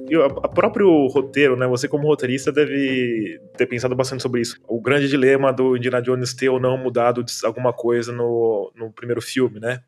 E 0.08 0.16
o 0.16 0.30
próprio 0.30 1.08
roteiro, 1.08 1.56
né? 1.56 1.66
Você 1.66 1.88
como 1.88 2.06
roteirista 2.06 2.52
deve 2.52 3.40
ter 3.56 3.66
pensado 3.66 3.96
bastante 3.96 4.22
sobre 4.22 4.42
isso. 4.42 4.60
O 4.68 4.80
grande 4.80 5.08
dilema 5.08 5.52
do 5.52 5.76
Indiana 5.76 6.00
Jones 6.00 6.34
ter 6.34 6.48
ou 6.48 6.60
não 6.60 6.78
mudado 6.78 7.24
alguma 7.42 7.72
coisa 7.72 8.12
no, 8.12 8.72
no 8.76 8.92
primeiro 8.92 9.20
filme, 9.20 9.58
né? 9.58 9.82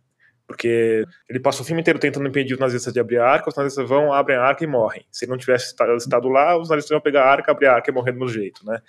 Porque 0.45 1.05
ele 1.29 1.39
passa 1.39 1.63
o 1.63 1.65
filme 1.65 1.81
inteiro 1.81 2.01
tentando 2.01 2.27
impedir 2.27 2.55
os 2.55 2.61
nazistas 2.61 2.93
de 2.93 2.99
abrir 2.99 3.19
a 3.19 3.27
arca, 3.27 3.51
os 3.51 3.57
nazistas 3.57 3.89
vão, 3.89 4.13
abrem 4.13 4.37
a 4.37 4.43
arca 4.43 4.65
e 4.65 4.67
morrem. 4.67 5.05
Se 5.13 5.25
ele 5.25 5.31
não 5.31 5.39
tivesse 5.39 5.75
estado 5.97 6.29
lá, 6.29 6.59
os 6.59 6.69
nazistas 6.69 6.91
iam 6.91 7.01
pegar 7.01 7.23
a 7.23 7.31
arca, 7.31 7.53
abrir 7.53 7.67
a 7.67 7.75
arca 7.75 7.91
e 7.91 7.95
morrer 7.95 8.11
do 8.11 8.19
mesmo 8.19 8.33
jeito, 8.33 8.67
né? 8.67 8.81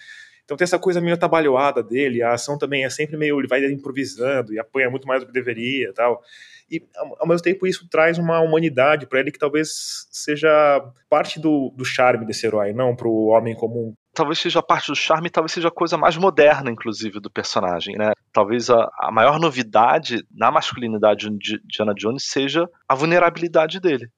Então 0.47 0.55
tem 0.55 0.63
essa 0.63 0.79
coisa 0.79 1.01
meio 1.01 1.13
atabalhoada 1.13 1.83
dele, 1.83 2.23
a 2.23 2.31
ação 2.31 2.57
também 2.57 2.85
é 2.85 2.89
sempre 2.89 3.17
meio, 3.17 3.37
ele 3.37 3.49
vai 3.49 3.65
improvisando 3.65 4.53
e 4.53 4.57
apanha 4.57 4.89
muito 4.89 5.05
mais 5.05 5.19
do 5.19 5.27
que 5.27 5.33
deveria 5.33 5.91
tal. 5.93 6.23
E 6.71 6.81
ao 7.19 7.27
mesmo 7.27 7.43
tempo 7.43 7.67
isso 7.67 7.85
traz 7.89 8.17
uma 8.17 8.39
humanidade 8.39 9.07
para 9.07 9.19
ele 9.19 9.29
que 9.29 9.37
talvez 9.37 10.07
seja 10.09 10.49
parte 11.09 11.37
do, 11.37 11.73
do 11.75 11.83
charme 11.83 12.25
desse 12.25 12.47
herói, 12.47 12.71
não 12.71 12.95
para 12.95 13.09
o 13.09 13.25
homem 13.27 13.53
comum. 13.53 13.93
Talvez 14.13 14.39
seja 14.39 14.63
parte 14.63 14.87
do 14.87 14.95
charme, 14.95 15.29
talvez 15.29 15.51
seja 15.51 15.67
a 15.67 15.71
coisa 15.71 15.97
mais 15.97 16.15
moderna, 16.15 16.71
inclusive, 16.71 17.19
do 17.19 17.29
personagem, 17.29 17.97
né? 17.97 18.13
Talvez 18.31 18.69
a, 18.69 18.89
a 18.99 19.11
maior 19.11 19.39
novidade 19.39 20.25
na 20.31 20.49
masculinidade 20.49 21.29
de 21.37 21.61
Diana 21.65 21.93
Jones 21.93 22.23
seja 22.23 22.69
a 22.87 22.95
vulnerabilidade 22.95 23.81
dele. 23.81 24.09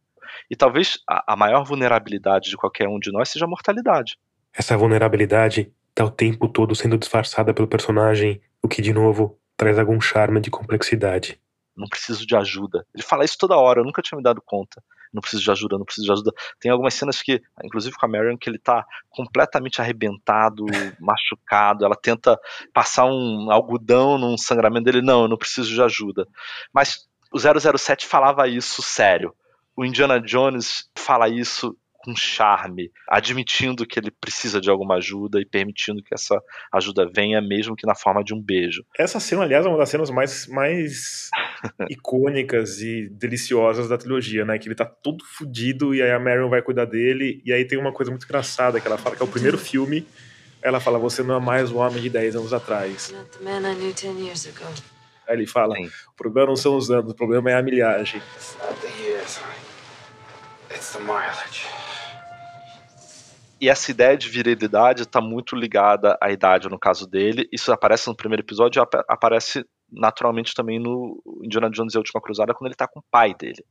E 0.49 0.55
talvez 0.55 0.99
a, 1.09 1.33
a 1.33 1.35
maior 1.35 1.65
vulnerabilidade 1.65 2.51
de 2.51 2.55
qualquer 2.55 2.87
um 2.87 2.99
de 2.99 3.11
nós 3.11 3.29
seja 3.29 3.45
a 3.45 3.49
mortalidade. 3.49 4.15
Essa 4.53 4.77
vulnerabilidade 4.77 5.71
está 5.99 6.05
o 6.05 6.11
tempo 6.11 6.47
todo 6.47 6.75
sendo 6.75 6.97
disfarçada 6.97 7.53
pelo 7.53 7.67
personagem, 7.67 8.41
o 8.63 8.67
que, 8.67 8.81
de 8.81 8.93
novo, 8.93 9.37
traz 9.57 9.77
algum 9.77 9.99
charme 9.99 10.39
de 10.39 10.49
complexidade 10.49 11.39
não 11.79 11.87
preciso 11.87 12.27
de 12.27 12.35
ajuda. 12.35 12.85
Ele 12.93 13.01
fala 13.01 13.23
isso 13.23 13.37
toda 13.39 13.55
hora, 13.55 13.79
eu 13.79 13.85
nunca 13.85 14.01
tinha 14.01 14.17
me 14.17 14.23
dado 14.23 14.41
conta. 14.45 14.83
Não 15.13 15.21
preciso 15.21 15.43
de 15.43 15.49
ajuda, 15.49 15.77
não 15.77 15.85
preciso 15.85 16.05
de 16.05 16.11
ajuda. 16.11 16.31
Tem 16.59 16.69
algumas 16.69 16.93
cenas 16.93 17.21
que, 17.21 17.41
inclusive 17.63 17.95
com 17.95 18.05
a 18.05 18.09
Marion, 18.09 18.37
que 18.37 18.49
ele 18.49 18.59
tá 18.59 18.85
completamente 19.09 19.81
arrebentado, 19.81 20.65
machucado. 20.99 21.85
Ela 21.85 21.95
tenta 21.95 22.37
passar 22.73 23.05
um 23.05 23.49
algodão 23.49 24.17
num 24.19 24.37
sangramento 24.37 24.83
dele. 24.83 25.01
Não, 25.01 25.23
eu 25.23 25.27
não 25.27 25.37
preciso 25.37 25.73
de 25.73 25.81
ajuda. 25.81 26.27
Mas 26.71 27.07
o 27.31 27.39
007 27.39 28.05
falava 28.05 28.47
isso 28.47 28.83
sério. 28.83 29.33
O 29.75 29.85
Indiana 29.85 30.19
Jones 30.19 30.89
fala 30.95 31.29
isso 31.29 31.75
com 31.99 32.15
charme, 32.15 32.91
admitindo 33.07 33.85
que 33.85 33.99
ele 33.99 34.09
precisa 34.09 34.61
de 34.61 34.69
alguma 34.69 34.95
ajuda 34.95 35.39
e 35.39 35.45
permitindo 35.45 36.01
que 36.01 36.13
essa 36.13 36.41
ajuda 36.71 37.09
venha, 37.13 37.41
mesmo 37.41 37.75
que 37.75 37.85
na 37.85 37.93
forma 37.93 38.23
de 38.23 38.33
um 38.33 38.41
beijo. 38.41 38.83
Essa 38.97 39.19
cena, 39.19 39.43
aliás, 39.43 39.65
é 39.65 39.69
uma 39.69 39.77
das 39.77 39.89
cenas 39.89 40.09
mais, 40.09 40.47
mais 40.47 41.29
icônicas 41.89 42.79
e 42.79 43.09
deliciosas 43.09 43.89
da 43.89 43.97
trilogia, 43.97 44.45
né? 44.45 44.57
Que 44.57 44.67
ele 44.67 44.75
tá 44.75 44.85
todo 44.85 45.23
fudido 45.25 45.93
e 45.93 46.01
aí 46.01 46.11
a 46.11 46.19
Marion 46.19 46.49
vai 46.49 46.61
cuidar 46.61 46.85
dele. 46.85 47.41
E 47.45 47.51
aí 47.51 47.65
tem 47.65 47.77
uma 47.77 47.91
coisa 47.91 48.09
muito 48.09 48.25
engraçada 48.25 48.79
que 48.79 48.87
ela 48.87 48.97
fala 48.97 49.15
que 49.15 49.21
é 49.21 49.25
o 49.25 49.29
primeiro 49.29 49.57
filme. 49.57 50.07
Ela 50.61 50.79
fala: 50.79 50.97
Você 50.97 51.21
não 51.21 51.35
é 51.35 51.39
mais 51.39 51.71
o 51.71 51.77
homem 51.77 52.01
de 52.01 52.09
10 52.09 52.37
anos 52.37 52.53
atrás. 52.53 53.13
Aí 55.27 55.35
ele 55.35 55.47
fala: 55.47 55.75
Sim. 55.75 55.85
O 55.85 56.15
problema 56.15 56.47
não 56.47 56.55
são 56.55 56.77
os 56.77 56.89
anos, 56.89 57.11
o 57.11 57.15
problema 57.15 57.51
é 57.51 57.55
a 57.55 57.61
milhagem. 57.61 58.21
It's 58.35 58.55
What's 60.89 60.93
the 60.93 60.99
mileage? 61.01 61.78
E 63.61 63.67
essa 63.67 63.91
ideia 63.91 64.17
de 64.17 64.29
virilidade 64.29 65.01
está 65.01 65.19
muito 65.19 65.55
ligada 65.55 66.17
à 66.21 66.31
idade, 66.31 66.69
no 66.69 66.79
caso 66.79 67.05
dele. 67.05 67.47
Isso 67.51 67.71
aparece 67.73 68.07
no 68.07 68.15
primeiro 68.15 68.41
episódio 68.41 68.81
ap 68.81 68.95
aparece 69.07 69.65
naturalmente 69.91 70.53
também 70.53 70.79
no 70.79 71.21
Indiana 71.43 71.69
Jones 71.69 71.93
e 71.93 71.97
a 71.97 71.99
Última 71.99 72.21
Cruzada, 72.21 72.53
quando 72.53 72.67
ele 72.67 72.75
está 72.75 72.87
com 72.87 72.99
o 72.99 73.05
pai 73.11 73.33
dele. 73.33 73.63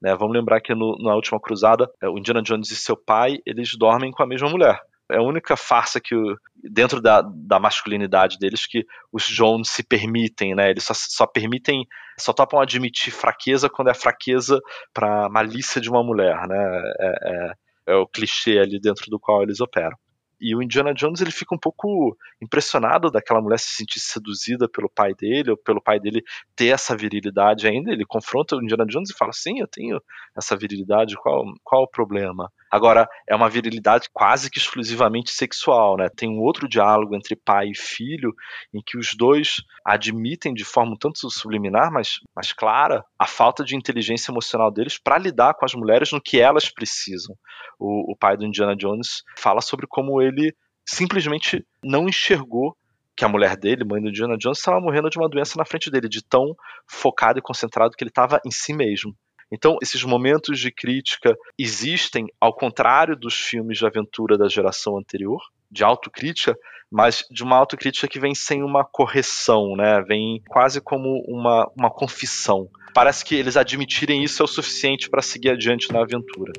Né? 0.00 0.14
Vamos 0.16 0.34
lembrar 0.34 0.60
que 0.60 0.74
no, 0.74 0.96
na 0.98 1.14
Última 1.14 1.40
Cruzada, 1.40 1.90
é, 2.00 2.08
o 2.08 2.18
Indiana 2.18 2.42
Jones 2.42 2.70
e 2.70 2.76
seu 2.76 2.96
pai, 2.96 3.38
eles 3.46 3.70
dormem 3.78 4.10
com 4.10 4.22
a 4.22 4.26
mesma 4.26 4.48
mulher. 4.48 4.80
É 5.10 5.18
a 5.18 5.22
única 5.22 5.56
farsa 5.56 6.00
que, 6.00 6.16
dentro 6.56 7.00
da, 7.00 7.22
da 7.22 7.60
masculinidade 7.60 8.38
deles, 8.38 8.66
que 8.66 8.84
os 9.12 9.24
Jones 9.24 9.68
se 9.68 9.84
permitem, 9.84 10.54
né? 10.54 10.70
Eles 10.70 10.82
só, 10.82 10.94
só 10.94 11.26
permitem, 11.26 11.86
só 12.18 12.32
topam 12.32 12.58
admitir 12.58 13.12
fraqueza 13.12 13.70
quando 13.70 13.88
é 13.88 13.94
fraqueza 13.94 14.60
para 14.92 15.28
malícia 15.28 15.80
de 15.80 15.88
uma 15.88 16.02
mulher, 16.02 16.36
né? 16.48 16.82
É, 16.98 17.06
é, 17.22 17.52
é 17.86 17.94
o 17.94 18.06
clichê 18.06 18.58
ali 18.58 18.80
dentro 18.80 19.10
do 19.10 19.18
qual 19.18 19.42
eles 19.42 19.60
operam. 19.60 19.96
E 20.38 20.54
o 20.54 20.62
Indiana 20.62 20.92
Jones 20.92 21.20
ele 21.20 21.30
fica 21.30 21.54
um 21.54 21.58
pouco 21.58 22.16
impressionado 22.42 23.10
daquela 23.10 23.40
mulher 23.40 23.58
se 23.58 23.74
sentir 23.74 24.00
seduzida 24.00 24.68
pelo 24.68 24.90
pai 24.90 25.14
dele, 25.14 25.50
ou 25.52 25.56
pelo 25.56 25.80
pai 25.80 25.98
dele 25.98 26.22
ter 26.54 26.66
essa 26.66 26.94
virilidade 26.94 27.66
ainda. 27.66 27.90
Ele 27.90 28.04
confronta 28.04 28.54
o 28.54 28.62
Indiana 28.62 28.84
Jones 28.84 29.10
e 29.10 29.16
fala: 29.16 29.32
Sim, 29.32 29.60
eu 29.60 29.66
tenho 29.66 29.98
essa 30.36 30.56
virilidade, 30.56 31.16
qual, 31.16 31.42
qual 31.64 31.84
o 31.84 31.90
problema? 31.90 32.52
Agora, 32.70 33.08
é 33.28 33.34
uma 33.34 33.48
virilidade 33.48 34.08
quase 34.12 34.50
que 34.50 34.58
exclusivamente 34.58 35.30
sexual, 35.30 35.96
né? 35.96 36.08
Tem 36.14 36.28
um 36.28 36.40
outro 36.40 36.68
diálogo 36.68 37.14
entre 37.14 37.36
pai 37.36 37.68
e 37.68 37.76
filho 37.76 38.34
em 38.74 38.82
que 38.84 38.98
os 38.98 39.14
dois 39.14 39.56
admitem 39.84 40.52
de 40.52 40.64
forma 40.64 40.96
tanto 40.98 41.30
subliminar, 41.30 41.90
mas, 41.92 42.18
mas 42.34 42.52
clara, 42.52 43.04
a 43.18 43.26
falta 43.26 43.64
de 43.64 43.76
inteligência 43.76 44.30
emocional 44.30 44.70
deles 44.70 44.98
para 44.98 45.18
lidar 45.18 45.54
com 45.54 45.64
as 45.64 45.74
mulheres 45.74 46.10
no 46.12 46.20
que 46.20 46.40
elas 46.40 46.68
precisam. 46.68 47.36
O, 47.78 48.12
o 48.12 48.16
pai 48.16 48.36
do 48.36 48.44
Indiana 48.44 48.74
Jones 48.74 49.22
fala 49.36 49.60
sobre 49.60 49.86
como 49.86 50.20
ele 50.20 50.54
simplesmente 50.84 51.64
não 51.82 52.08
enxergou 52.08 52.76
que 53.16 53.24
a 53.24 53.28
mulher 53.28 53.56
dele, 53.56 53.84
mãe 53.84 54.00
do 54.00 54.10
Indiana 54.10 54.36
Jones, 54.36 54.58
estava 54.58 54.78
morrendo 54.78 55.08
de 55.08 55.18
uma 55.18 55.28
doença 55.28 55.54
na 55.56 55.64
frente 55.64 55.90
dele, 55.90 56.08
de 56.08 56.22
tão 56.22 56.54
focado 56.86 57.38
e 57.38 57.42
concentrado 57.42 57.96
que 57.96 58.04
ele 58.04 58.10
estava 58.10 58.38
em 58.44 58.50
si 58.50 58.74
mesmo. 58.74 59.16
Então, 59.52 59.76
esses 59.80 60.02
momentos 60.02 60.58
de 60.58 60.72
crítica 60.72 61.36
existem, 61.58 62.26
ao 62.40 62.54
contrário 62.54 63.16
dos 63.16 63.34
filmes 63.34 63.78
de 63.78 63.86
aventura 63.86 64.36
da 64.36 64.48
geração 64.48 64.98
anterior, 64.98 65.40
de 65.70 65.84
autocrítica, 65.84 66.56
mas 66.90 67.24
de 67.30 67.42
uma 67.42 67.56
autocrítica 67.56 68.08
que 68.08 68.20
vem 68.20 68.34
sem 68.34 68.62
uma 68.62 68.84
correção, 68.84 69.74
né? 69.76 70.02
Vem 70.06 70.40
quase 70.48 70.80
como 70.80 71.22
uma, 71.26 71.70
uma 71.76 71.90
confissão. 71.90 72.68
Parece 72.94 73.24
que 73.24 73.34
eles 73.34 73.56
admitirem 73.56 74.22
isso 74.22 74.42
é 74.42 74.44
o 74.44 74.48
suficiente 74.48 75.10
para 75.10 75.22
seguir 75.22 75.50
adiante 75.50 75.92
na 75.92 76.00
aventura. 76.02 76.52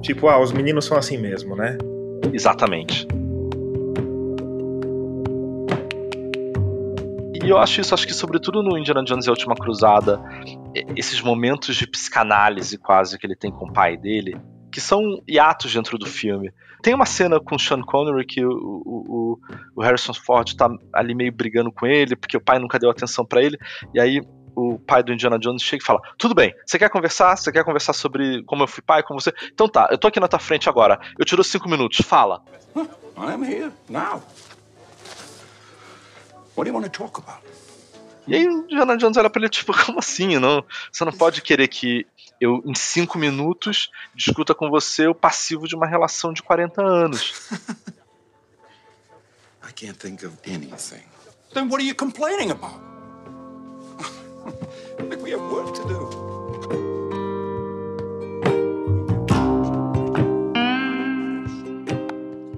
Tipo, 0.00 0.28
ah, 0.28 0.40
os 0.40 0.52
meninos 0.52 0.84
são 0.84 0.96
assim 0.96 1.18
mesmo, 1.18 1.56
né? 1.56 1.76
Exatamente. 2.32 3.06
E 7.44 7.50
eu 7.50 7.58
acho 7.58 7.78
isso, 7.82 7.92
acho 7.92 8.06
que 8.06 8.14
sobretudo 8.14 8.62
no 8.62 8.78
Indiana 8.78 9.04
Jones 9.04 9.26
e 9.26 9.28
a 9.28 9.32
Última 9.32 9.54
Cruzada, 9.54 10.18
esses 10.96 11.20
momentos 11.20 11.76
de 11.76 11.86
psicanálise 11.86 12.78
quase 12.78 13.18
que 13.18 13.26
ele 13.26 13.36
tem 13.36 13.50
com 13.50 13.66
o 13.66 13.72
pai 13.72 13.98
dele, 13.98 14.34
que 14.72 14.80
são 14.80 15.22
hiatos 15.28 15.74
dentro 15.74 15.98
do 15.98 16.06
filme. 16.06 16.50
Tem 16.82 16.94
uma 16.94 17.04
cena 17.04 17.38
com 17.38 17.56
o 17.56 17.58
Sean 17.58 17.82
Connery 17.82 18.24
que 18.24 18.42
o, 18.42 18.50
o, 18.50 19.38
o 19.76 19.82
Harrison 19.82 20.14
Ford 20.14 20.54
tá 20.54 20.70
ali 20.92 21.14
meio 21.14 21.30
brigando 21.32 21.70
com 21.70 21.86
ele, 21.86 22.16
porque 22.16 22.36
o 22.36 22.40
pai 22.40 22.58
nunca 22.58 22.78
deu 22.78 22.88
atenção 22.88 23.26
para 23.26 23.42
ele, 23.42 23.58
e 23.92 24.00
aí 24.00 24.22
o 24.56 24.78
pai 24.78 25.02
do 25.02 25.12
Indiana 25.12 25.38
Jones 25.38 25.62
chega 25.62 25.82
e 25.82 25.86
fala: 25.86 26.00
Tudo 26.16 26.34
bem, 26.34 26.54
você 26.64 26.78
quer 26.78 26.88
conversar? 26.88 27.36
Você 27.36 27.52
quer 27.52 27.64
conversar 27.64 27.92
sobre 27.92 28.42
como 28.44 28.62
eu 28.62 28.68
fui 28.68 28.82
pai 28.82 29.02
com 29.02 29.14
você? 29.14 29.32
Então 29.52 29.68
tá, 29.68 29.88
eu 29.90 29.98
tô 29.98 30.08
aqui 30.08 30.18
na 30.18 30.28
tua 30.28 30.38
frente 30.38 30.68
agora. 30.68 30.98
Eu 31.18 31.26
te 31.26 31.36
dou 31.36 31.44
cinco 31.44 31.68
minutos, 31.68 32.00
fala. 32.06 32.42
I'm 33.16 33.44
here 33.44 33.70
now. 33.88 34.22
What 36.56 36.64
do 36.64 36.68
you 36.68 36.74
want 36.74 36.84
to 36.84 36.90
talk 36.90 37.18
about? 37.18 37.42
E 38.26 38.34
aí 38.34 38.48
o 38.48 38.62
Indiana 38.62 38.96
Jones 38.96 39.16
olha 39.16 39.28
pra 39.28 39.40
ele, 39.40 39.50
tipo, 39.50 39.72
como 39.84 39.98
assim? 39.98 40.38
Não, 40.38 40.64
você 40.90 41.04
não 41.04 41.12
pode 41.12 41.42
querer 41.42 41.68
que 41.68 42.06
eu, 42.40 42.62
em 42.64 42.74
cinco 42.74 43.18
minutos, 43.18 43.90
discuta 44.14 44.54
com 44.54 44.70
você 44.70 45.06
o 45.06 45.14
passivo 45.14 45.68
de 45.68 45.74
uma 45.74 45.86
relação 45.86 46.32
de 46.32 46.42
40 46.42 46.82
anos. 46.82 47.50
I 49.66 49.72
can't 49.74 49.98
think 49.98 50.24
of 50.24 50.36
anything. 50.46 51.02
Then 51.52 51.68
what 51.68 51.82
are 51.82 51.86
you 51.88 51.94
complaining 51.94 52.50
about? 52.50 52.80
like 55.08 55.22
we 55.22 55.32
have 55.32 55.42
work 55.42 55.72
to 55.74 55.88
do. 55.88 56.24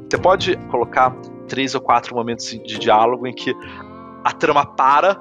Você 0.09 0.19
pode 0.19 0.57
colocar 0.71 1.11
três 1.49 1.75
ou 1.75 1.81
quatro 1.81 2.15
momentos 2.15 2.51
de 2.51 2.79
diálogo 2.79 3.27
em 3.27 3.35
que 3.35 3.55
a 4.27 4.33
trama 4.33 4.67
para, 4.67 5.17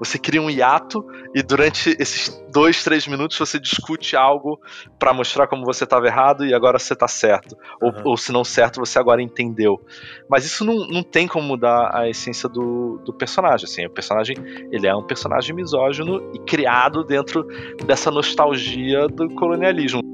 você 0.00 0.18
cria 0.18 0.42
um 0.42 0.50
hiato 0.50 1.04
e 1.32 1.44
durante 1.44 1.96
esses 2.00 2.44
dois, 2.52 2.82
três 2.82 3.06
minutos 3.06 3.38
você 3.38 3.60
discute 3.60 4.16
algo 4.16 4.60
para 4.98 5.12
mostrar 5.12 5.46
como 5.46 5.64
você 5.64 5.84
estava 5.84 6.08
errado 6.08 6.44
e 6.44 6.52
agora 6.52 6.76
você 6.76 6.92
está 6.92 7.06
certo. 7.06 7.56
Ou, 7.80 7.92
uhum. 7.92 8.02
ou, 8.04 8.16
se 8.16 8.32
não 8.32 8.42
certo, 8.42 8.80
você 8.80 8.98
agora 8.98 9.22
entendeu. 9.22 9.80
Mas 10.28 10.44
isso 10.44 10.64
não, 10.64 10.88
não 10.88 11.04
tem 11.04 11.28
como 11.28 11.46
mudar 11.46 11.90
a 11.94 12.08
essência 12.08 12.48
do, 12.48 13.00
do 13.04 13.12
personagem. 13.12 13.64
Assim, 13.64 13.86
o 13.86 13.90
personagem 13.90 14.36
ele 14.72 14.88
é 14.88 14.94
um 14.94 15.06
personagem 15.06 15.54
misógino 15.54 16.32
e 16.34 16.40
criado 16.40 17.04
dentro 17.04 17.46
dessa 17.84 18.10
nostalgia 18.10 19.06
do 19.06 19.28
colonialismo. 19.36 20.07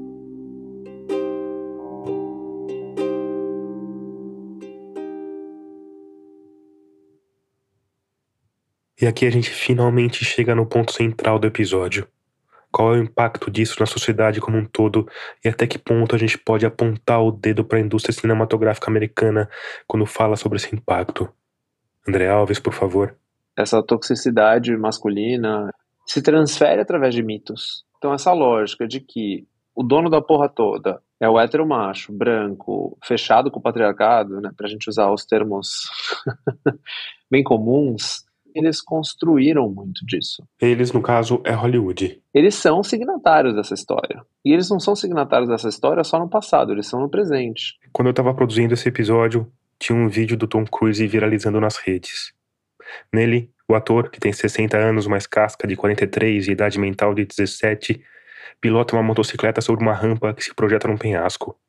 E 9.05 9.07
aqui 9.07 9.27
a 9.27 9.29
gente 9.29 9.51
finalmente 9.51 10.25
chega 10.25 10.55
no 10.55 10.65
ponto 10.65 10.91
central 10.91 11.37
do 11.37 11.45
episódio. 11.45 12.07
Qual 12.71 12.95
é 12.95 12.97
o 12.97 13.03
impacto 13.03 13.51
disso 13.51 13.75
na 13.79 13.85
sociedade 13.85 14.41
como 14.41 14.57
um 14.57 14.65
todo 14.65 15.07
e 15.43 15.47
até 15.47 15.67
que 15.67 15.77
ponto 15.77 16.15
a 16.15 16.17
gente 16.17 16.39
pode 16.39 16.65
apontar 16.65 17.21
o 17.21 17.31
dedo 17.31 17.63
para 17.63 17.77
a 17.77 17.81
indústria 17.81 18.11
cinematográfica 18.11 18.89
americana 18.89 19.47
quando 19.85 20.07
fala 20.07 20.35
sobre 20.35 20.57
esse 20.57 20.75
impacto? 20.75 21.29
André 22.07 22.27
Alves, 22.27 22.57
por 22.57 22.73
favor. 22.73 23.15
Essa 23.55 23.83
toxicidade 23.83 24.75
masculina 24.75 25.71
se 26.07 26.19
transfere 26.23 26.81
através 26.81 27.13
de 27.13 27.21
mitos. 27.21 27.85
Então, 27.99 28.11
essa 28.11 28.33
lógica 28.33 28.87
de 28.87 29.01
que 29.01 29.47
o 29.75 29.83
dono 29.83 30.09
da 30.09 30.19
porra 30.19 30.49
toda 30.49 30.99
é 31.19 31.29
o 31.29 31.39
hétero 31.39 31.67
macho, 31.67 32.11
branco, 32.11 32.97
fechado 33.03 33.51
com 33.51 33.59
o 33.59 33.61
patriarcado, 33.63 34.41
né, 34.41 34.49
para 34.57 34.65
a 34.65 34.69
gente 34.69 34.89
usar 34.89 35.11
os 35.11 35.27
termos 35.27 35.91
bem 37.29 37.43
comuns, 37.43 38.24
eles 38.55 38.81
construíram 38.81 39.69
muito 39.69 40.05
disso. 40.05 40.47
Eles, 40.61 40.93
no 40.93 41.01
caso, 41.01 41.41
é 41.43 41.51
Hollywood. 41.51 42.21
Eles 42.33 42.55
são 42.55 42.81
signatários 42.81 43.53
dessa 43.53 43.73
história. 43.73 44.25
E 44.45 44.53
eles 44.53 44.69
não 44.69 44.79
são 44.79 44.95
signatários 44.95 45.49
dessa 45.49 45.67
história 45.67 46.03
só 46.05 46.17
no 46.17 46.29
passado, 46.29 46.71
eles 46.71 46.87
são 46.87 47.01
no 47.01 47.09
presente. 47.09 47.77
Quando 47.91 48.07
eu 48.07 48.11
estava 48.11 48.33
produzindo 48.33 48.73
esse 48.73 48.87
episódio, 48.87 49.51
tinha 49.77 49.97
um 49.97 50.07
vídeo 50.07 50.37
do 50.37 50.47
Tom 50.47 50.63
Cruise 50.65 51.05
viralizando 51.05 51.59
nas 51.59 51.75
redes. 51.75 52.33
Nele, 53.11 53.51
o 53.67 53.75
ator, 53.75 54.09
que 54.09 54.21
tem 54.21 54.31
60 54.31 54.77
anos, 54.77 55.05
mais 55.05 55.27
casca 55.27 55.67
de 55.67 55.75
43 55.75 56.47
e 56.47 56.51
idade 56.51 56.79
mental 56.79 57.13
de 57.13 57.25
17, 57.25 58.01
pilota 58.61 58.95
uma 58.95 59.03
motocicleta 59.03 59.59
sobre 59.59 59.83
uma 59.83 59.93
rampa 59.93 60.33
que 60.33 60.43
se 60.43 60.55
projeta 60.55 60.87
num 60.87 60.97
penhasco. 60.97 61.59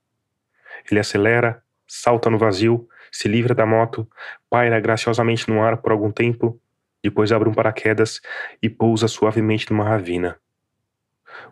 Ele 0.88 1.00
acelera, 1.00 1.60
salta 1.84 2.30
no 2.30 2.38
vazio, 2.38 2.86
se 3.10 3.26
livra 3.26 3.54
da 3.54 3.66
moto, 3.66 4.06
paira 4.48 4.78
graciosamente 4.78 5.48
no 5.50 5.60
ar 5.62 5.78
por 5.78 5.90
algum 5.90 6.12
tempo 6.12 6.60
depois 7.08 7.30
abre 7.30 7.48
um 7.48 7.54
paraquedas 7.54 8.20
e 8.60 8.68
pousa 8.68 9.06
suavemente 9.06 9.70
numa 9.70 9.84
ravina. 9.84 10.36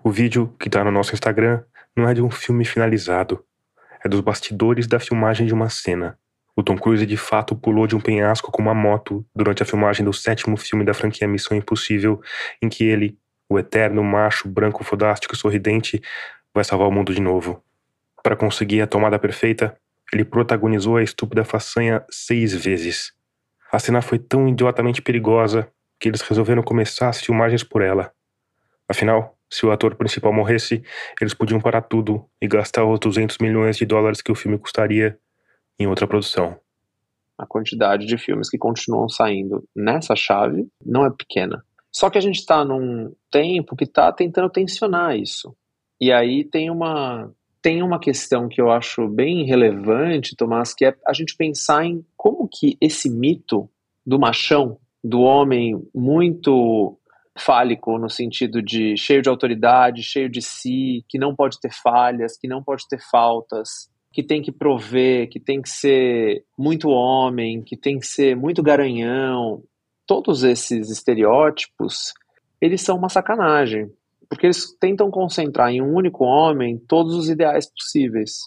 O 0.02 0.10
vídeo, 0.10 0.54
que 0.58 0.68
está 0.68 0.82
no 0.82 0.90
nosso 0.90 1.14
Instagram, 1.14 1.62
não 1.96 2.08
é 2.08 2.14
de 2.14 2.20
um 2.20 2.30
filme 2.30 2.64
finalizado. 2.64 3.44
É 4.04 4.08
dos 4.08 4.20
bastidores 4.20 4.86
da 4.86 4.98
filmagem 4.98 5.46
de 5.46 5.54
uma 5.54 5.68
cena. 5.68 6.18
O 6.56 6.62
Tom 6.62 6.76
Cruise 6.76 7.06
de 7.06 7.16
fato 7.16 7.54
pulou 7.54 7.86
de 7.86 7.94
um 7.94 8.00
penhasco 8.00 8.50
com 8.50 8.62
uma 8.62 8.74
moto 8.74 9.24
durante 9.34 9.62
a 9.62 9.66
filmagem 9.66 10.04
do 10.04 10.12
sétimo 10.12 10.56
filme 10.56 10.84
da 10.84 10.92
franquia 10.92 11.28
Missão 11.28 11.56
Impossível, 11.56 12.20
em 12.60 12.68
que 12.68 12.84
ele, 12.84 13.16
o 13.48 13.58
eterno 13.58 14.02
macho 14.02 14.48
branco 14.48 14.82
fodástico 14.82 15.36
sorridente, 15.36 16.02
vai 16.52 16.64
salvar 16.64 16.88
o 16.88 16.92
mundo 16.92 17.14
de 17.14 17.20
novo. 17.20 17.62
Para 18.22 18.36
conseguir 18.36 18.80
a 18.80 18.86
tomada 18.86 19.18
perfeita, 19.18 19.76
ele 20.12 20.24
protagonizou 20.24 20.96
a 20.96 21.02
estúpida 21.02 21.44
façanha 21.44 22.04
seis 22.10 22.54
vezes. 22.54 23.12
A 23.74 23.78
cena 23.80 24.00
foi 24.00 24.20
tão 24.20 24.46
idiotamente 24.46 25.02
perigosa 25.02 25.68
que 25.98 26.08
eles 26.08 26.20
resolveram 26.20 26.62
começar 26.62 27.08
as 27.08 27.20
filmagens 27.20 27.64
por 27.64 27.82
ela. 27.82 28.12
Afinal, 28.88 29.36
se 29.50 29.66
o 29.66 29.72
ator 29.72 29.96
principal 29.96 30.32
morresse, 30.32 30.80
eles 31.20 31.34
podiam 31.34 31.60
parar 31.60 31.82
tudo 31.82 32.24
e 32.40 32.46
gastar 32.46 32.84
os 32.84 33.00
200 33.00 33.38
milhões 33.38 33.76
de 33.76 33.84
dólares 33.84 34.22
que 34.22 34.30
o 34.30 34.34
filme 34.36 34.56
custaria 34.58 35.18
em 35.76 35.88
outra 35.88 36.06
produção. 36.06 36.56
A 37.36 37.44
quantidade 37.44 38.06
de 38.06 38.16
filmes 38.16 38.48
que 38.48 38.56
continuam 38.56 39.08
saindo 39.08 39.68
nessa 39.74 40.14
chave 40.14 40.68
não 40.80 41.04
é 41.04 41.10
pequena. 41.10 41.64
Só 41.90 42.08
que 42.08 42.18
a 42.18 42.20
gente 42.20 42.38
está 42.38 42.64
num 42.64 43.12
tempo 43.28 43.74
que 43.74 43.82
está 43.82 44.12
tentando 44.12 44.50
tensionar 44.50 45.16
isso. 45.16 45.52
E 46.00 46.12
aí 46.12 46.44
tem 46.44 46.70
uma 46.70 47.28
tem 47.64 47.82
uma 47.82 47.98
questão 47.98 48.46
que 48.46 48.60
eu 48.60 48.70
acho 48.70 49.08
bem 49.08 49.46
relevante, 49.46 50.36
Tomás, 50.36 50.74
que 50.74 50.84
é 50.84 50.94
a 51.08 51.14
gente 51.14 51.34
pensar 51.34 51.86
em 51.86 52.04
como 52.14 52.46
que 52.46 52.76
esse 52.78 53.08
mito 53.08 53.70
do 54.06 54.18
machão, 54.18 54.76
do 55.02 55.22
homem 55.22 55.82
muito 55.94 56.98
fálico 57.38 57.96
no 57.98 58.10
sentido 58.10 58.60
de 58.60 58.98
cheio 58.98 59.22
de 59.22 59.30
autoridade, 59.30 60.02
cheio 60.02 60.28
de 60.28 60.42
si, 60.42 61.06
que 61.08 61.18
não 61.18 61.34
pode 61.34 61.58
ter 61.58 61.72
falhas, 61.72 62.36
que 62.36 62.46
não 62.46 62.62
pode 62.62 62.86
ter 62.86 63.00
faltas, 63.00 63.88
que 64.12 64.22
tem 64.22 64.42
que 64.42 64.52
prover, 64.52 65.30
que 65.30 65.40
tem 65.40 65.62
que 65.62 65.70
ser 65.70 66.44
muito 66.58 66.90
homem, 66.90 67.62
que 67.62 67.78
tem 67.78 67.98
que 67.98 68.06
ser 68.06 68.36
muito 68.36 68.62
garanhão. 68.62 69.62
Todos 70.06 70.44
esses 70.44 70.90
estereótipos, 70.90 72.12
eles 72.60 72.82
são 72.82 72.98
uma 72.98 73.08
sacanagem, 73.08 73.90
porque 74.34 74.46
eles 74.46 74.76
tentam 74.80 75.12
concentrar 75.12 75.70
em 75.70 75.80
um 75.80 75.94
único 75.94 76.24
homem 76.24 76.76
todos 76.76 77.14
os 77.14 77.30
ideais 77.30 77.70
possíveis, 77.70 78.40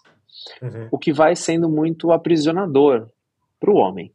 uhum. 0.61 0.89
o 0.91 0.99
que 0.99 1.13
vai 1.13 1.33
sendo 1.33 1.69
muito 1.69 2.11
aprisionador 2.11 3.07
para 3.57 3.71
o 3.71 3.77
homem. 3.77 4.11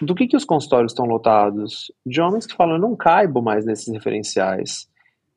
Do 0.00 0.14
que, 0.14 0.28
que 0.28 0.36
os 0.36 0.44
consultórios 0.44 0.92
estão 0.92 1.06
lotados? 1.06 1.90
De 2.06 2.20
homens 2.20 2.46
que 2.46 2.54
falam, 2.54 2.76
eu 2.76 2.80
não 2.80 2.94
caibo 2.94 3.42
mais 3.42 3.66
nesses 3.66 3.92
referenciais. 3.92 4.88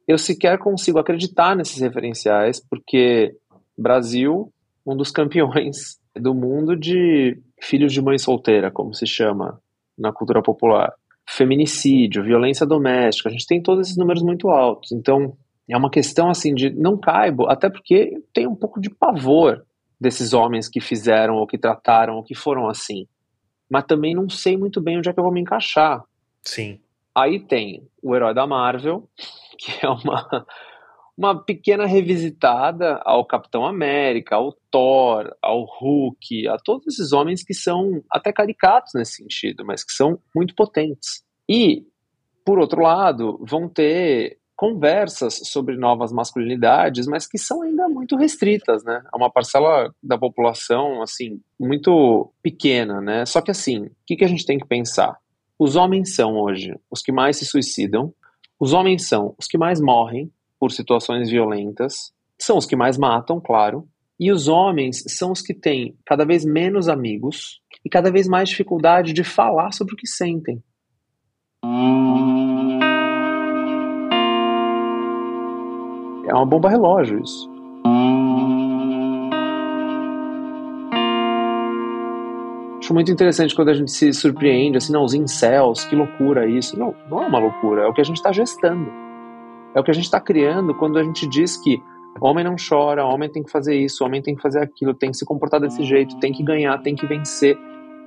Eu 0.07 0.19
sequer 0.19 0.59
consigo 0.59 0.99
acreditar 0.99 1.55
nesses 1.55 1.81
referenciais, 1.81 2.59
porque 2.59 3.35
Brasil, 3.75 4.53
um 4.85 4.95
dos 4.95 5.09
campeões 5.09 5.99
do 6.15 6.35
mundo 6.35 6.75
de 6.75 7.41
filhos 7.59 7.91
de 7.91 8.03
mãe 8.03 8.19
solteira, 8.19 8.69
como 8.69 8.93
se 8.93 9.07
chama 9.07 9.59
na 9.97 10.13
cultura 10.13 10.43
popular. 10.43 10.93
Feminicídio, 11.27 12.23
violência 12.23 12.67
doméstica, 12.67 13.29
a 13.29 13.31
gente 13.31 13.47
tem 13.47 13.63
todos 13.63 13.87
esses 13.87 13.97
números 13.97 14.21
muito 14.21 14.49
altos. 14.49 14.91
Então, 14.91 15.35
é 15.71 15.77
uma 15.77 15.89
questão 15.89 16.29
assim 16.29 16.53
de 16.53 16.69
não 16.69 16.97
caibo, 16.97 17.49
até 17.49 17.69
porque 17.69 18.21
tem 18.33 18.47
um 18.47 18.55
pouco 18.55 18.79
de 18.79 18.89
pavor 18.89 19.65
desses 19.99 20.33
homens 20.33 20.67
que 20.67 20.79
fizeram 20.79 21.35
ou 21.35 21.47
que 21.47 21.57
trataram 21.57 22.15
ou 22.15 22.23
que 22.23 22.35
foram 22.35 22.67
assim 22.67 23.05
mas 23.71 23.85
também 23.85 24.13
não 24.13 24.27
sei 24.29 24.57
muito 24.57 24.81
bem 24.81 24.97
onde 24.97 25.07
é 25.07 25.13
que 25.13 25.19
eu 25.19 25.23
vou 25.23 25.31
me 25.31 25.39
encaixar. 25.39 26.03
Sim. 26.43 26.81
Aí 27.15 27.39
tem 27.39 27.87
o 28.03 28.13
herói 28.13 28.33
da 28.33 28.45
Marvel, 28.45 29.07
que 29.57 29.85
é 29.85 29.89
uma, 29.89 30.45
uma 31.17 31.41
pequena 31.41 31.85
revisitada 31.85 33.01
ao 33.05 33.25
Capitão 33.25 33.65
América, 33.65 34.35
ao 34.35 34.51
Thor, 34.69 35.33
ao 35.41 35.63
Hulk, 35.63 36.49
a 36.49 36.57
todos 36.57 36.85
esses 36.87 37.13
homens 37.13 37.45
que 37.45 37.53
são 37.53 38.03
até 38.11 38.33
caricatos 38.33 38.91
nesse 38.93 39.23
sentido, 39.23 39.63
mas 39.65 39.85
que 39.85 39.93
são 39.93 40.19
muito 40.35 40.53
potentes. 40.53 41.23
E, 41.47 41.85
por 42.45 42.59
outro 42.59 42.81
lado, 42.81 43.39
vão 43.41 43.69
ter 43.69 44.37
conversas 44.61 45.39
sobre 45.45 45.75
novas 45.75 46.11
masculinidades, 46.13 47.07
mas 47.07 47.25
que 47.25 47.39
são 47.39 47.63
ainda 47.63 47.89
muito 47.89 48.15
restritas, 48.15 48.83
né? 48.83 49.01
É 49.11 49.17
uma 49.17 49.31
parcela 49.31 49.91
da 50.03 50.19
população, 50.19 51.01
assim, 51.01 51.41
muito 51.59 52.31
pequena, 52.43 53.01
né? 53.01 53.25
Só 53.25 53.41
que, 53.41 53.49
assim, 53.49 53.85
o 53.85 53.91
que, 54.05 54.17
que 54.17 54.23
a 54.23 54.27
gente 54.27 54.45
tem 54.45 54.59
que 54.59 54.67
pensar? 54.67 55.17
Os 55.57 55.75
homens 55.75 56.13
são 56.13 56.35
hoje 56.37 56.75
os 56.91 57.01
que 57.01 57.11
mais 57.11 57.37
se 57.37 57.45
suicidam, 57.45 58.13
os 58.59 58.71
homens 58.71 59.07
são 59.07 59.33
os 59.35 59.47
que 59.47 59.57
mais 59.57 59.81
morrem 59.81 60.31
por 60.59 60.71
situações 60.71 61.27
violentas, 61.27 62.13
são 62.39 62.55
os 62.55 62.67
que 62.67 62.75
mais 62.75 62.99
matam, 62.99 63.41
claro, 63.41 63.87
e 64.19 64.31
os 64.31 64.47
homens 64.47 65.03
são 65.07 65.31
os 65.31 65.41
que 65.41 65.55
têm 65.55 65.97
cada 66.05 66.23
vez 66.23 66.45
menos 66.45 66.87
amigos 66.87 67.61
e 67.83 67.89
cada 67.89 68.11
vez 68.11 68.27
mais 68.27 68.49
dificuldade 68.49 69.11
de 69.11 69.23
falar 69.23 69.71
sobre 69.71 69.95
o 69.95 69.97
que 69.97 70.05
sentem. 70.05 70.61
É 76.31 76.33
uma 76.33 76.45
bomba 76.45 76.69
relógio 76.69 77.21
isso. 77.21 77.51
Acho 82.79 82.93
muito 82.93 83.11
interessante 83.11 83.53
quando 83.53 83.67
a 83.67 83.73
gente 83.73 83.91
se 83.91 84.13
surpreende, 84.13 84.77
assim, 84.77 84.93
não, 84.93 85.03
os 85.03 85.13
incels, 85.13 85.83
que 85.83 85.93
loucura 85.93 86.47
isso. 86.47 86.79
Não, 86.79 86.95
não 87.09 87.21
é 87.21 87.27
uma 87.27 87.37
loucura, 87.37 87.81
é 87.81 87.87
o 87.87 87.93
que 87.93 87.99
a 87.99 88.03
gente 88.05 88.15
está 88.15 88.31
gestando. 88.31 88.89
É 89.75 89.79
o 89.81 89.83
que 89.83 89.91
a 89.91 89.93
gente 89.93 90.05
está 90.05 90.21
criando 90.21 90.73
quando 90.73 90.97
a 90.97 91.03
gente 91.03 91.27
diz 91.27 91.57
que 91.57 91.83
homem 92.21 92.45
não 92.45 92.55
chora, 92.55 93.05
homem 93.05 93.29
tem 93.29 93.43
que 93.43 93.51
fazer 93.51 93.75
isso, 93.75 94.05
homem 94.05 94.21
tem 94.21 94.33
que 94.33 94.41
fazer 94.41 94.61
aquilo, 94.61 94.93
tem 94.93 95.11
que 95.11 95.17
se 95.17 95.25
comportar 95.25 95.59
desse 95.59 95.83
jeito, 95.83 96.17
tem 96.21 96.31
que 96.31 96.43
ganhar, 96.43 96.77
tem 96.77 96.95
que 96.95 97.05
vencer. 97.05 97.57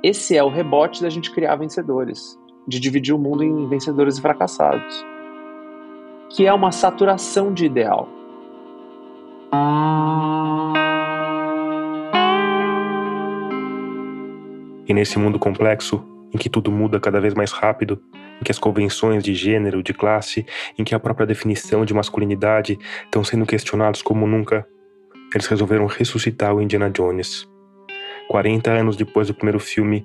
Esse 0.03 0.35
é 0.35 0.43
o 0.43 0.49
rebote 0.49 1.03
da 1.03 1.11
gente 1.11 1.31
criar 1.31 1.57
vencedores, 1.57 2.39
de 2.67 2.81
dividir 2.81 3.15
o 3.15 3.19
mundo 3.19 3.45
em 3.45 3.69
vencedores 3.69 4.17
e 4.17 4.23
fracassados 4.23 5.14
que 6.35 6.47
é 6.47 6.53
uma 6.53 6.73
saturação 6.73 7.55
de 7.55 7.65
ideal. 7.65 8.09
E 14.87 14.93
nesse 14.93 15.17
mundo 15.17 15.39
complexo, 15.39 16.05
em 16.35 16.37
que 16.37 16.51
tudo 16.51 16.73
muda 16.73 16.99
cada 16.99 17.21
vez 17.21 17.35
mais 17.35 17.53
rápido, 17.53 18.03
em 18.41 18.45
que 18.45 18.51
as 18.51 18.59
convenções 18.59 19.23
de 19.23 19.33
gênero, 19.33 19.81
de 19.81 19.95
classe, 19.95 20.45
em 20.77 20.83
que 20.83 20.93
a 20.93 20.99
própria 20.99 21.25
definição 21.25 21.85
de 21.85 21.95
masculinidade 21.95 22.81
estão 23.05 23.23
sendo 23.23 23.47
questionados 23.47 24.03
como 24.03 24.27
nunca, 24.27 24.67
eles 25.33 25.47
resolveram 25.47 25.87
ressuscitar 25.87 26.53
o 26.53 26.61
Indiana 26.61 26.91
Jones. 26.91 27.49
40 28.29 28.73
anos 28.73 28.97
depois 28.97 29.29
do 29.29 29.35
primeiro 29.35 29.61
filme, 29.61 30.05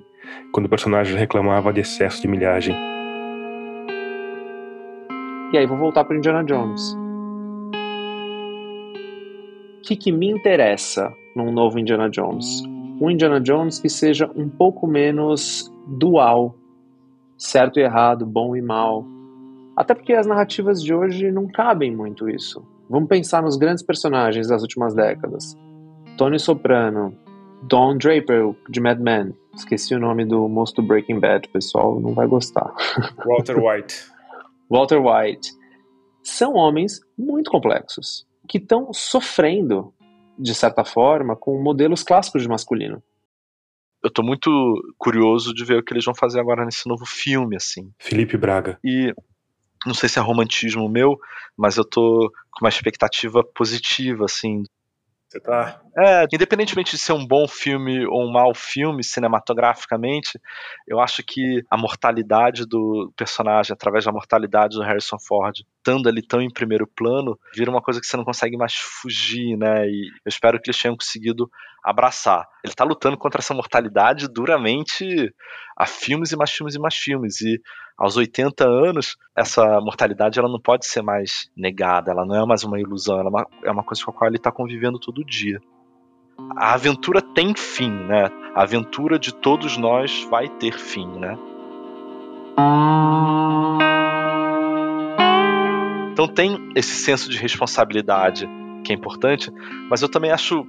quando 0.52 0.66
o 0.66 0.70
personagem 0.70 1.16
reclamava 1.16 1.72
de 1.72 1.80
excesso 1.80 2.22
de 2.22 2.28
milhagem. 2.28 2.99
E 5.52 5.58
aí 5.58 5.66
vou 5.66 5.76
voltar 5.76 6.04
para 6.04 6.16
Indiana 6.16 6.44
Jones. 6.44 6.96
O 9.78 9.82
que, 9.82 9.96
que 9.96 10.12
me 10.12 10.30
interessa 10.30 11.12
num 11.34 11.50
novo 11.50 11.76
Indiana 11.76 12.08
Jones? 12.08 12.62
Um 13.00 13.10
Indiana 13.10 13.40
Jones 13.40 13.80
que 13.80 13.88
seja 13.88 14.30
um 14.36 14.48
pouco 14.48 14.86
menos 14.86 15.72
dual, 15.88 16.54
certo 17.36 17.80
e 17.80 17.82
errado, 17.82 18.24
bom 18.24 18.54
e 18.54 18.62
mal. 18.62 19.04
Até 19.76 19.92
porque 19.92 20.12
as 20.12 20.24
narrativas 20.24 20.80
de 20.80 20.94
hoje 20.94 21.32
não 21.32 21.48
cabem 21.48 21.96
muito 21.96 22.30
isso. 22.30 22.64
Vamos 22.88 23.08
pensar 23.08 23.42
nos 23.42 23.56
grandes 23.56 23.82
personagens 23.82 24.46
das 24.46 24.62
últimas 24.62 24.94
décadas. 24.94 25.58
Tony 26.16 26.38
Soprano, 26.38 27.12
Don 27.62 27.96
Draper, 27.98 28.54
de 28.68 28.80
Mad 28.80 29.00
Men. 29.00 29.34
Esqueci 29.52 29.96
o 29.96 29.98
nome 29.98 30.24
do 30.24 30.48
moço 30.48 30.76
do 30.76 30.82
Breaking 30.82 31.18
Bad, 31.18 31.48
pessoal 31.48 31.98
não 31.98 32.14
vai 32.14 32.28
gostar. 32.28 32.72
Walter 33.26 33.58
White. 33.58 34.19
Walter 34.70 34.98
White, 34.98 35.50
são 36.22 36.54
homens 36.54 37.00
muito 37.18 37.50
complexos, 37.50 38.26
que 38.48 38.58
estão 38.58 38.92
sofrendo, 38.92 39.92
de 40.38 40.54
certa 40.54 40.84
forma, 40.84 41.34
com 41.34 41.60
modelos 41.60 42.02
clássicos 42.02 42.42
de 42.42 42.48
masculino. 42.48 43.02
Eu 44.02 44.10
tô 44.10 44.22
muito 44.22 44.50
curioso 44.96 45.52
de 45.52 45.64
ver 45.64 45.78
o 45.78 45.82
que 45.82 45.92
eles 45.92 46.04
vão 46.04 46.14
fazer 46.14 46.40
agora 46.40 46.64
nesse 46.64 46.88
novo 46.88 47.04
filme, 47.04 47.56
assim. 47.56 47.92
Felipe 47.98 48.36
Braga. 48.36 48.78
E 48.84 49.12
não 49.84 49.92
sei 49.92 50.08
se 50.08 50.18
é 50.18 50.22
romantismo 50.22 50.88
meu, 50.88 51.18
mas 51.56 51.76
eu 51.76 51.84
tô 51.84 52.30
com 52.52 52.64
uma 52.64 52.68
expectativa 52.68 53.42
positiva, 53.42 54.24
assim, 54.24 54.64
você 55.30 55.38
tá. 55.38 55.80
É, 55.96 56.26
independentemente 56.32 56.90
de 56.90 56.98
ser 56.98 57.12
um 57.12 57.24
bom 57.24 57.46
filme 57.46 58.04
ou 58.04 58.24
um 58.26 58.32
mau 58.32 58.52
filme 58.52 59.04
cinematograficamente, 59.04 60.40
eu 60.88 60.98
acho 60.98 61.22
que 61.22 61.62
a 61.70 61.78
mortalidade 61.78 62.66
do 62.66 63.12
personagem, 63.16 63.72
através 63.72 64.04
da 64.04 64.12
mortalidade 64.12 64.76
do 64.76 64.82
Harrison 64.82 65.18
Ford, 65.20 65.54
estando 65.80 66.08
ali 66.08 66.22
tão 66.22 66.40
em 66.40 66.50
primeiro 66.50 66.86
plano, 66.86 67.38
vira 67.54 67.70
uma 67.70 67.80
coisa 67.80 68.00
que 68.00 68.06
você 68.06 68.16
não 68.16 68.24
consegue 68.24 68.56
mais 68.56 68.74
fugir, 68.74 69.56
né? 69.56 69.88
E 69.88 70.08
eu 70.08 70.28
espero 70.28 70.60
que 70.60 70.70
eles 70.70 70.80
tenham 70.80 70.96
conseguido 70.96 71.50
abraçar. 71.82 72.46
Ele 72.62 72.74
tá 72.74 72.84
lutando 72.84 73.16
contra 73.16 73.40
essa 73.40 73.54
mortalidade 73.54 74.28
duramente 74.28 75.32
a 75.76 75.86
filmes 75.86 76.30
e 76.32 76.36
mais 76.36 76.50
filmes 76.50 76.74
e 76.74 76.78
mais 76.78 76.94
filmes. 76.94 77.40
E 77.40 77.60
aos 77.98 78.16
80 78.16 78.66
anos, 78.68 79.16
essa 79.34 79.80
mortalidade 79.80 80.38
ela 80.38 80.48
não 80.48 80.60
pode 80.60 80.86
ser 80.86 81.02
mais 81.02 81.50
negada, 81.56 82.10
ela 82.10 82.24
não 82.24 82.36
é 82.36 82.46
mais 82.46 82.62
uma 82.62 82.78
ilusão, 82.78 83.18
ela 83.18 83.28
é 83.28 83.30
uma, 83.30 83.46
é 83.64 83.70
uma 83.70 83.82
coisa 83.82 84.04
com 84.04 84.10
a 84.10 84.14
qual 84.14 84.28
ele 84.28 84.36
está 84.36 84.52
convivendo 84.52 84.98
todo 84.98 85.24
dia. 85.24 85.60
A 86.56 86.74
aventura 86.74 87.20
tem 87.20 87.54
fim, 87.54 87.90
né? 87.90 88.30
A 88.54 88.62
aventura 88.62 89.18
de 89.18 89.34
todos 89.34 89.76
nós 89.76 90.24
vai 90.30 90.48
ter 90.48 90.78
fim, 90.78 91.06
né? 91.06 91.38
Então 96.12 96.26
tem 96.28 96.70
esse 96.74 96.94
senso 96.96 97.30
de 97.30 97.38
responsabilidade 97.38 98.48
que 98.84 98.92
é 98.92 98.96
importante, 98.96 99.50
mas 99.88 100.02
eu 100.02 100.08
também 100.08 100.30
acho 100.30 100.66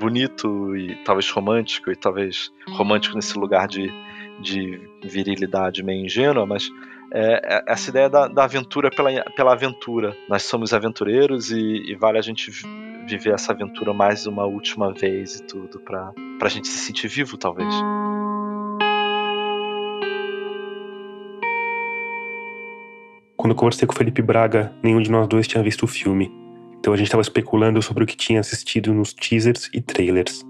bonito 0.00 0.76
e 0.76 0.94
talvez 1.04 1.28
romântico, 1.30 1.90
e 1.90 1.96
talvez 1.96 2.52
romântico 2.70 3.16
nesse 3.16 3.38
lugar 3.38 3.68
de, 3.68 3.90
de 4.40 4.80
virilidade 5.02 5.82
meio 5.82 6.04
ingênua, 6.04 6.46
mas 6.46 6.70
é, 7.12 7.56
é 7.56 7.64
essa 7.66 7.90
ideia 7.90 8.08
da, 8.08 8.28
da, 8.28 8.44
aventura 8.44 8.90
pela, 8.90 9.10
pela 9.36 9.52
aventura. 9.52 10.16
Nós 10.28 10.42
somos 10.42 10.74
aventureiros 10.74 11.50
e, 11.50 11.92
e, 11.92 11.94
vale 11.94 12.18
a 12.18 12.22
gente 12.22 12.50
viver 13.06 13.32
essa 13.32 13.52
aventura 13.52 13.94
mais 13.94 14.26
uma 14.26 14.44
última 14.44 14.92
vez 14.92 15.36
e 15.36 15.42
tudo, 15.44 15.80
pra, 15.80 16.12
pra 16.38 16.48
gente 16.48 16.68
se 16.68 16.78
sentir 16.78 17.08
vivo, 17.08 17.38
talvez. 17.38 17.72
Quando 23.38 23.54
conversei 23.54 23.86
com 23.86 23.94
o 23.94 23.96
Felipe 23.96 24.20
Braga, 24.20 24.72
nenhum 24.82 25.00
de 25.00 25.08
nós 25.08 25.28
dois 25.28 25.46
tinha 25.46 25.62
visto 25.62 25.84
o 25.84 25.86
filme. 25.86 26.28
Então 26.80 26.92
a 26.92 26.96
gente 26.96 27.06
estava 27.06 27.22
especulando 27.22 27.80
sobre 27.80 28.02
o 28.02 28.06
que 28.06 28.16
tinha 28.16 28.40
assistido 28.40 28.92
nos 28.92 29.12
teasers 29.12 29.70
e 29.72 29.80
trailers. 29.80 30.44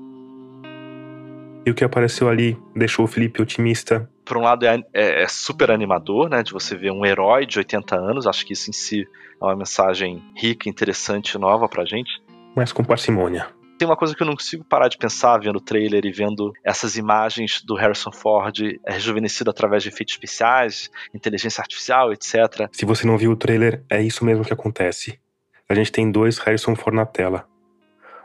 E 1.66 1.70
o 1.70 1.74
que 1.74 1.84
apareceu 1.84 2.30
ali 2.30 2.57
deixou 2.74 3.05
o 3.05 3.09
Felipe 3.09 3.43
otimista. 3.43 4.09
Por 4.24 4.39
um 4.39 4.41
lado, 4.41 4.64
é, 4.64 4.82
é, 4.95 5.22
é, 5.22 5.28
super 5.28 5.70
animador, 5.70 6.30
né? 6.30 6.43
De 6.43 6.51
você 6.51 6.74
ver 6.74 6.91
um 6.91 7.05
herói 7.05 7.45
de 7.45 7.59
80 7.59 7.95
anos. 7.95 8.26
Acho 8.26 8.47
que 8.47 8.55
isso 8.55 8.70
em 8.70 8.72
si 8.72 9.07
é 9.39 9.45
uma 9.45 9.55
mensagem 9.55 10.22
rica, 10.34 10.66
interessante 10.66 11.34
e 11.34 11.39
nova 11.39 11.68
pra 11.68 11.84
gente. 11.84 12.22
Mas 12.57 12.72
com 12.72 12.82
parcimônia. 12.82 13.49
Tem 13.78 13.86
uma 13.86 13.96
coisa 13.96 14.12
que 14.12 14.20
eu 14.20 14.26
não 14.26 14.34
consigo 14.34 14.64
parar 14.64 14.88
de 14.88 14.98
pensar 14.98 15.38
vendo 15.38 15.56
o 15.56 15.60
trailer 15.60 16.04
e 16.04 16.10
vendo 16.10 16.52
essas 16.64 16.96
imagens 16.96 17.62
do 17.62 17.76
Harrison 17.76 18.10
Ford 18.10 18.58
rejuvenescido 18.84 19.50
através 19.50 19.84
de 19.84 19.88
efeitos 19.88 20.14
especiais, 20.14 20.90
inteligência 21.14 21.60
artificial, 21.60 22.12
etc. 22.12 22.68
Se 22.72 22.84
você 22.84 23.06
não 23.06 23.16
viu 23.16 23.30
o 23.30 23.36
trailer, 23.36 23.84
é 23.88 24.02
isso 24.02 24.24
mesmo 24.24 24.44
que 24.44 24.52
acontece. 24.52 25.20
A 25.68 25.74
gente 25.74 25.92
tem 25.92 26.10
dois 26.10 26.38
Harrison 26.38 26.74
Ford 26.74 26.96
na 26.96 27.06
tela. 27.06 27.46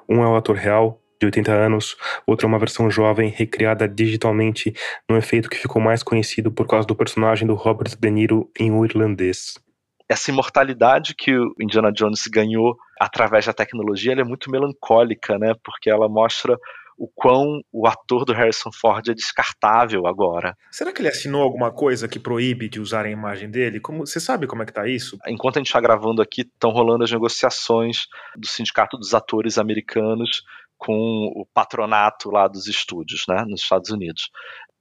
Um 0.10 0.24
é 0.24 0.28
o 0.28 0.36
ator 0.36 0.56
real, 0.56 1.00
de 1.20 1.28
80 1.28 1.52
anos, 1.52 1.96
outro 2.26 2.48
é 2.48 2.50
uma 2.50 2.58
versão 2.58 2.90
jovem 2.90 3.30
recriada 3.30 3.88
digitalmente 3.88 4.74
num 5.08 5.18
efeito 5.18 5.50
que 5.50 5.58
ficou 5.58 5.80
mais 5.80 6.02
conhecido 6.02 6.52
por 6.52 6.68
causa 6.68 6.88
do 6.88 6.96
personagem 6.96 7.48
do 7.48 7.54
Robert 7.54 7.96
De 7.98 8.10
Niro 8.10 8.50
em 8.60 8.72
O 8.72 8.84
Irlandês 8.84 9.63
essa 10.10 10.32
imortalidade 10.32 11.16
que 11.16 11.36
o 11.36 11.54
Indiana 11.60 11.92
Jones 11.92 12.28
ganhou 12.28 12.76
através 13.00 13.46
da 13.46 13.54
tecnologia 13.54 14.14
é 14.14 14.24
muito 14.24 14.52
melancólica, 14.52 15.38
né? 15.38 15.54
Porque 15.64 15.90
ela 15.90 16.08
mostra 16.08 16.58
o 16.98 17.08
quão 17.08 17.62
o 17.72 17.88
ator 17.88 18.24
do 18.24 18.34
Harrison 18.34 18.72
Ford 18.72 19.08
é 19.10 19.14
descartável 19.14 20.06
agora. 20.06 20.56
Será 20.72 20.94
que 20.94 21.02
ele 21.02 21.10
assinou 21.10 21.42
alguma 21.42 21.72
coisa 21.72 22.08
que 22.08 22.20
proíbe 22.20 22.70
de 22.70 22.80
usar 22.80 23.06
a 23.06 23.10
imagem 23.10 23.50
dele? 23.50 23.80
Como 23.80 24.06
você 24.06 24.20
sabe 24.20 24.48
como 24.48 24.64
é 24.64 24.66
que 24.66 24.74
tá 24.74 24.88
isso? 24.88 25.18
Enquanto 25.28 25.58
a 25.58 25.60
gente 25.60 25.68
está 25.68 25.82
gravando 25.82 26.22
aqui, 26.22 26.42
estão 26.42 26.72
rolando 26.72 27.04
as 27.04 27.12
negociações 27.12 28.06
do 28.38 28.48
Sindicato 28.48 28.98
dos 28.98 29.14
Atores 29.14 29.58
Americanos 29.58 30.44
com 30.78 31.32
o 31.36 31.46
patronato 31.54 32.30
lá 32.30 32.46
dos 32.48 32.68
estúdios, 32.68 33.24
né, 33.28 33.46
nos 33.48 33.62
Estados 33.62 33.90
Unidos. 33.90 34.30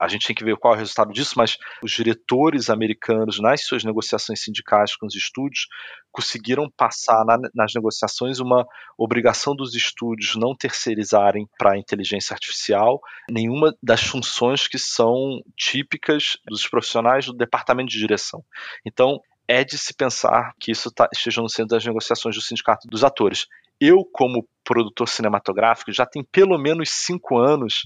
A 0.03 0.09
gente 0.09 0.27
tem 0.27 0.35
que 0.35 0.45
ver 0.45 0.57
qual 0.57 0.75
é 0.75 0.77
o 0.77 0.81
resultado 0.81 1.13
disso, 1.13 1.35
mas 1.37 1.57
os 1.81 1.93
diretores 1.93 2.69
americanos, 2.69 3.39
nas 3.39 3.65
suas 3.65 3.85
negociações 3.85 4.43
sindicais 4.43 4.97
com 4.97 5.07
os 5.07 5.15
estúdios, 5.15 5.69
conseguiram 6.11 6.69
passar 6.77 7.25
na, 7.25 7.39
nas 7.55 7.73
negociações 7.73 8.41
uma 8.41 8.67
obrigação 8.99 9.55
dos 9.55 9.77
estúdios 9.77 10.35
não 10.35 10.57
terceirizarem 10.57 11.47
para 11.57 11.75
a 11.75 11.79
inteligência 11.79 12.35
artificial 12.35 13.01
nenhuma 13.31 13.73
das 13.81 14.03
funções 14.03 14.67
que 14.67 14.77
são 14.77 15.41
típicas 15.57 16.37
dos 16.49 16.67
profissionais 16.67 17.27
do 17.27 17.33
departamento 17.33 17.91
de 17.91 17.99
direção. 17.99 18.45
Então, 18.85 19.21
é 19.47 19.63
de 19.63 19.79
se 19.79 19.95
pensar 19.95 20.53
que 20.59 20.73
isso 20.73 20.91
tá, 20.91 21.09
esteja 21.13 21.41
no 21.41 21.49
centro 21.49 21.77
das 21.77 21.87
negociações 21.87 22.35
do 22.35 22.43
Sindicato 22.43 22.89
dos 22.89 23.05
Atores. 23.05 23.47
Eu, 23.81 24.05
como 24.13 24.49
produtor 24.65 25.09
cinematográfico, 25.09 25.93
já 25.93 26.07
tem 26.07 26.25
pelo 26.25 26.59
menos 26.59 26.91
cinco 26.91 27.39
anos 27.39 27.83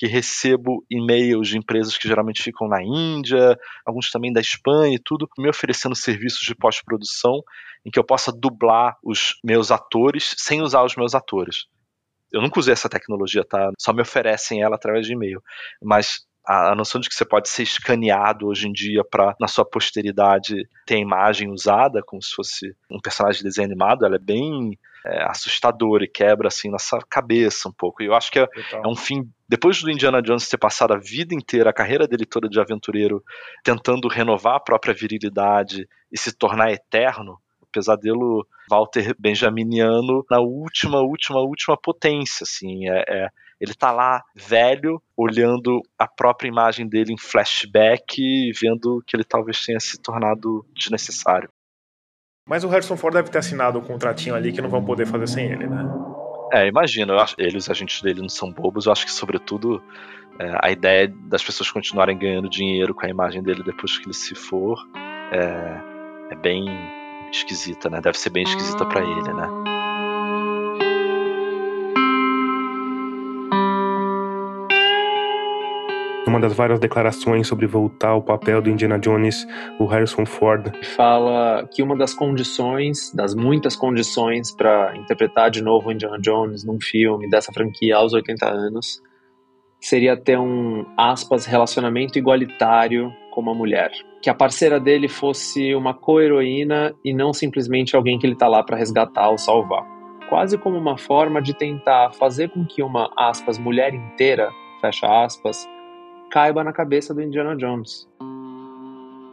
que 0.00 0.06
recebo 0.06 0.82
e-mails 0.90 1.48
de 1.48 1.58
empresas 1.58 1.98
que 1.98 2.08
geralmente 2.08 2.42
ficam 2.42 2.66
na 2.66 2.82
Índia, 2.82 3.54
alguns 3.84 4.10
também 4.10 4.32
da 4.32 4.40
Espanha 4.40 4.94
e 4.94 4.98
tudo, 4.98 5.28
me 5.36 5.46
oferecendo 5.46 5.94
serviços 5.94 6.40
de 6.40 6.54
pós-produção 6.54 7.42
em 7.84 7.90
que 7.90 7.98
eu 7.98 8.04
possa 8.04 8.32
dublar 8.32 8.96
os 9.04 9.34
meus 9.44 9.70
atores 9.70 10.34
sem 10.38 10.62
usar 10.62 10.84
os 10.84 10.96
meus 10.96 11.14
atores. 11.14 11.66
Eu 12.32 12.40
nunca 12.40 12.58
usei 12.58 12.72
essa 12.72 12.88
tecnologia, 12.88 13.44
tá? 13.44 13.72
Só 13.78 13.92
me 13.92 14.00
oferecem 14.00 14.62
ela 14.62 14.76
através 14.76 15.04
de 15.04 15.12
e-mail. 15.12 15.42
Mas 15.82 16.20
a, 16.46 16.74
noção 16.74 16.98
de 16.98 17.06
que 17.06 17.14
você 17.14 17.26
pode 17.26 17.50
ser 17.50 17.64
escaneado 17.64 18.46
hoje 18.46 18.68
em 18.68 18.72
dia 18.72 19.02
para 19.04 19.36
na 19.38 19.48
sua 19.48 19.66
posteridade 19.66 20.66
ter 20.86 20.94
a 20.94 21.00
imagem 21.00 21.50
usada 21.50 22.00
como 22.06 22.22
se 22.22 22.34
fosse 22.34 22.74
um 22.90 22.98
personagem 22.98 23.40
de 23.40 23.44
desenho 23.44 23.66
animado, 23.66 24.06
ela 24.06 24.16
é 24.16 24.18
bem 24.18 24.78
é, 25.06 25.22
assustadora 25.24 26.04
e 26.04 26.08
quebra 26.08 26.48
assim 26.48 26.70
nossa 26.70 26.98
cabeça 27.08 27.68
um 27.68 27.72
pouco. 27.72 28.02
E 28.02 28.06
eu 28.06 28.14
acho 28.14 28.30
que 28.30 28.38
é, 28.38 28.48
é, 28.72 28.88
um 28.88 28.96
fim 28.96 29.28
depois 29.48 29.82
do 29.82 29.90
Indiana 29.90 30.22
Jones 30.22 30.48
ter 30.48 30.58
passado 30.58 30.92
a 30.94 30.98
vida 30.98 31.34
inteira, 31.34 31.70
a 31.70 31.74
carreira 31.74 32.06
dele 32.06 32.24
toda 32.24 32.48
de 32.48 32.60
aventureiro, 32.60 33.22
tentando 33.64 34.08
renovar 34.08 34.56
a 34.56 34.60
própria 34.60 34.94
virilidade 34.94 35.88
e 36.12 36.18
se 36.18 36.32
tornar 36.32 36.70
eterno, 36.70 37.38
o 37.60 37.66
pesadelo 37.66 38.46
Walter 38.70 39.14
Benjaminiano 39.18 40.24
na 40.30 40.38
última, 40.38 41.00
última, 41.00 41.40
última 41.40 41.76
potência, 41.76 42.44
assim, 42.44 42.88
é, 42.88 43.04
é 43.08 43.28
ele 43.60 43.74
tá 43.74 43.92
lá, 43.92 44.24
velho, 44.34 45.02
olhando 45.14 45.82
a 45.98 46.08
própria 46.08 46.48
imagem 46.48 46.88
dele 46.88 47.12
em 47.12 47.18
flashback 47.18 48.18
e 48.18 48.52
vendo 48.58 49.02
que 49.06 49.14
ele 49.14 49.22
talvez 49.22 49.60
tenha 49.60 49.78
se 49.78 50.00
tornado 50.00 50.64
desnecessário. 50.74 51.50
Mas 52.50 52.64
o 52.64 52.68
Harrison 52.68 52.96
Ford 52.96 53.14
deve 53.14 53.30
ter 53.30 53.38
assinado 53.38 53.78
um 53.78 53.82
contratinho 53.82 54.34
ali 54.34 54.52
que 54.52 54.60
não 54.60 54.68
vão 54.68 54.84
poder 54.84 55.06
fazer 55.06 55.28
sem 55.28 55.46
ele, 55.52 55.68
né? 55.68 55.88
É, 56.52 56.66
imagino. 56.66 57.12
Ele, 57.38 57.56
os 57.56 57.70
agentes 57.70 58.02
dele 58.02 58.20
não 58.20 58.28
são 58.28 58.52
bobos. 58.52 58.86
Eu 58.86 58.92
acho 58.92 59.06
que, 59.06 59.12
sobretudo, 59.12 59.80
é, 60.36 60.58
a 60.60 60.68
ideia 60.68 61.06
das 61.28 61.44
pessoas 61.44 61.70
continuarem 61.70 62.18
ganhando 62.18 62.50
dinheiro 62.50 62.92
com 62.92 63.06
a 63.06 63.08
imagem 63.08 63.40
dele 63.40 63.62
depois 63.62 63.96
que 63.96 64.06
ele 64.06 64.14
se 64.14 64.34
for 64.34 64.76
é, 65.32 66.32
é 66.32 66.34
bem 66.34 66.66
esquisita, 67.30 67.88
né? 67.88 68.00
Deve 68.00 68.18
ser 68.18 68.30
bem 68.30 68.42
esquisita 68.42 68.84
para 68.84 69.00
ele, 69.00 69.32
né? 69.32 69.79
Numa 76.26 76.38
das 76.38 76.52
várias 76.52 76.78
declarações 76.78 77.48
sobre 77.48 77.66
voltar 77.66 78.10
ao 78.10 78.22
papel 78.22 78.60
do 78.60 78.68
Indiana 78.68 78.98
Jones, 78.98 79.46
o 79.78 79.86
Harrison 79.86 80.26
Ford 80.26 80.70
fala 80.94 81.66
que 81.72 81.82
uma 81.82 81.96
das 81.96 82.12
condições, 82.12 83.10
das 83.14 83.34
muitas 83.34 83.74
condições 83.74 84.52
para 84.54 84.94
interpretar 84.96 85.50
de 85.50 85.62
novo 85.62 85.88
o 85.88 85.92
Indiana 85.92 86.18
Jones 86.18 86.62
num 86.62 86.78
filme 86.80 87.28
dessa 87.28 87.52
franquia 87.52 87.96
aos 87.96 88.12
80 88.12 88.46
anos, 88.46 89.02
seria 89.80 90.14
ter 90.14 90.38
um 90.38 90.84
aspas 90.96 91.46
relacionamento 91.46 92.18
igualitário 92.18 93.10
com 93.30 93.40
uma 93.40 93.54
mulher, 93.54 93.90
que 94.20 94.28
a 94.28 94.34
parceira 94.34 94.78
dele 94.78 95.08
fosse 95.08 95.74
uma 95.74 95.94
co-heroína 95.94 96.94
e 97.02 97.14
não 97.14 97.32
simplesmente 97.32 97.96
alguém 97.96 98.18
que 98.18 98.26
ele 98.26 98.34
está 98.34 98.46
lá 98.46 98.62
para 98.62 98.76
resgatar 98.76 99.30
ou 99.30 99.38
salvar. 99.38 99.84
Quase 100.28 100.58
como 100.58 100.76
uma 100.76 100.98
forma 100.98 101.40
de 101.40 101.54
tentar 101.54 102.12
fazer 102.12 102.50
com 102.50 102.64
que 102.64 102.82
uma 102.82 103.10
aspas 103.16 103.58
mulher 103.58 103.94
inteira, 103.94 104.50
fecha 104.80 105.24
aspas, 105.24 105.66
caiba 106.30 106.62
na 106.62 106.72
cabeça 106.72 107.12
do 107.12 107.20
Indiana 107.20 107.56
Jones. 107.56 108.08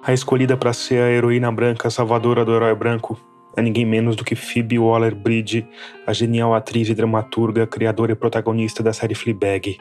A 0.04 0.14
escolhida 0.14 0.58
para 0.58 0.74
ser 0.74 1.02
a 1.02 1.12
heroína 1.12 1.52
branca 1.52 1.90
salvadora 1.90 2.44
do 2.44 2.56
herói 2.56 2.74
branco 2.74 3.20
é 3.56 3.62
ninguém 3.62 3.86
menos 3.86 4.16
do 4.16 4.24
que 4.24 4.36
Phoebe 4.36 4.80
Waller-Bridge, 4.80 5.68
a 6.06 6.14
genial 6.14 6.54
atriz 6.54 6.90
e 6.90 6.96
dramaturga, 6.96 7.68
criadora 7.68 8.12
e 8.12 8.16
protagonista 8.16 8.82
da 8.82 8.94
série 8.94 9.16
Fleabag. 9.16 9.78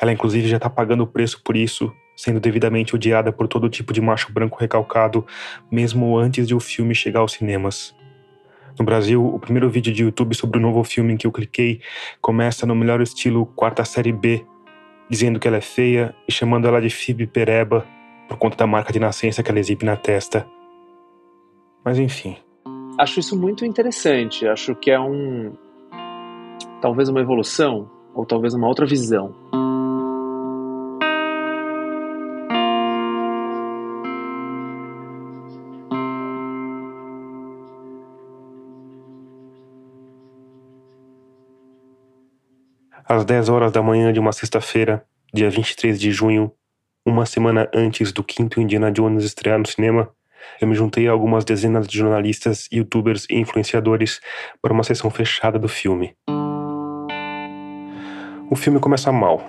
Ela 0.00 0.12
inclusive 0.12 0.48
já 0.48 0.56
está 0.56 0.68
pagando 0.68 1.02
o 1.02 1.06
preço 1.06 1.40
por 1.44 1.56
isso, 1.56 1.92
sendo 2.16 2.40
devidamente 2.40 2.94
odiada 2.94 3.32
por 3.32 3.48
todo 3.48 3.68
tipo 3.68 3.92
de 3.92 4.00
macho 4.00 4.32
branco 4.32 4.58
recalcado, 4.58 5.24
mesmo 5.70 6.16
antes 6.18 6.46
de 6.46 6.54
o 6.54 6.60
filme 6.60 6.94
chegar 6.94 7.20
aos 7.20 7.32
cinemas. 7.32 7.94
No 8.78 8.84
Brasil, 8.84 9.24
o 9.24 9.38
primeiro 9.38 9.68
vídeo 9.70 9.92
de 9.92 10.02
YouTube 10.02 10.34
sobre 10.34 10.58
o 10.58 10.62
novo 10.62 10.82
filme 10.82 11.12
em 11.12 11.16
que 11.16 11.26
eu 11.26 11.32
cliquei 11.32 11.80
começa 12.20 12.66
no 12.66 12.74
melhor 12.74 13.00
estilo 13.00 13.46
quarta 13.46 13.84
série 13.84 14.12
B, 14.12 14.44
dizendo 15.12 15.38
que 15.38 15.46
ela 15.46 15.58
é 15.58 15.60
feia 15.60 16.14
e 16.26 16.32
chamando 16.32 16.66
ela 16.66 16.80
de 16.80 16.88
Phoebe 16.88 17.26
Pereba 17.26 17.86
por 18.26 18.38
conta 18.38 18.56
da 18.56 18.66
marca 18.66 18.90
de 18.90 18.98
nascença 18.98 19.42
que 19.42 19.50
ela 19.50 19.60
exibe 19.60 19.84
na 19.84 19.94
testa. 19.94 20.48
Mas 21.84 21.98
enfim. 21.98 22.34
Acho 22.98 23.20
isso 23.20 23.38
muito 23.38 23.62
interessante. 23.62 24.46
Acho 24.48 24.74
que 24.74 24.90
é 24.90 24.98
um. 24.98 25.52
talvez 26.80 27.10
uma 27.10 27.20
evolução, 27.20 27.90
ou 28.14 28.24
talvez 28.24 28.54
uma 28.54 28.66
outra 28.66 28.86
visão. 28.86 29.34
Às 43.12 43.26
10 43.26 43.50
horas 43.50 43.70
da 43.70 43.82
manhã 43.82 44.10
de 44.10 44.18
uma 44.18 44.32
sexta-feira, 44.32 45.04
dia 45.34 45.50
23 45.50 46.00
de 46.00 46.10
junho, 46.10 46.50
uma 47.04 47.26
semana 47.26 47.68
antes 47.74 48.10
do 48.10 48.24
quinto 48.24 48.58
Indiana 48.58 48.90
Jones 48.90 49.22
estrear 49.22 49.58
no 49.58 49.66
cinema, 49.66 50.08
eu 50.58 50.66
me 50.66 50.74
juntei 50.74 51.06
a 51.06 51.12
algumas 51.12 51.44
dezenas 51.44 51.86
de 51.86 51.98
jornalistas, 51.98 52.68
youtubers 52.72 53.26
e 53.28 53.34
influenciadores 53.38 54.18
para 54.62 54.72
uma 54.72 54.82
sessão 54.82 55.10
fechada 55.10 55.58
do 55.58 55.68
filme. 55.68 56.16
O 58.50 58.56
filme 58.56 58.80
começa 58.80 59.12
mal, 59.12 59.42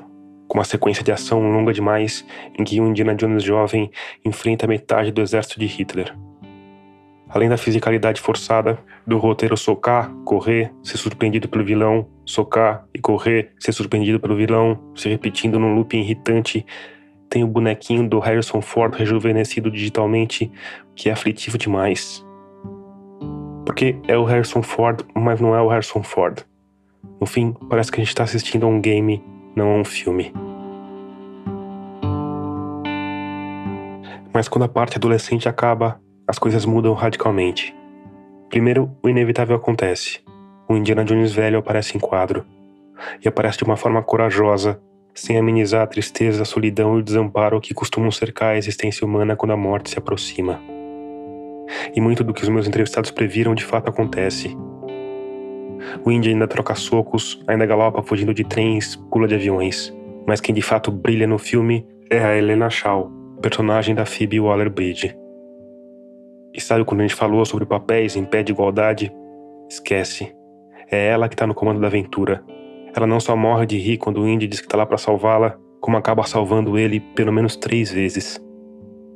com 0.49 0.57
uma 0.57 0.65
sequência 0.65 1.03
de 1.03 1.13
ação 1.13 1.41
longa 1.49 1.71
demais 1.71 2.25
em 2.59 2.65
que 2.65 2.81
um 2.81 2.89
Indiana 2.89 3.15
Jones 3.15 3.43
jovem 3.43 3.89
enfrenta 4.25 4.67
metade 4.67 5.09
do 5.09 5.21
exército 5.21 5.57
de 5.57 5.67
Hitler. 5.67 6.13
Além 7.33 7.49
da 7.49 7.57
fisicalidade 7.57 8.21
forçada, 8.21 8.77
do 9.07 9.17
roteiro 9.17 9.57
socar, 9.57 10.13
correr, 10.23 10.71
ser 10.83 10.97
surpreendido 10.97 11.49
pelo 11.49 11.65
vilão, 11.65 12.07
socar 12.23 12.85
e 12.93 12.99
correr, 12.99 13.51
ser 13.59 13.71
surpreendido 13.71 14.19
pelo 14.19 14.35
vilão, 14.35 14.79
se 14.95 15.09
repetindo 15.09 15.59
num 15.59 15.73
loop 15.73 15.97
irritante, 15.97 16.63
tem 17.27 17.43
o 17.43 17.47
bonequinho 17.47 18.07
do 18.07 18.19
Harrison 18.19 18.61
Ford 18.61 18.93
rejuvenescido 18.93 19.71
digitalmente, 19.71 20.51
que 20.95 21.09
é 21.09 21.11
aflitivo 21.11 21.57
demais. 21.57 22.23
Porque 23.65 23.95
é 24.07 24.15
o 24.15 24.25
Harrison 24.25 24.61
Ford, 24.61 25.01
mas 25.15 25.41
não 25.41 25.55
é 25.55 25.61
o 25.61 25.67
Harrison 25.67 26.03
Ford. 26.03 26.45
No 27.19 27.25
fim, 27.25 27.55
parece 27.67 27.91
que 27.91 27.99
a 27.99 28.03
gente 28.03 28.09
está 28.09 28.23
assistindo 28.23 28.67
a 28.67 28.69
um 28.69 28.79
game, 28.79 29.23
não 29.55 29.71
a 29.71 29.77
um 29.77 29.83
filme. 29.83 30.31
Mas 34.31 34.47
quando 34.47 34.65
a 34.65 34.69
parte 34.69 34.97
adolescente 34.97 35.49
acaba, 35.49 35.99
as 36.27 36.39
coisas 36.39 36.65
mudam 36.65 36.93
radicalmente. 36.93 37.75
Primeiro, 38.49 38.91
o 39.03 39.09
inevitável 39.09 39.55
acontece. 39.55 40.21
O 40.69 40.75
Indiana 40.75 41.03
Jones 41.03 41.33
velho 41.33 41.57
aparece 41.57 41.97
em 41.97 41.99
quadro. 41.99 42.45
E 43.23 43.27
aparece 43.27 43.57
de 43.57 43.63
uma 43.65 43.75
forma 43.75 44.01
corajosa, 44.01 44.79
sem 45.13 45.37
amenizar 45.37 45.81
a 45.81 45.87
tristeza, 45.87 46.43
a 46.43 46.45
solidão 46.45 46.97
e 46.97 47.01
o 47.01 47.03
desamparo 47.03 47.59
que 47.59 47.73
costumam 47.73 48.09
cercar 48.09 48.53
a 48.53 48.57
existência 48.57 49.05
humana 49.05 49.35
quando 49.35 49.51
a 49.51 49.57
morte 49.57 49.89
se 49.89 49.99
aproxima. 49.99 50.61
E 51.93 51.99
muito 51.99 52.23
do 52.23 52.33
que 52.33 52.43
os 52.43 52.49
meus 52.49 52.67
entrevistados 52.67 53.11
previram 53.11 53.53
de 53.53 53.65
fato 53.65 53.89
acontece. 53.89 54.55
O 56.05 56.11
Indy 56.11 56.29
ainda 56.29 56.47
troca 56.47 56.75
socos, 56.75 57.43
ainda 57.45 57.65
galopa 57.65 58.01
fugindo 58.01 58.33
de 58.33 58.45
trens, 58.45 58.95
pula 58.95 59.27
de 59.27 59.35
aviões. 59.35 59.93
Mas 60.25 60.39
quem 60.39 60.55
de 60.55 60.61
fato 60.61 60.89
brilha 60.89 61.27
no 61.27 61.37
filme 61.37 61.85
é 62.09 62.19
a 62.23 62.37
Helena 62.37 62.69
Shaw, 62.69 63.11
personagem 63.41 63.93
da 63.93 64.05
Phoebe 64.05 64.39
Waller-Bridge. 64.39 65.22
E 66.53 66.61
sabe 66.61 66.85
quando 66.85 67.01
a 67.01 67.03
gente 67.03 67.15
falou 67.15 67.43
sobre 67.45 67.65
papéis 67.65 68.15
em 68.15 68.23
pé 68.23 68.43
de 68.43 68.51
igualdade? 68.51 69.11
Esquece. 69.67 70.31
É 70.91 71.07
ela 71.07 71.27
que 71.27 71.35
tá 71.35 71.47
no 71.47 71.55
comando 71.55 71.81
da 71.81 71.87
aventura. 71.87 72.43
Ela 72.95 73.07
não 73.07 73.19
só 73.19 73.35
morre 73.35 73.65
de 73.65 73.77
rir 73.79 73.97
quando 73.97 74.21
o 74.21 74.27
Indy 74.27 74.45
diz 74.45 74.61
que 74.61 74.67
tá 74.67 74.77
lá 74.77 74.85
para 74.85 74.99
salvá-la, 74.99 75.57
como 75.81 75.97
acaba 75.97 76.23
salvando 76.23 76.77
ele 76.77 76.99
pelo 76.99 77.33
menos 77.33 77.55
três 77.55 77.91
vezes. 77.91 78.39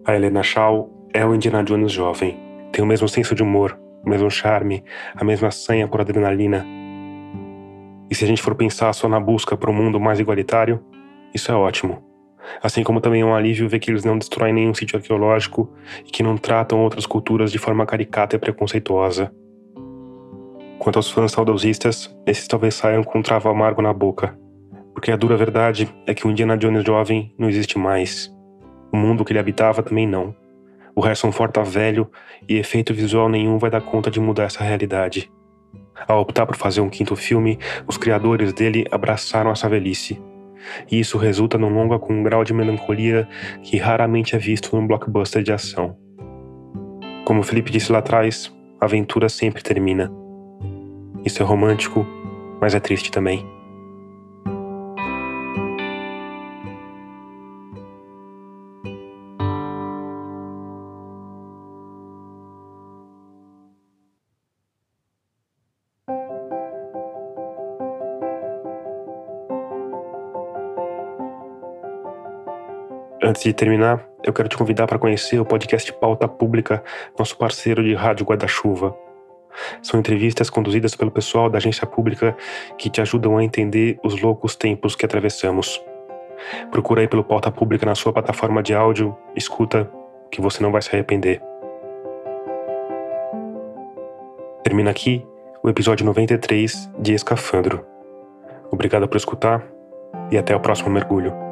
A 0.03 0.15
Helena 0.15 0.41
Shaw 0.41 0.89
é 1.13 1.23
o 1.23 1.35
Indiana 1.35 1.63
Jones 1.63 1.91
jovem. 1.91 2.39
Tem 2.71 2.83
o 2.83 2.87
mesmo 2.87 3.07
senso 3.07 3.35
de 3.35 3.43
humor, 3.43 3.79
o 4.03 4.09
mesmo 4.09 4.31
charme, 4.31 4.83
a 5.15 5.23
mesma 5.23 5.51
sanha 5.51 5.87
por 5.87 6.01
adrenalina. 6.01 6.65
E 8.09 8.15
se 8.15 8.23
a 8.23 8.27
gente 8.27 8.41
for 8.41 8.55
pensar 8.55 8.91
só 8.93 9.07
na 9.07 9.19
busca 9.19 9.55
para 9.55 9.69
um 9.69 9.73
mundo 9.73 9.99
mais 9.99 10.19
igualitário, 10.19 10.83
isso 11.35 11.51
é 11.51 11.55
ótimo. 11.55 12.03
Assim 12.61 12.83
como 12.83 13.01
também 13.01 13.21
é 13.21 13.25
um 13.25 13.35
alívio 13.35 13.69
ver 13.69 13.79
que 13.79 13.91
eles 13.91 14.03
não 14.03 14.17
destroem 14.17 14.53
nenhum 14.53 14.73
sítio 14.73 14.97
arqueológico 14.97 15.71
e 16.05 16.11
que 16.11 16.23
não 16.23 16.37
tratam 16.37 16.79
outras 16.79 17.05
culturas 17.05 17.51
de 17.51 17.57
forma 17.57 17.85
caricata 17.85 18.35
e 18.35 18.39
preconceituosa. 18.39 19.31
Quanto 20.79 20.97
aos 20.97 21.09
fãs 21.09 21.31
saudosistas, 21.31 22.15
esses 22.25 22.47
talvez 22.47 22.75
saiam 22.75 23.03
com 23.03 23.19
um 23.19 23.21
travo 23.21 23.49
amargo 23.49 23.81
na 23.81 23.91
boca, 23.91 24.37
porque 24.93 25.11
a 25.11 25.15
dura 25.15 25.35
verdade 25.35 25.93
é 26.05 26.13
que 26.13 26.25
o 26.25 26.31
Indiana 26.31 26.57
Jones 26.57 26.83
jovem 26.83 27.33
não 27.37 27.49
existe 27.49 27.77
mais. 27.77 28.33
O 28.91 28.97
mundo 28.97 29.25
que 29.25 29.31
ele 29.31 29.39
habitava 29.39 29.83
também 29.83 30.07
não. 30.07 30.35
O 30.95 31.01
Harrison 31.01 31.31
Ford 31.31 31.51
tá 31.51 31.61
velho 31.61 32.09
e 32.47 32.57
efeito 32.57 32.93
visual 32.93 33.29
nenhum 33.29 33.57
vai 33.57 33.69
dar 33.69 33.81
conta 33.81 34.09
de 34.09 34.19
mudar 34.19 34.45
essa 34.45 34.63
realidade. 34.63 35.31
Ao 36.07 36.21
optar 36.21 36.45
por 36.45 36.55
fazer 36.55 36.81
um 36.81 36.89
quinto 36.89 37.15
filme, 37.15 37.59
os 37.87 37.97
criadores 37.97 38.53
dele 38.53 38.85
abraçaram 38.91 39.51
essa 39.51 39.67
velhice 39.67 40.21
e 40.91 40.99
isso 40.99 41.17
resulta 41.17 41.57
num 41.57 41.69
longa 41.69 41.99
com 41.99 42.13
um 42.13 42.23
grau 42.23 42.43
de 42.43 42.53
melancolia 42.53 43.27
que 43.63 43.77
raramente 43.77 44.35
é 44.35 44.39
visto 44.39 44.75
num 44.75 44.85
blockbuster 44.85 45.43
de 45.43 45.51
ação. 45.51 45.95
Como 47.25 47.41
o 47.41 47.43
Felipe 47.43 47.71
disse 47.71 47.91
lá 47.91 47.99
atrás, 47.99 48.53
a 48.79 48.85
aventura 48.85 49.27
sempre 49.29 49.61
termina. 49.61 50.11
Isso 51.25 51.41
é 51.41 51.45
romântico, 51.45 52.05
mas 52.61 52.73
é 52.73 52.79
triste 52.79 53.11
também. 53.11 53.56
Antes 73.27 73.43
de 73.43 73.51
terminar, 73.51 74.07
eu 74.23 74.31
quero 74.31 74.47
te 74.47 74.55
convidar 74.55 74.87
para 74.87 74.97
conhecer 74.97 75.37
o 75.37 75.43
podcast 75.43 75.91
Pauta 75.91 76.29
Pública, 76.29 76.81
nosso 77.19 77.37
parceiro 77.37 77.83
de 77.83 77.93
Rádio 77.93 78.25
Guarda-Chuva. 78.25 78.95
São 79.81 79.99
entrevistas 79.99 80.49
conduzidas 80.49 80.95
pelo 80.95 81.11
pessoal 81.11 81.49
da 81.49 81.57
agência 81.57 81.85
pública 81.85 82.37
que 82.77 82.89
te 82.89 83.01
ajudam 83.01 83.37
a 83.37 83.43
entender 83.43 83.99
os 84.01 84.21
loucos 84.21 84.55
tempos 84.55 84.95
que 84.95 85.03
atravessamos. 85.03 85.83
Procura 86.71 87.01
aí 87.01 87.07
pelo 87.09 87.21
Pauta 87.21 87.51
Pública 87.51 87.85
na 87.85 87.95
sua 87.95 88.13
plataforma 88.13 88.63
de 88.63 88.73
áudio, 88.73 89.13
escuta, 89.35 89.91
que 90.31 90.39
você 90.39 90.63
não 90.63 90.71
vai 90.71 90.81
se 90.81 90.95
arrepender. 90.95 91.41
Termina 94.63 94.91
aqui 94.91 95.27
o 95.61 95.67
episódio 95.67 96.05
93 96.05 96.89
de 96.97 97.13
Escafandro. 97.13 97.85
Obrigado 98.71 99.05
por 99.05 99.17
escutar 99.17 99.67
e 100.31 100.37
até 100.37 100.55
o 100.55 100.61
próximo 100.61 100.89
mergulho. 100.89 101.46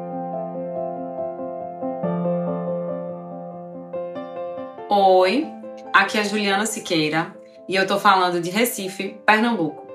Oi, 4.98 5.46
aqui 5.92 6.16
é 6.16 6.24
Juliana 6.24 6.64
Siqueira 6.64 7.36
e 7.68 7.76
eu 7.76 7.86
tô 7.86 7.98
falando 7.98 8.40
de 8.40 8.48
Recife, 8.48 9.20
Pernambuco. 9.26 9.86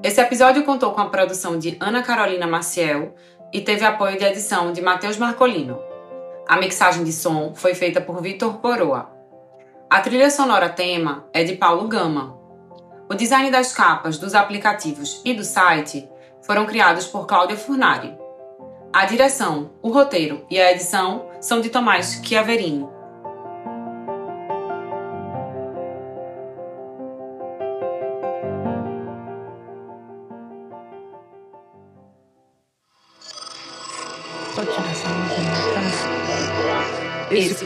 Esse 0.00 0.20
episódio 0.20 0.62
contou 0.62 0.92
com 0.92 1.00
a 1.00 1.08
produção 1.08 1.58
de 1.58 1.76
Ana 1.80 2.04
Carolina 2.04 2.46
Maciel 2.46 3.16
e 3.52 3.60
teve 3.60 3.84
apoio 3.84 4.16
de 4.16 4.24
edição 4.24 4.72
de 4.72 4.80
Matheus 4.80 5.16
Marcolino. 5.16 5.80
A 6.48 6.56
mixagem 6.56 7.02
de 7.02 7.12
som 7.12 7.52
foi 7.52 7.74
feita 7.74 8.00
por 8.00 8.22
Vitor 8.22 8.58
Poroa. 8.58 9.10
A 9.90 10.00
trilha 10.00 10.30
sonora 10.30 10.68
tema 10.68 11.24
é 11.32 11.42
de 11.42 11.56
Paulo 11.56 11.88
Gama. 11.88 12.38
O 13.10 13.14
design 13.16 13.50
das 13.50 13.72
capas, 13.72 14.18
dos 14.18 14.36
aplicativos 14.36 15.20
e 15.24 15.34
do 15.34 15.42
site 15.42 16.08
foram 16.42 16.64
criados 16.64 17.08
por 17.08 17.26
Cláudia 17.26 17.56
Furnari. 17.56 18.16
A 18.92 19.04
direção, 19.04 19.72
o 19.82 19.90
roteiro 19.90 20.46
e 20.48 20.60
a 20.60 20.70
edição 20.70 21.26
são 21.40 21.60
de 21.60 21.70
Tomás 21.70 22.20
Chiaverini. 22.22 22.97